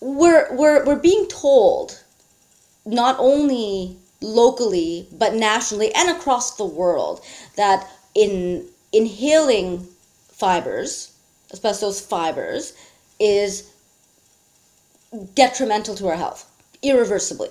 we're, 0.00 0.54
we're, 0.54 0.84
we're 0.84 0.96
being 1.00 1.26
told 1.28 2.02
not 2.84 3.16
only 3.18 3.96
locally 4.20 5.08
but 5.12 5.34
nationally 5.34 5.92
and 5.94 6.10
across 6.10 6.56
the 6.56 6.64
world 6.64 7.20
that 7.56 7.88
in 8.14 8.66
inhaling 8.92 9.86
fibers, 10.28 11.12
asbestos 11.52 12.00
fibers, 12.00 12.74
is 13.18 13.70
detrimental 15.34 15.94
to 15.94 16.08
our 16.08 16.16
health, 16.16 16.50
irreversibly. 16.82 17.48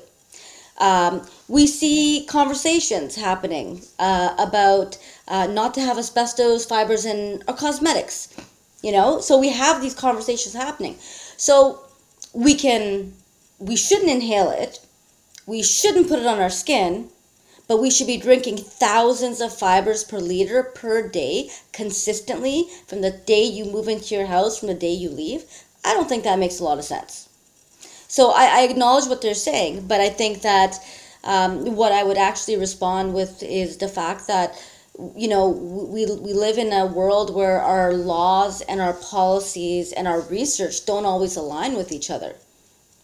Um, 0.77 1.25
we 1.47 1.67
see 1.67 2.25
conversations 2.27 3.15
happening 3.15 3.81
uh, 3.97 4.35
about 4.37 4.97
uh, 5.27 5.47
not 5.47 5.73
to 5.75 5.81
have 5.81 5.97
asbestos 5.97 6.65
fibers 6.65 7.05
in 7.05 7.43
our 7.47 7.55
cosmetics. 7.55 8.35
You 8.85 8.91
know, 8.91 9.19
so 9.19 9.39
we 9.39 9.49
have 9.49 9.81
these 9.81 9.95
conversations 9.95 10.53
happening. 10.53 10.97
So 11.37 11.79
we 12.33 12.53
can, 12.53 13.13
we 13.57 13.75
shouldn't 13.75 14.11
inhale 14.11 14.51
it. 14.51 14.79
We 15.47 15.63
shouldn't 15.63 16.07
put 16.07 16.19
it 16.19 16.27
on 16.27 16.39
our 16.39 16.51
skin, 16.51 17.09
but 17.67 17.81
we 17.81 17.89
should 17.89 18.05
be 18.05 18.17
drinking 18.17 18.57
thousands 18.57 19.41
of 19.41 19.57
fibers 19.57 20.03
per 20.03 20.19
liter 20.19 20.61
per 20.61 21.07
day 21.07 21.49
consistently 21.73 22.65
from 22.85 23.01
the 23.01 23.09
day 23.09 23.43
you 23.43 23.65
move 23.65 23.87
into 23.87 24.13
your 24.13 24.27
house, 24.27 24.59
from 24.59 24.67
the 24.67 24.75
day 24.75 24.93
you 24.93 25.09
leave. 25.09 25.45
I 25.83 25.95
don't 25.95 26.07
think 26.07 26.23
that 26.23 26.37
makes 26.37 26.59
a 26.59 26.63
lot 26.63 26.77
of 26.77 26.85
sense. 26.85 27.27
So 28.07 28.33
I, 28.35 28.59
I 28.59 28.61
acknowledge 28.69 29.07
what 29.07 29.23
they're 29.23 29.33
saying, 29.33 29.87
but 29.87 29.99
I 29.99 30.09
think 30.09 30.43
that 30.43 30.77
um, 31.23 31.75
what 31.75 31.91
I 31.91 32.03
would 32.03 32.17
actually 32.17 32.57
respond 32.57 33.15
with 33.15 33.41
is 33.41 33.77
the 33.77 33.87
fact 33.87 34.27
that 34.27 34.53
you 35.15 35.27
know 35.27 35.49
we, 35.49 36.05
we 36.05 36.33
live 36.33 36.57
in 36.57 36.71
a 36.71 36.85
world 36.85 37.33
where 37.33 37.61
our 37.61 37.93
laws 37.93 38.61
and 38.61 38.79
our 38.79 38.93
policies 38.93 39.91
and 39.91 40.07
our 40.07 40.21
research 40.21 40.85
don't 40.85 41.05
always 41.05 41.35
align 41.35 41.75
with 41.75 41.91
each 41.91 42.09
other 42.09 42.35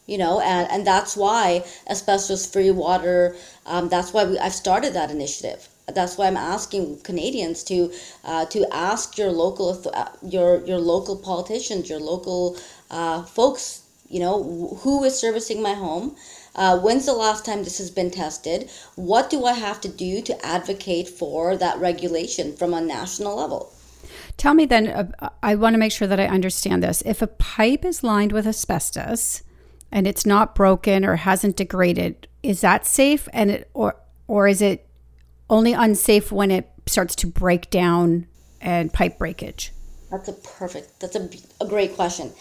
you 0.08 0.18
know 0.18 0.40
and, 0.40 0.72
and 0.72 0.88
that's 0.88 1.18
why 1.18 1.64
asbestos 1.90 2.46
free 2.46 2.72
water 2.72 3.36
um, 3.66 3.90
that's 3.90 4.14
why 4.14 4.24
we, 4.26 4.40
i've 4.40 4.54
started 4.54 4.94
that 4.94 5.12
initiative 5.12 5.68
that's 5.94 6.18
why 6.18 6.28
i'm 6.28 6.38
asking 6.38 6.98
canadians 7.02 7.64
to 7.64 7.92
uh, 8.24 8.46
to 8.46 8.66
ask 8.74 9.18
your 9.18 9.32
local 9.32 9.82
uh, 9.94 10.10
your 10.22 10.64
your 10.66 10.80
local 10.80 11.18
politicians 11.18 11.90
your 11.90 12.00
local 12.00 12.58
uh, 12.90 13.22
folks 13.24 13.82
you 14.12 14.20
know, 14.20 14.78
who 14.82 15.04
is 15.06 15.18
servicing 15.18 15.62
my 15.62 15.74
home? 15.74 16.16
Uh, 16.56 16.78
when's 16.80 17.06
the 17.06 17.14
last 17.14 17.46
time 17.46 17.64
this 17.64 17.78
has 17.78 17.90
been 17.90 18.12
tested? 18.12 18.70
What 18.96 19.30
do 19.30 19.46
I 19.46 19.54
have 19.54 19.80
to 19.82 19.88
do 19.88 20.22
to 20.22 20.46
advocate 20.46 21.08
for 21.08 21.56
that 21.58 21.80
regulation 21.80 22.56
from 22.56 22.74
a 22.74 22.82
national 22.82 23.38
level? 23.38 23.74
Tell 24.38 24.54
me 24.54 24.66
then, 24.66 24.88
uh, 24.88 25.30
I 25.42 25.56
want 25.56 25.76
to 25.76 25.78
make 25.78 25.92
sure 25.92 26.08
that 26.08 26.20
I 26.20 26.26
understand 26.26 26.84
this. 26.84 27.02
If 27.06 27.22
a 27.22 27.28
pipe 27.28 27.86
is 27.86 28.04
lined 28.04 28.32
with 28.32 28.48
asbestos 28.48 29.44
and 29.92 30.08
it's 30.08 30.26
not 30.26 30.56
broken 30.56 31.06
or 31.06 31.18
hasn't 31.18 31.58
degraded, 31.58 32.28
is 32.44 32.62
that 32.62 32.86
safe? 32.86 33.28
And 33.34 33.52
it, 33.52 33.70
or 33.74 33.96
or 34.28 34.48
is 34.48 34.62
it 34.62 34.88
only 35.50 35.74
unsafe 35.74 36.32
when 36.32 36.52
it 36.52 36.70
starts 36.86 37.16
to 37.16 37.28
break 37.28 37.70
down 37.70 38.28
and 38.62 38.92
pipe 38.92 39.18
breakage? 39.18 39.72
That's 40.10 40.28
a 40.28 40.34
perfect. 40.34 41.00
That's 41.00 41.16
a, 41.16 41.30
a 41.62 41.68
great 41.68 41.96
question. 41.96 42.32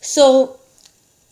So 0.00 0.60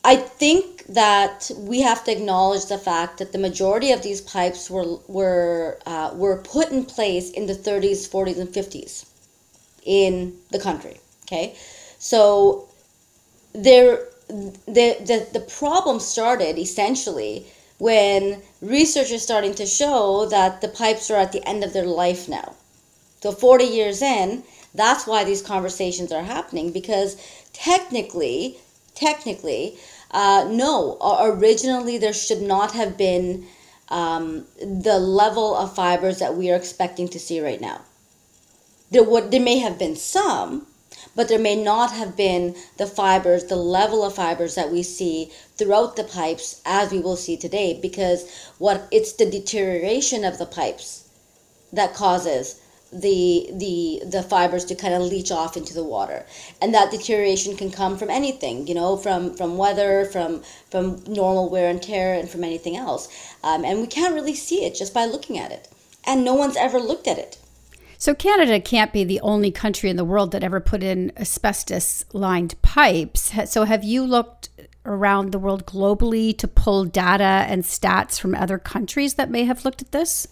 I 0.05 0.17
think 0.17 0.85
that 0.87 1.51
we 1.57 1.81
have 1.81 2.05
to 2.05 2.13
acknowledge 2.13 2.67
the 2.67 2.79
fact 2.79 3.19
that 3.19 3.33
the 3.33 3.39
majority 3.39 3.91
of 3.91 4.03
these 4.03 4.21
pipes 4.21 4.71
were 4.71 4.99
were 5.09 5.79
uh, 5.87 6.11
were 6.15 6.37
put 6.37 6.71
in 6.71 6.85
place 6.85 7.31
in 7.31 7.47
the 7.47 7.55
30s, 7.55 8.07
40s, 8.07 8.39
and 8.39 8.53
50s 8.53 9.07
in 9.85 10.39
the 10.51 10.59
country. 10.59 11.01
Okay, 11.25 11.57
so 11.99 12.69
there 13.55 14.07
the 14.29 14.89
the 15.11 15.27
the 15.33 15.41
problem 15.41 16.01
started 16.01 16.59
essentially 16.59 17.47
when 17.79 18.43
research 18.61 19.11
is 19.11 19.23
starting 19.23 19.55
to 19.55 19.67
show 19.67 20.27
that 20.27 20.61
the 20.61 20.69
pipes 20.69 21.11
are 21.11 21.19
at 21.19 21.33
the 21.33 21.47
end 21.49 21.65
of 21.65 21.73
their 21.73 21.87
life 21.87 22.29
now. 22.29 22.55
So 23.23 23.33
40 23.33 23.65
years 23.65 24.03
in, 24.03 24.45
that's 24.75 25.07
why 25.07 25.25
these 25.25 25.43
conversations 25.43 26.13
are 26.13 26.23
happening 26.23 26.73
because 26.73 27.17
technically, 27.53 28.59
technically, 28.95 29.79
uh, 30.15 30.47
no, 30.49 30.97
originally 31.21 31.99
there 31.99 32.13
should 32.13 32.41
not 32.41 32.71
have 32.73 32.97
been 32.97 33.47
um, 33.89 34.47
the 34.61 34.99
level 34.99 35.57
of 35.57 35.75
fibers 35.75 36.21
that 36.21 36.37
we 36.37 36.53
are 36.53 36.57
expecting 36.57 37.09
to 37.09 37.19
see 37.19 37.41
right 37.41 37.61
now. 37.61 37.81
There 38.93 39.03
would 39.03 39.33
there 39.33 39.41
may 39.41 39.59
have 39.59 39.77
been 39.77 39.97
some, 39.97 40.69
but 41.17 41.29
there 41.29 41.39
may 41.41 41.57
not 41.57 41.91
have 41.91 42.17
been 42.17 42.55
the 42.77 42.87
fibers, 42.87 43.47
the 43.47 43.57
level 43.57 44.05
of 44.05 44.15
fibers 44.15 44.55
that 44.55 44.71
we 44.71 44.85
see 44.85 45.33
throughout 45.57 45.97
the 45.97 46.05
pipes 46.05 46.61
as 46.65 46.93
we 46.93 47.01
will 47.01 47.17
see 47.17 47.37
today 47.37 47.77
because 47.83 48.31
what 48.59 48.87
it's 48.93 49.15
the 49.15 49.29
deterioration 49.29 50.25
of 50.25 50.39
the 50.39 50.47
pipes 50.47 51.09
that 51.73 51.93
causes 51.93 52.61
the 52.95 53.51
the 53.53 54.03
the 54.07 54.23
fibers 54.23 54.65
to 54.67 54.75
kind 54.75 54.95
of 54.95 55.03
leach 55.03 55.33
off 55.33 55.57
into 55.57 55.75
the 55.75 55.83
water. 55.83 56.25
And 56.63 56.73
that 56.73 56.91
deterioration 56.91 57.57
can 57.57 57.71
come 57.71 57.99
from 57.99 58.09
anything 58.09 58.67
you 58.67 58.75
know 58.75 58.97
from 58.97 59.35
from 59.35 59.57
weather 59.59 60.05
from 60.07 60.43
from 60.71 61.03
normal 61.07 61.51
wear 61.51 61.69
and 61.69 61.83
tear 61.83 62.15
and 62.15 62.29
from 62.29 62.45
anything 62.45 62.77
else. 62.77 63.09
Um, 63.43 63.65
and 63.65 63.81
we 63.81 63.87
can't 63.87 64.15
really 64.15 64.35
see 64.35 64.65
it 64.65 64.75
just 64.75 64.95
by 64.95 65.05
looking 65.05 65.39
at 65.39 65.51
it. 65.51 65.69
And 66.05 66.25
no 66.25 66.35
one's 66.35 66.57
ever 66.57 66.79
looked 66.79 67.09
at 67.09 67.19
it. 67.19 67.39
So 67.99 68.15
canada 68.15 68.61
can't 68.61 68.93
be 68.93 69.03
the 69.03 69.21
only 69.21 69.51
country 69.51 69.91
in 69.91 69.97
the 69.97 70.05
world 70.05 70.31
that 70.33 70.45
ever 70.45 70.61
put 70.61 70.83
in 70.83 71.11
asbestos 71.17 72.05
lined 72.13 72.61
pipes 72.63 73.33
so 73.51 73.65
have 73.65 73.83
you 73.83 74.05
looked 74.05 74.51
around 74.85 75.33
the 75.33 75.39
world 75.39 75.65
globally 75.65 76.37
to 76.37 76.47
pull 76.47 76.85
data 76.85 77.47
and 77.49 77.63
stats 77.63 78.21
from 78.21 78.35
other 78.35 78.59
countries 78.59 79.15
that 79.15 79.31
may 79.31 79.45
have 79.45 79.65
looked 79.65 79.81
at 79.81 79.93
this 79.93 80.29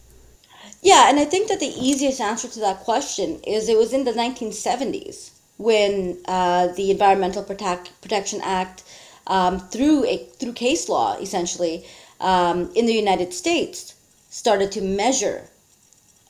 yeah, 0.82 1.08
and 1.08 1.20
I 1.20 1.24
think 1.24 1.48
that 1.48 1.60
the 1.60 1.66
easiest 1.66 2.20
answer 2.20 2.48
to 2.48 2.60
that 2.60 2.80
question 2.80 3.40
is 3.46 3.68
it 3.68 3.78
was 3.78 3.92
in 3.92 4.04
the 4.04 4.12
1970s 4.12 5.30
when 5.56 6.18
uh, 6.26 6.68
the 6.68 6.90
Environmental 6.90 7.44
Protect, 7.44 7.92
Protection 8.02 8.40
Act, 8.42 8.82
um, 9.28 9.60
through 9.60 10.04
a, 10.06 10.16
through 10.40 10.54
case 10.54 10.88
law, 10.88 11.16
essentially, 11.18 11.86
um, 12.20 12.68
in 12.74 12.86
the 12.86 12.94
United 12.94 13.32
States, 13.32 13.94
started 14.28 14.72
to 14.72 14.80
measure 14.80 15.48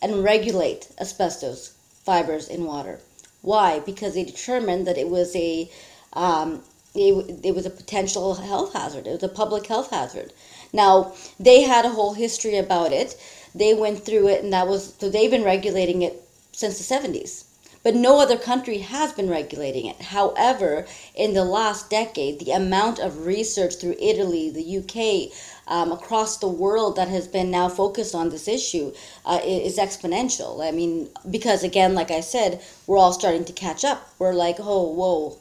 and 0.02 0.22
regulate 0.22 0.88
asbestos 1.00 1.72
fibers 2.04 2.46
in 2.48 2.66
water. 2.66 3.00
Why? 3.40 3.78
Because 3.80 4.14
they 4.14 4.24
determined 4.24 4.86
that 4.86 4.98
it 4.98 5.08
was 5.08 5.34
a 5.34 5.70
um, 6.12 6.62
it, 6.94 7.40
it 7.42 7.54
was 7.54 7.64
a 7.64 7.70
potential 7.70 8.34
health 8.34 8.74
hazard. 8.74 9.06
It 9.06 9.12
was 9.12 9.22
a 9.22 9.28
public 9.28 9.66
health 9.66 9.90
hazard. 9.90 10.34
Now 10.74 11.14
they 11.40 11.62
had 11.62 11.86
a 11.86 11.90
whole 11.90 12.12
history 12.12 12.58
about 12.58 12.92
it 12.92 13.16
they 13.54 13.74
went 13.74 14.04
through 14.04 14.28
it, 14.28 14.42
and 14.42 14.52
that 14.52 14.68
was 14.68 14.94
so 14.98 15.10
they've 15.10 15.30
been 15.30 15.44
regulating 15.44 16.02
it 16.02 16.22
since 16.52 16.78
the 16.78 16.94
70s. 16.94 17.44
But 17.82 17.96
no 17.96 18.20
other 18.20 18.38
country 18.38 18.78
has 18.78 19.12
been 19.12 19.28
regulating 19.28 19.86
it. 19.86 20.00
However, 20.00 20.86
in 21.16 21.34
the 21.34 21.44
last 21.44 21.90
decade, 21.90 22.38
the 22.38 22.52
amount 22.52 23.00
of 23.00 23.26
research 23.26 23.74
through 23.74 23.96
Italy, 23.98 24.50
the 24.50 24.78
UK, 24.78 25.36
um, 25.66 25.90
across 25.90 26.36
the 26.36 26.48
world 26.48 26.94
that 26.96 27.08
has 27.08 27.26
been 27.26 27.50
now 27.50 27.68
focused 27.68 28.14
on 28.14 28.28
this 28.28 28.46
issue 28.46 28.92
uh, 29.26 29.40
is 29.44 29.78
exponential. 29.78 30.64
I 30.66 30.70
mean, 30.70 31.08
because 31.28 31.64
again, 31.64 31.94
like 31.94 32.12
I 32.12 32.20
said, 32.20 32.62
we're 32.86 32.98
all 32.98 33.12
starting 33.12 33.44
to 33.46 33.52
catch 33.52 33.84
up. 33.84 34.08
We're 34.18 34.34
like, 34.34 34.56
oh, 34.60 34.92
whoa, 34.92 35.36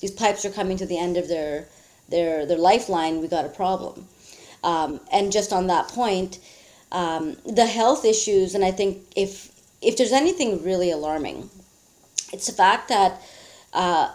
these 0.00 0.10
pipes 0.10 0.44
are 0.44 0.50
coming 0.50 0.76
to 0.78 0.86
the 0.86 0.98
end 0.98 1.16
of 1.16 1.28
their 1.28 1.66
their 2.08 2.44
their 2.44 2.58
lifeline. 2.58 3.20
We 3.20 3.28
got 3.28 3.44
a 3.44 3.50
problem. 3.50 4.08
Um, 4.62 5.00
and 5.12 5.30
just 5.30 5.52
on 5.52 5.66
that 5.68 5.88
point, 5.88 6.38
um, 6.94 7.36
the 7.44 7.66
health 7.66 8.04
issues, 8.04 8.54
and 8.54 8.64
I 8.64 8.70
think 8.70 9.04
if 9.16 9.50
if 9.82 9.96
there's 9.96 10.12
anything 10.12 10.62
really 10.62 10.92
alarming, 10.92 11.50
it's 12.32 12.46
the 12.46 12.52
fact 12.52 12.88
that 12.88 13.20
uh, 13.72 14.12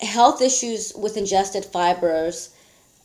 health 0.00 0.40
issues 0.40 0.94
with 0.96 1.18
ingested 1.18 1.66
fibers, 1.66 2.48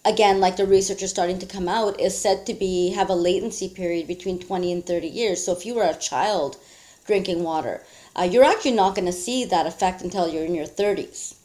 again, 0.05 0.39
like 0.39 0.55
the 0.55 0.65
research 0.65 1.03
is 1.03 1.09
starting 1.09 1.37
to 1.39 1.45
come 1.45 1.67
out, 1.67 1.99
is 1.99 2.17
said 2.17 2.45
to 2.45 2.53
be 2.53 2.91
have 2.91 3.09
a 3.09 3.15
latency 3.15 3.67
period 3.67 4.07
between 4.07 4.39
20 4.39 4.71
and 4.71 4.85
30 4.85 5.07
years. 5.07 5.45
So 5.45 5.51
if 5.51 5.65
you 5.65 5.75
were 5.75 5.83
a 5.83 5.95
child 5.95 6.55
drinking 7.05 7.43
water, 7.43 7.83
uh, 8.17 8.23
you're 8.23 8.45
actually 8.45 8.71
not 8.71 8.95
going 8.95 9.05
to 9.05 9.11
see 9.25 9.43
that 9.43 9.67
effect 9.67 10.01
until 10.01 10.29
you're 10.29 10.45
in 10.45 10.55
your 10.55 10.65
30s. 10.65 11.35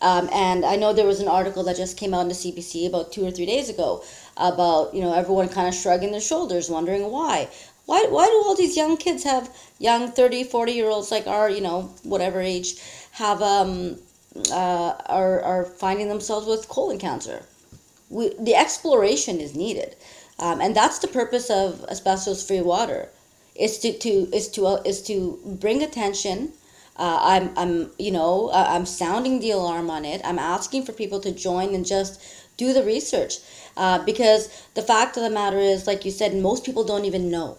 Um, 0.00 0.30
and 0.32 0.64
I 0.64 0.76
know 0.76 0.92
there 0.92 1.06
was 1.06 1.20
an 1.20 1.28
article 1.28 1.62
that 1.64 1.76
just 1.76 1.96
came 1.96 2.14
out 2.14 2.22
in 2.22 2.28
the 2.28 2.34
CBC 2.34 2.88
about 2.88 3.12
two 3.12 3.24
or 3.24 3.30
three 3.30 3.46
days 3.46 3.68
ago 3.68 4.02
about 4.36 4.94
you 4.94 5.00
know 5.00 5.14
everyone 5.14 5.48
kind 5.48 5.68
of 5.68 5.74
shrugging 5.74 6.12
their 6.12 6.20
shoulders 6.20 6.70
wondering 6.70 7.10
why. 7.10 7.48
Why 7.86 8.06
why 8.08 8.26
do 8.26 8.42
all 8.44 8.54
these 8.54 8.76
young 8.76 8.96
kids 8.96 9.24
have 9.24 9.50
young 9.78 10.10
30 10.12 10.44
40 10.44 10.72
year 10.72 10.88
olds 10.88 11.10
like 11.10 11.26
our 11.26 11.50
you 11.50 11.60
know 11.60 11.94
whatever 12.04 12.40
age 12.40 12.76
have 13.12 13.42
um 13.42 13.98
uh, 14.50 14.94
are 15.06 15.40
are 15.42 15.64
finding 15.64 16.08
themselves 16.08 16.46
with 16.46 16.68
colon 16.68 16.98
cancer? 16.98 17.44
We, 18.08 18.34
the 18.38 18.54
exploration 18.54 19.40
is 19.40 19.54
needed. 19.56 19.96
Um, 20.38 20.60
and 20.60 20.74
that's 20.74 20.98
the 20.98 21.08
purpose 21.08 21.50
of 21.50 21.84
asbestos 21.88 22.46
free 22.46 22.60
water. 22.60 23.08
Is 23.54 23.78
to, 23.80 23.92
to 23.98 24.08
is 24.34 24.48
to 24.52 24.66
uh, 24.66 24.82
is 24.84 25.02
to 25.02 25.38
bring 25.44 25.82
attention. 25.82 26.52
Uh, 26.96 27.18
I'm, 27.22 27.50
I'm, 27.56 27.90
you 27.98 28.10
know, 28.10 28.48
uh, 28.48 28.66
I'm 28.68 28.84
sounding 28.84 29.40
the 29.40 29.50
alarm 29.50 29.88
on 29.88 30.04
it. 30.04 30.20
I'm 30.24 30.38
asking 30.38 30.84
for 30.84 30.92
people 30.92 31.20
to 31.20 31.32
join 31.32 31.74
and 31.74 31.86
just 31.86 32.20
do 32.58 32.72
the 32.74 32.82
research. 32.82 33.38
Uh, 33.76 34.04
because 34.04 34.48
the 34.74 34.82
fact 34.82 35.16
of 35.16 35.22
the 35.22 35.30
matter 35.30 35.58
is, 35.58 35.86
like 35.86 36.04
you 36.04 36.10
said, 36.10 36.34
most 36.34 36.64
people 36.64 36.84
don't 36.84 37.04
even 37.04 37.30
know. 37.30 37.58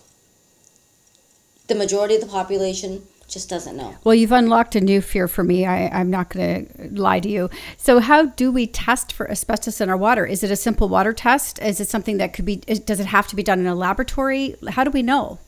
The 1.68 1.76
majority 1.76 2.16
of 2.16 2.22
the 2.22 2.28
population 2.28 3.03
just 3.28 3.49
doesn't 3.49 3.76
know. 3.76 3.95
Well, 4.03 4.14
you've 4.14 4.32
unlocked 4.32 4.76
a 4.76 4.82
new 4.82 5.01
fear 5.01 5.28
for 5.28 5.43
me. 5.43 5.66
I, 5.66 5.88
I'm 5.88 6.09
not 6.09 6.30
going 6.30 6.68
to 6.68 7.01
lie 7.01 7.20
to 7.20 7.30
you. 7.30 7.49
So, 7.78 7.99
how 7.99 8.28
do 8.28 8.51
we 8.51 8.68
test 8.68 9.11
for 9.11 9.30
asbestos 9.30 9.82
in 9.82 9.89
our 9.89 9.97
water? 9.97 10.26
Is 10.26 10.43
it 10.43 10.51
a 10.51 10.55
simple 10.55 10.88
water 10.88 11.14
test? 11.14 11.59
Is 11.61 11.80
it 11.80 11.89
something 11.89 12.18
that 12.18 12.34
could 12.34 12.45
be? 12.45 12.57
Does 12.57 12.99
it 12.99 13.07
have 13.07 13.28
to 13.28 13.36
be 13.36 13.43
done 13.43 13.59
in 13.59 13.68
a 13.68 13.76
laboratory? 13.76 14.55
How 14.70 14.84
do 14.84 14.91
we 14.91 15.01
know? 15.01 15.39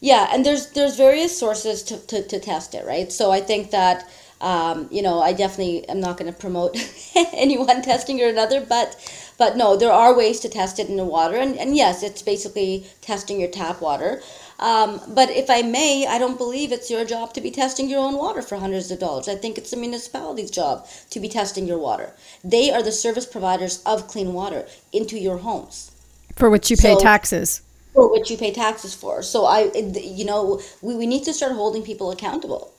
Yeah, 0.00 0.28
and 0.32 0.44
there's 0.44 0.70
there's 0.70 0.96
various 0.96 1.38
sources 1.38 1.82
to, 1.84 1.98
to, 2.06 2.26
to 2.26 2.40
test 2.40 2.74
it, 2.74 2.86
right? 2.86 3.10
So 3.10 3.30
I 3.30 3.40
think 3.40 3.70
that 3.70 4.08
um, 4.40 4.88
you 4.90 5.02
know 5.02 5.20
I 5.20 5.32
definitely 5.32 5.88
am 5.88 6.00
not 6.00 6.16
going 6.18 6.32
to 6.32 6.38
promote 6.38 6.76
anyone 7.32 7.82
testing 7.90 8.22
or 8.22 8.28
another, 8.28 8.60
but 8.60 8.96
but 9.38 9.56
no, 9.56 9.76
there 9.76 9.92
are 9.92 10.16
ways 10.16 10.40
to 10.40 10.48
test 10.48 10.78
it 10.78 10.88
in 10.88 10.96
the 10.96 11.04
water, 11.04 11.36
and, 11.36 11.56
and 11.58 11.76
yes, 11.76 12.02
it's 12.02 12.22
basically 12.22 12.86
testing 13.00 13.38
your 13.40 13.50
tap 13.50 13.80
water. 13.80 14.22
Um, 14.58 15.00
but 15.08 15.28
if 15.28 15.50
I 15.50 15.62
may, 15.62 16.06
I 16.06 16.18
don't 16.18 16.38
believe 16.38 16.72
it's 16.72 16.90
your 16.90 17.04
job 17.04 17.34
to 17.34 17.40
be 17.42 17.50
testing 17.50 17.90
your 17.90 18.00
own 18.00 18.16
water 18.16 18.40
for 18.40 18.56
hundreds 18.56 18.90
of 18.90 18.98
dollars. 18.98 19.28
I 19.28 19.34
think 19.34 19.58
it's 19.58 19.70
the 19.70 19.76
municipality's 19.76 20.50
job 20.50 20.86
to 21.10 21.20
be 21.20 21.28
testing 21.28 21.66
your 21.66 21.78
water. 21.78 22.12
They 22.42 22.70
are 22.70 22.82
the 22.82 22.92
service 22.92 23.26
providers 23.26 23.82
of 23.84 24.08
clean 24.08 24.32
water 24.32 24.66
into 24.92 25.18
your 25.18 25.38
homes. 25.38 25.92
For 26.36 26.48
which 26.48 26.70
you 26.70 26.76
pay 26.76 26.94
so, 26.94 27.00
taxes. 27.00 27.60
For 27.92 28.10
which 28.10 28.30
you 28.30 28.38
pay 28.38 28.52
taxes 28.52 28.94
for. 28.94 29.22
So 29.22 29.44
I, 29.44 29.70
you 29.74 30.24
know, 30.24 30.60
we, 30.80 30.96
we 30.96 31.06
need 31.06 31.24
to 31.24 31.34
start 31.34 31.52
holding 31.52 31.82
people 31.82 32.10
accountable. 32.10 32.72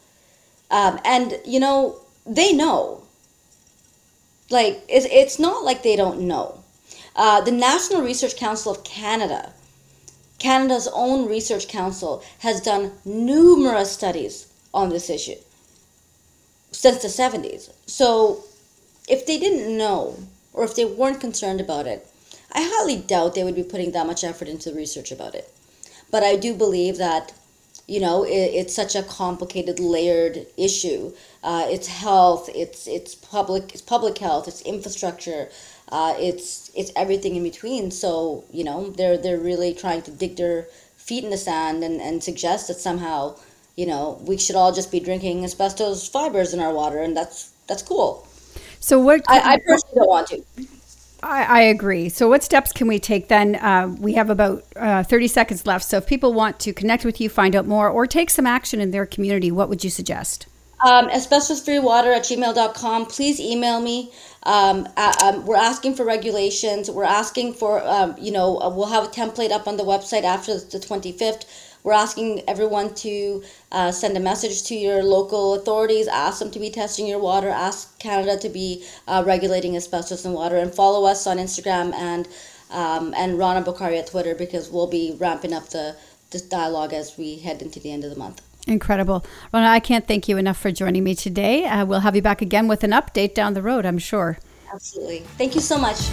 Um, 0.72 1.00
and, 1.06 1.40
you 1.46 1.60
know, 1.60 2.00
they 2.26 2.54
know. 2.54 3.04
Like, 4.50 4.84
it's, 4.88 5.06
it's 5.12 5.40
not 5.40 5.64
like 5.64 5.84
they 5.84 5.96
don't 5.96 6.22
know. 6.22 6.64
Uh, 7.16 7.42
the 7.42 7.52
National 7.52 8.02
Research 8.02 8.38
Council 8.38 8.72
of 8.72 8.84
Canada 8.84 9.54
Canada's 10.40 10.88
own 10.94 11.28
research 11.28 11.68
council 11.68 12.24
has 12.40 12.62
done 12.62 12.92
numerous 13.04 13.92
studies 13.92 14.48
on 14.74 14.90
this 14.90 15.10
issue 15.10 15.36
since 16.72 17.02
the 17.02 17.08
70s. 17.08 17.72
So, 17.88 18.44
if 19.08 19.26
they 19.26 19.40
didn't 19.40 19.76
know 19.76 20.18
or 20.54 20.64
if 20.64 20.76
they 20.76 20.86
weren't 20.86 21.20
concerned 21.20 21.60
about 21.62 21.88
it, 21.88 22.08
I 22.52 22.62
highly 22.62 22.98
doubt 22.98 23.34
they 23.34 23.44
would 23.44 23.56
be 23.56 23.64
putting 23.64 23.92
that 23.94 24.06
much 24.06 24.24
effort 24.24 24.48
into 24.48 24.70
the 24.70 24.76
research 24.76 25.12
about 25.12 25.34
it. 25.34 25.52
But 26.12 26.24
I 26.24 26.36
do 26.36 26.54
believe 26.54 26.98
that, 26.98 27.34
you 27.88 28.00
know, 28.00 28.24
it, 28.24 28.32
it's 28.32 28.76
such 28.76 28.96
a 28.96 29.04
complicated, 29.04 29.80
layered 29.80 30.46
issue. 30.56 31.14
Uh, 31.48 31.66
it's 31.70 31.88
health, 31.88 32.50
it's 32.54 32.88
it's 32.88 33.16
public, 33.16 33.72
it's 33.74 33.82
public 33.82 34.18
health, 34.18 34.50
it's 34.50 34.62
infrastructure, 34.64 35.48
uh, 35.94 36.14
it's 36.20 36.70
it's 36.76 36.92
everything 36.94 37.38
in 37.38 37.44
between. 37.44 37.90
So 37.90 38.44
you 38.52 38.66
know 38.66 38.90
they're 38.90 39.18
they're 39.18 39.40
really 39.40 39.74
trying 39.74 40.02
to 40.02 40.12
dig 40.12 40.36
their 40.36 40.68
feet 40.98 41.24
in 41.24 41.30
the 41.30 41.38
sand 41.38 41.86
and, 41.86 42.02
and 42.02 42.22
suggest 42.22 42.68
that 42.68 42.80
somehow 42.88 43.38
you 43.78 43.86
know 43.86 44.22
we 44.28 44.38
should 44.38 44.58
all 44.58 44.74
just 44.74 44.92
be 44.92 45.00
drinking 45.00 45.46
asbestos 45.46 46.10
fibers 46.10 46.54
in 46.54 46.60
our 46.60 46.74
water, 46.74 47.00
and 47.02 47.16
that's 47.16 47.54
that's 47.66 47.82
cool. 47.82 48.28
So 48.82 49.00
what? 49.00 49.24
I, 49.30 49.54
I 49.54 49.58
personally 49.60 49.96
don't 49.96 50.10
want 50.10 50.28
to. 50.28 50.44
I, 51.24 51.44
I, 51.44 51.62
agree. 51.62 52.10
So, 52.10 52.28
what 52.28 52.44
steps 52.44 52.74
can 52.74 52.88
we 52.88 53.00
take 53.00 53.30
then? 53.30 53.56
Uh, 53.56 53.96
we 54.00 54.14
have 54.14 54.30
about 54.30 54.66
uh, 54.76 55.02
30 55.02 55.28
seconds 55.30 55.66
left. 55.66 55.86
So, 55.86 55.98
if 55.98 56.08
people 56.08 56.34
want 56.34 56.60
to 56.60 56.74
connect 56.74 57.06
with 57.06 57.22
you, 57.22 57.30
find 57.30 57.56
out 57.56 57.66
more, 57.66 57.90
or 57.90 58.06
take 58.06 58.30
some 58.30 58.46
action 58.46 58.82
in 58.82 58.92
their 58.92 59.06
community, 59.06 59.50
what 59.50 59.68
would 59.70 59.84
you 59.84 59.90
suggest? 59.90 60.46
Um, 60.80 61.10
asbestosfreewater 61.10 62.16
at 62.16 62.24
gmail.com. 62.24 63.08
Please 63.08 63.40
email 63.40 63.82
me. 63.82 64.12
Um, 64.44 64.88
um, 64.96 65.46
we're 65.46 65.56
asking 65.56 65.96
for 65.96 66.06
regulations. 66.06 66.92
We're 66.92 67.04
asking 67.04 67.54
for, 67.54 67.84
um, 67.84 68.16
you 68.20 68.32
know, 68.32 68.60
uh, 68.60 68.70
we'll 68.70 68.86
have 68.86 69.06
a 69.06 69.08
template 69.08 69.50
up 69.52 69.68
on 69.68 69.78
the 69.78 69.84
website 69.84 70.24
after 70.24 70.54
the 70.60 70.80
25th. 70.80 71.46
We're 71.84 71.94
asking 71.94 72.44
everyone 72.48 72.94
to 72.96 73.44
uh, 73.72 73.92
send 73.92 74.18
a 74.18 74.20
message 74.20 74.64
to 74.66 74.76
your 74.76 75.04
local 75.04 75.56
authorities, 75.56 76.08
ask 76.08 76.40
them 76.40 76.52
to 76.52 76.60
be 76.60 76.70
testing 76.70 77.08
your 77.08 77.20
water, 77.20 77.50
ask 77.50 77.98
Canada 77.98 78.38
to 78.38 78.50
be 78.50 78.86
uh, 79.08 79.24
regulating 79.26 79.76
asbestos 79.76 80.26
in 80.26 80.34
water, 80.34 80.58
and 80.58 80.74
follow 80.74 81.06
us 81.08 81.26
on 81.26 81.38
Instagram 81.38 81.94
and 81.94 82.28
um, 82.70 83.14
and 83.16 83.40
Rana 83.40 83.64
Bokhari 83.64 83.98
at 83.98 84.08
Twitter 84.08 84.36
because 84.36 84.70
we'll 84.70 84.88
be 84.88 85.16
ramping 85.18 85.54
up 85.54 85.70
the 85.70 85.96
this 86.32 86.42
dialogue 86.42 86.94
as 86.94 87.18
we 87.18 87.38
head 87.38 87.62
into 87.62 87.80
the 87.80 87.92
end 87.92 88.04
of 88.04 88.10
the 88.10 88.18
month. 88.18 88.42
Incredible. 88.68 89.26
Rana, 89.54 89.68
I 89.68 89.80
can't 89.80 90.08
thank 90.08 90.28
you 90.28 90.38
enough 90.38 90.58
for 90.58 90.72
joining 90.72 91.04
me 91.04 91.16
today. 91.16 91.66
Uh, 91.66 91.86
we'll 91.86 92.02
have 92.02 92.16
you 92.16 92.22
back 92.22 92.42
again 92.42 92.68
with 92.68 92.84
an 92.84 92.92
update 92.92 93.34
down 93.34 93.54
the 93.54 93.62
road, 93.62 93.86
I'm 93.86 93.98
sure. 93.98 94.38
Absolutely. 94.74 95.20
Thank 95.38 95.56
you 95.56 95.62
so 95.62 95.78
much. 95.78 96.10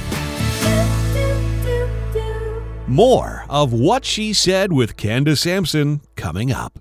More 2.87 3.45
of 3.49 3.73
What 3.73 4.05
She 4.05 4.33
Said 4.33 4.73
with 4.73 4.97
Candace 4.97 5.41
Sampson 5.41 6.01
coming 6.17 6.53
up. 6.53 6.79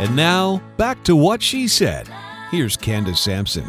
and 0.00 0.14
now, 0.14 0.62
back 0.76 1.02
to 1.04 1.16
What 1.16 1.42
She 1.42 1.66
Said. 1.66 2.08
Here's 2.50 2.76
Candace 2.76 3.20
Sampson. 3.20 3.66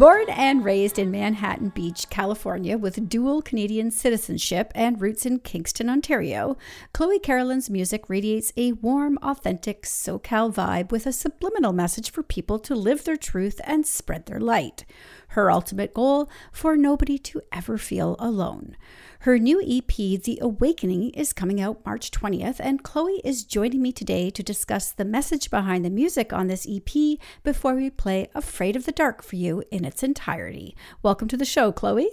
Born 0.00 0.30
and 0.30 0.64
raised 0.64 0.98
in 0.98 1.10
Manhattan 1.10 1.68
Beach, 1.68 2.08
California, 2.08 2.78
with 2.78 3.10
dual 3.10 3.42
Canadian 3.42 3.90
citizenship 3.90 4.72
and 4.74 4.98
roots 4.98 5.26
in 5.26 5.40
Kingston, 5.40 5.90
Ontario, 5.90 6.56
Chloe 6.94 7.18
Caroline's 7.18 7.68
music 7.68 8.08
radiates 8.08 8.50
a 8.56 8.72
warm, 8.72 9.18
authentic 9.22 9.82
SoCal 9.82 10.50
vibe 10.50 10.90
with 10.90 11.04
a 11.04 11.12
subliminal 11.12 11.74
message 11.74 12.10
for 12.10 12.22
people 12.22 12.58
to 12.60 12.74
live 12.74 13.04
their 13.04 13.18
truth 13.18 13.60
and 13.64 13.86
spread 13.86 14.24
their 14.24 14.40
light. 14.40 14.86
Her 15.28 15.50
ultimate 15.50 15.92
goal 15.92 16.30
for 16.50 16.78
nobody 16.78 17.18
to 17.18 17.42
ever 17.52 17.76
feel 17.76 18.16
alone. 18.18 18.78
Her 19.24 19.38
new 19.38 19.60
EP, 19.60 19.94
The 19.94 20.38
Awakening, 20.40 21.10
is 21.10 21.34
coming 21.34 21.60
out 21.60 21.84
March 21.84 22.10
20th, 22.10 22.56
and 22.58 22.82
Chloe 22.82 23.20
is 23.22 23.44
joining 23.44 23.82
me 23.82 23.92
today 23.92 24.30
to 24.30 24.42
discuss 24.42 24.92
the 24.92 25.04
message 25.04 25.50
behind 25.50 25.84
the 25.84 25.90
music 25.90 26.32
on 26.32 26.46
this 26.46 26.66
EP 26.66 27.18
before 27.42 27.74
we 27.74 27.90
play 27.90 28.30
Afraid 28.34 28.76
of 28.76 28.86
the 28.86 28.92
Dark 28.92 29.22
for 29.22 29.36
you 29.36 29.62
in 29.70 29.84
its 29.84 30.02
entirety. 30.02 30.74
Welcome 31.02 31.28
to 31.28 31.36
the 31.36 31.44
show, 31.44 31.70
Chloe. 31.70 32.08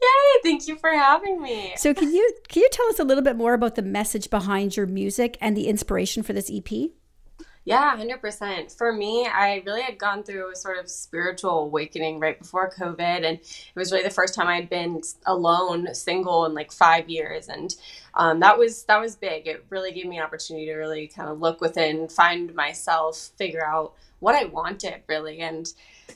Yay, 0.00 0.40
thank 0.42 0.66
you 0.66 0.78
for 0.78 0.88
having 0.88 1.42
me. 1.42 1.74
So 1.76 1.92
can 1.92 2.10
you 2.10 2.32
can 2.48 2.62
you 2.62 2.70
tell 2.72 2.88
us 2.88 2.98
a 2.98 3.04
little 3.04 3.22
bit 3.22 3.36
more 3.36 3.52
about 3.52 3.74
the 3.74 3.82
message 3.82 4.30
behind 4.30 4.78
your 4.78 4.86
music 4.86 5.36
and 5.42 5.54
the 5.54 5.68
inspiration 5.68 6.22
for 6.22 6.32
this 6.32 6.50
EP? 6.50 6.90
Yeah, 7.68 7.94
100%. 7.98 8.74
For 8.78 8.94
me, 8.94 9.26
I 9.26 9.62
really 9.66 9.82
had 9.82 9.98
gone 9.98 10.22
through 10.22 10.52
a 10.52 10.56
sort 10.56 10.78
of 10.78 10.88
spiritual 10.88 11.64
awakening 11.64 12.18
right 12.18 12.38
before 12.38 12.70
COVID. 12.70 12.98
And 13.26 13.38
it 13.38 13.72
was 13.76 13.92
really 13.92 14.04
the 14.04 14.10
first 14.10 14.34
time 14.34 14.48
I'd 14.48 14.70
been 14.70 15.02
alone, 15.26 15.94
single 15.94 16.46
in 16.46 16.54
like 16.54 16.72
five 16.72 17.10
years. 17.10 17.48
And 17.48 17.76
um, 18.14 18.40
that 18.40 18.56
was 18.56 18.84
that 18.84 18.98
was 18.98 19.16
big. 19.16 19.46
It 19.46 19.66
really 19.68 19.92
gave 19.92 20.06
me 20.06 20.16
an 20.16 20.24
opportunity 20.24 20.64
to 20.64 20.76
really 20.76 21.08
kind 21.08 21.28
of 21.28 21.40
look 21.40 21.60
within, 21.60 22.08
find 22.08 22.54
myself, 22.54 23.32
figure 23.36 23.66
out 23.66 23.92
what 24.20 24.34
I 24.34 24.46
wanted 24.46 25.02
really. 25.06 25.40
And 25.40 25.70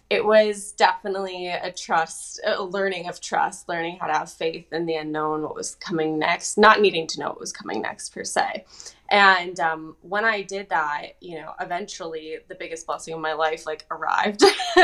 it 0.09 0.25
was 0.25 0.73
definitely 0.73 1.49
a 1.49 1.71
trust, 1.71 2.41
a 2.47 2.63
learning 2.63 3.11
of 3.11 3.21
trust, 3.21 3.69
learning 3.69 3.99
how 4.01 4.07
to 4.07 4.15
have 4.15 4.33
faith 4.33 4.73
in 4.73 4.87
the 4.87 4.95
unknown, 4.95 5.43
what 5.43 5.55
was 5.55 5.75
coming 5.75 6.19
next, 6.19 6.57
not 6.57 6.81
needing 6.81 7.07
to 7.09 7.21
know 7.21 7.29
what 7.29 7.41
was 7.41 7.53
coming 7.53 7.83
next 7.83 8.15
per 8.15 8.25
se. 8.25 8.65
And 9.13 9.61
um, 9.61 9.97
when 10.01 10.25
I 10.25 10.41
did 10.41 10.71
that, 10.71 11.17
you 11.21 11.37
know, 11.37 11.53
eventually 11.61 12.39
the 12.49 12.55
biggest 12.55 12.87
blessing 12.87 13.13
of 13.13 13.21
my 13.21 13.35
life 13.35 13.67
like 13.67 13.85
arrived, 13.91 14.43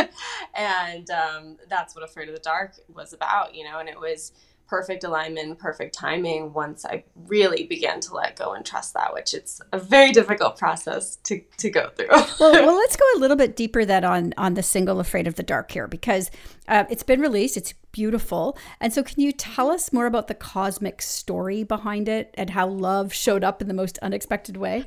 and 0.54 1.10
um, 1.10 1.56
that's 1.70 1.94
what 1.96 2.04
Afraid 2.04 2.28
of 2.28 2.34
the 2.34 2.42
Dark 2.42 2.74
was 2.94 3.14
about, 3.14 3.54
you 3.54 3.64
know. 3.64 3.78
And 3.78 3.88
it 3.88 3.98
was 3.98 4.32
perfect 4.68 5.02
alignment, 5.02 5.58
perfect 5.58 5.94
timing 5.94 6.52
once 6.52 6.84
I 6.84 7.04
really 7.26 7.64
began 7.64 8.00
to 8.00 8.14
let 8.14 8.36
go 8.36 8.52
and 8.52 8.64
trust 8.64 8.94
that, 8.94 9.14
which 9.14 9.34
it's 9.34 9.60
a 9.72 9.78
very 9.78 10.12
difficult 10.12 10.58
process 10.58 11.16
to, 11.24 11.40
to 11.56 11.70
go 11.70 11.88
through. 11.96 12.08
well, 12.10 12.26
well, 12.38 12.76
let's 12.76 12.96
go 12.96 13.04
a 13.16 13.18
little 13.20 13.36
bit 13.36 13.56
deeper 13.56 13.84
then 13.84 14.04
on 14.04 14.34
on 14.36 14.54
the 14.54 14.62
single 14.62 15.00
"Afraid 15.00 15.26
of 15.26 15.36
the 15.36 15.42
Dark" 15.42 15.70
here 15.70 15.88
because 15.88 16.30
uh, 16.68 16.84
it's 16.90 17.02
been 17.02 17.20
released. 17.20 17.56
It's 17.56 17.72
beautiful, 17.92 18.58
and 18.80 18.92
so 18.92 19.02
can 19.02 19.20
you 19.20 19.32
tell 19.32 19.70
us 19.70 19.92
more 19.92 20.06
about 20.06 20.28
the 20.28 20.34
cosmic 20.34 21.00
story 21.02 21.62
behind 21.62 22.08
it 22.08 22.34
and 22.34 22.50
how 22.50 22.68
love 22.68 23.12
showed 23.12 23.42
up 23.42 23.62
in 23.62 23.68
the 23.68 23.74
most 23.74 23.98
unexpected 23.98 24.56
way? 24.56 24.84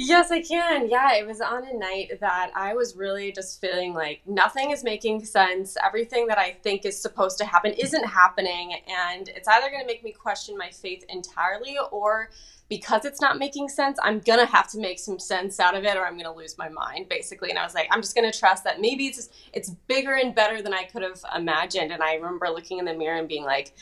Yes, 0.00 0.30
I 0.30 0.42
can. 0.42 0.88
Yeah, 0.88 1.16
it 1.16 1.26
was 1.26 1.40
on 1.40 1.66
a 1.66 1.76
night 1.76 2.20
that 2.20 2.52
I 2.54 2.72
was 2.72 2.94
really 2.94 3.32
just 3.32 3.60
feeling 3.60 3.94
like 3.94 4.20
nothing 4.28 4.70
is 4.70 4.84
making 4.84 5.24
sense. 5.24 5.76
Everything 5.84 6.28
that 6.28 6.38
I 6.38 6.52
think 6.62 6.84
is 6.86 6.96
supposed 6.96 7.36
to 7.38 7.44
happen 7.44 7.72
isn't 7.72 8.04
happening. 8.04 8.74
And 8.86 9.28
it's 9.28 9.48
either 9.48 9.68
going 9.68 9.80
to 9.80 9.88
make 9.88 10.04
me 10.04 10.12
question 10.12 10.56
my 10.56 10.70
faith 10.70 11.04
entirely 11.08 11.78
or 11.90 12.30
because 12.68 13.04
it's 13.04 13.20
not 13.20 13.40
making 13.40 13.70
sense, 13.70 13.98
I'm 14.00 14.20
going 14.20 14.38
to 14.38 14.46
have 14.46 14.70
to 14.70 14.78
make 14.78 15.00
some 15.00 15.18
sense 15.18 15.58
out 15.58 15.76
of 15.76 15.82
it 15.82 15.96
or 15.96 16.06
I'm 16.06 16.12
going 16.12 16.26
to 16.26 16.32
lose 16.32 16.56
my 16.56 16.68
mind, 16.68 17.08
basically. 17.08 17.50
And 17.50 17.58
I 17.58 17.64
was 17.64 17.74
like, 17.74 17.88
I'm 17.90 18.00
just 18.00 18.14
going 18.14 18.30
to 18.30 18.38
trust 18.38 18.62
that 18.64 18.80
maybe 18.80 19.08
it's 19.08 19.16
just, 19.16 19.34
it's 19.52 19.70
bigger 19.88 20.14
and 20.14 20.32
better 20.32 20.62
than 20.62 20.74
I 20.74 20.84
could 20.84 21.02
have 21.02 21.24
imagined. 21.34 21.90
And 21.90 22.04
I 22.04 22.14
remember 22.14 22.48
looking 22.50 22.78
in 22.78 22.84
the 22.84 22.94
mirror 22.94 23.18
and 23.18 23.26
being 23.26 23.44
like, 23.44 23.74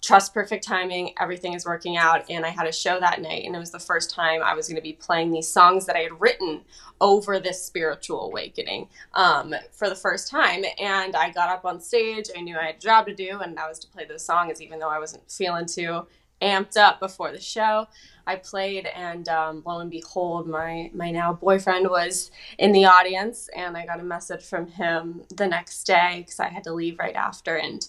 trust 0.00 0.32
perfect 0.32 0.64
timing. 0.64 1.12
Everything 1.20 1.54
is 1.54 1.64
working 1.64 1.96
out. 1.96 2.24
And 2.30 2.44
I 2.44 2.50
had 2.50 2.66
a 2.66 2.72
show 2.72 3.00
that 3.00 3.20
night, 3.20 3.44
and 3.44 3.54
it 3.54 3.58
was 3.58 3.70
the 3.70 3.78
first 3.78 4.10
time 4.10 4.42
I 4.42 4.54
was 4.54 4.68
going 4.68 4.76
to 4.76 4.82
be 4.82 4.92
playing 4.92 5.32
these 5.32 5.48
songs 5.48 5.86
that 5.86 5.96
I 5.96 6.00
had 6.00 6.20
written 6.20 6.62
over 7.00 7.38
this 7.38 7.64
spiritual 7.64 8.26
awakening 8.26 8.88
um, 9.14 9.54
for 9.72 9.88
the 9.88 9.94
first 9.94 10.30
time. 10.30 10.64
And 10.78 11.16
I 11.16 11.30
got 11.30 11.48
up 11.48 11.64
on 11.64 11.80
stage. 11.80 12.26
I 12.36 12.40
knew 12.40 12.56
I 12.56 12.66
had 12.66 12.76
a 12.76 12.78
job 12.78 13.06
to 13.06 13.14
do, 13.14 13.40
and 13.40 13.56
that 13.56 13.68
was 13.68 13.78
to 13.80 13.88
play 13.88 14.04
those 14.04 14.24
songs, 14.24 14.62
even 14.62 14.78
though 14.78 14.90
I 14.90 14.98
wasn't 14.98 15.30
feeling 15.30 15.66
too 15.66 16.06
amped 16.40 16.76
up 16.76 17.00
before 17.00 17.32
the 17.32 17.40
show. 17.40 17.86
I 18.26 18.36
played, 18.36 18.86
and 18.86 19.28
um, 19.28 19.62
lo 19.66 19.80
and 19.80 19.90
behold, 19.90 20.46
my 20.46 20.90
my 20.94 21.10
now 21.10 21.32
boyfriend 21.32 21.88
was 21.88 22.30
in 22.58 22.72
the 22.72 22.84
audience, 22.84 23.48
and 23.56 23.76
I 23.76 23.86
got 23.86 24.00
a 24.00 24.04
message 24.04 24.44
from 24.44 24.66
him 24.66 25.22
the 25.34 25.46
next 25.46 25.84
day 25.84 26.18
because 26.18 26.38
I 26.38 26.48
had 26.48 26.64
to 26.64 26.72
leave 26.72 26.98
right 26.98 27.16
after, 27.16 27.56
and 27.56 27.88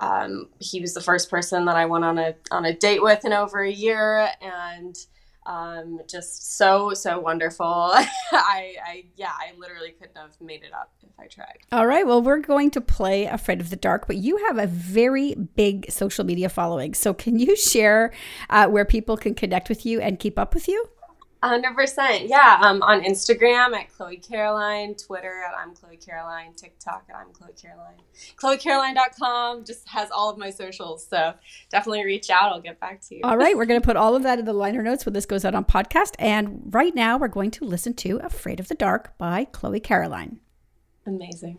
um, 0.00 0.48
he 0.58 0.80
was 0.80 0.94
the 0.94 1.00
first 1.00 1.30
person 1.30 1.66
that 1.66 1.76
I 1.76 1.86
went 1.86 2.04
on 2.04 2.18
a 2.18 2.34
on 2.50 2.64
a 2.64 2.74
date 2.74 3.02
with 3.02 3.24
in 3.24 3.32
over 3.32 3.62
a 3.62 3.70
year, 3.70 4.30
and 4.40 4.96
um, 5.44 6.00
just 6.08 6.56
so 6.56 6.94
so 6.94 7.20
wonderful. 7.20 7.66
I, 7.66 8.06
I 8.32 9.04
yeah, 9.16 9.32
I 9.32 9.52
literally 9.58 9.90
couldn't 9.90 10.16
have 10.16 10.40
made 10.40 10.62
it 10.62 10.72
up 10.72 10.90
if 11.02 11.10
I 11.18 11.26
tried. 11.26 11.58
All 11.70 11.86
right, 11.86 12.06
well, 12.06 12.22
we're 12.22 12.38
going 12.38 12.70
to 12.72 12.80
play 12.80 13.26
Afraid 13.26 13.60
of 13.60 13.68
the 13.68 13.76
Dark, 13.76 14.06
but 14.06 14.16
you 14.16 14.38
have 14.46 14.58
a 14.58 14.66
very 14.66 15.34
big 15.34 15.90
social 15.90 16.24
media 16.24 16.48
following. 16.48 16.94
So, 16.94 17.12
can 17.12 17.38
you 17.38 17.54
share 17.54 18.12
uh, 18.48 18.68
where 18.68 18.86
people 18.86 19.18
can 19.18 19.34
connect 19.34 19.68
with 19.68 19.84
you 19.84 20.00
and 20.00 20.18
keep 20.18 20.38
up 20.38 20.54
with 20.54 20.66
you? 20.66 20.88
Hundred 21.42 21.74
percent. 21.74 22.28
Yeah. 22.28 22.58
Um, 22.60 22.82
on 22.82 23.02
Instagram 23.02 23.74
at 23.74 23.92
Chloe 23.92 24.16
Caroline, 24.18 24.94
Twitter 24.94 25.42
at 25.42 25.54
I'm 25.56 25.74
Chloe 25.74 25.96
Caroline, 25.96 26.52
TikTok 26.54 27.04
at 27.08 27.16
I'm 27.16 27.32
Chloe 27.32 27.50
Caroline. 27.60 28.00
ChloeCaroline.com 28.36 29.64
just 29.64 29.88
has 29.88 30.10
all 30.10 30.30
of 30.30 30.38
my 30.38 30.50
socials. 30.50 31.06
So 31.06 31.34
definitely 31.70 32.04
reach 32.04 32.30
out. 32.30 32.52
I'll 32.52 32.60
get 32.60 32.80
back 32.80 33.00
to 33.08 33.16
you. 33.16 33.20
All 33.24 33.36
right. 33.36 33.56
We're 33.56 33.66
going 33.66 33.80
to 33.80 33.84
put 33.86 33.96
all 33.96 34.14
of 34.14 34.22
that 34.24 34.38
in 34.38 34.44
the 34.44 34.52
liner 34.52 34.82
notes 34.82 35.06
when 35.06 35.12
this 35.12 35.26
goes 35.26 35.44
out 35.44 35.54
on 35.54 35.64
podcast. 35.64 36.14
And 36.18 36.62
right 36.74 36.94
now 36.94 37.16
we're 37.16 37.28
going 37.28 37.50
to 37.52 37.64
listen 37.64 37.94
to 37.94 38.18
Afraid 38.18 38.60
of 38.60 38.68
the 38.68 38.74
Dark 38.74 39.16
by 39.18 39.46
Chloe 39.46 39.80
Caroline. 39.80 40.40
Amazing. 41.06 41.58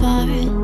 For 0.00 0.57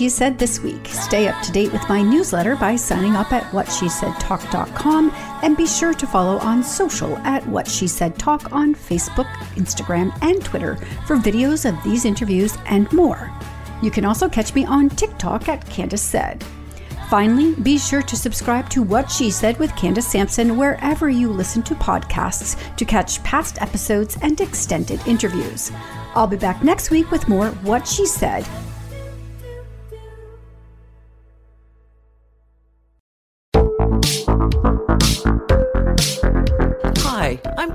She 0.00 0.08
Said 0.08 0.38
this 0.38 0.60
week. 0.60 0.86
Stay 0.86 1.28
up 1.28 1.42
to 1.42 1.52
date 1.52 1.70
with 1.74 1.86
my 1.86 2.00
newsletter 2.00 2.56
by 2.56 2.74
signing 2.74 3.16
up 3.16 3.34
at 3.34 3.42
whatshesaidtalk.com 3.52 5.10
and 5.42 5.58
be 5.58 5.66
sure 5.66 5.92
to 5.92 6.06
follow 6.06 6.38
on 6.38 6.64
social 6.64 7.18
at 7.18 7.46
What 7.46 7.68
She 7.68 7.86
Said 7.86 8.18
Talk 8.18 8.50
on 8.50 8.74
Facebook, 8.74 9.30
Instagram, 9.56 10.10
and 10.22 10.42
Twitter 10.42 10.76
for 11.06 11.16
videos 11.16 11.68
of 11.68 11.84
these 11.84 12.06
interviews 12.06 12.56
and 12.64 12.90
more. 12.94 13.30
You 13.82 13.90
can 13.90 14.06
also 14.06 14.26
catch 14.26 14.54
me 14.54 14.64
on 14.64 14.88
TikTok 14.88 15.50
at 15.50 15.68
Candace 15.68 16.00
Said. 16.00 16.42
Finally, 17.10 17.54
be 17.56 17.76
sure 17.76 18.00
to 18.00 18.16
subscribe 18.16 18.70
to 18.70 18.82
What 18.82 19.10
She 19.10 19.30
Said 19.30 19.58
with 19.58 19.76
Candace 19.76 20.10
Sampson 20.10 20.56
wherever 20.56 21.10
you 21.10 21.30
listen 21.30 21.62
to 21.64 21.74
podcasts 21.74 22.56
to 22.76 22.86
catch 22.86 23.22
past 23.22 23.60
episodes 23.60 24.16
and 24.22 24.40
extended 24.40 25.06
interviews. 25.06 25.70
I'll 26.14 26.26
be 26.26 26.38
back 26.38 26.64
next 26.64 26.90
week 26.90 27.10
with 27.10 27.28
more 27.28 27.48
What 27.48 27.86
She 27.86 28.06
Said. 28.06 28.48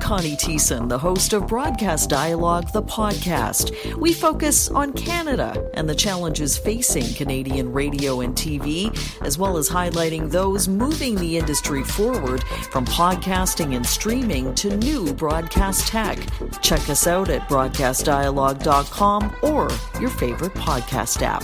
Connie 0.05 0.35
Thiessen, 0.35 0.87
the 0.87 0.99
host 0.99 1.33
of 1.33 1.47
Broadcast 1.47 2.11
Dialogue, 2.11 2.71
the 2.73 2.83
podcast. 2.83 3.95
We 3.95 4.13
focus 4.13 4.69
on 4.69 4.93
Canada 4.93 5.67
and 5.73 5.89
the 5.89 5.95
challenges 5.95 6.59
facing 6.59 7.11
Canadian 7.15 7.73
radio 7.73 8.21
and 8.21 8.35
TV, 8.35 8.95
as 9.25 9.39
well 9.39 9.57
as 9.57 9.67
highlighting 9.67 10.29
those 10.29 10.67
moving 10.67 11.15
the 11.15 11.39
industry 11.39 11.83
forward 11.83 12.43
from 12.69 12.85
podcasting 12.85 13.75
and 13.75 13.83
streaming 13.83 14.53
to 14.53 14.77
new 14.77 15.11
broadcast 15.11 15.87
tech. 15.87 16.19
Check 16.61 16.87
us 16.87 17.07
out 17.07 17.31
at 17.31 17.41
broadcastdialogue.com 17.49 19.35
or 19.41 19.69
your 19.99 20.11
favorite 20.11 20.53
podcast 20.53 21.23
app. 21.23 21.43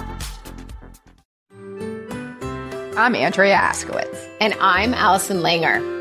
I'm 2.95 3.15
Andrea 3.15 3.55
Askowitz. 3.55 4.29
And 4.39 4.53
I'm 4.59 4.93
Allison 4.93 5.37
Langer. 5.37 6.00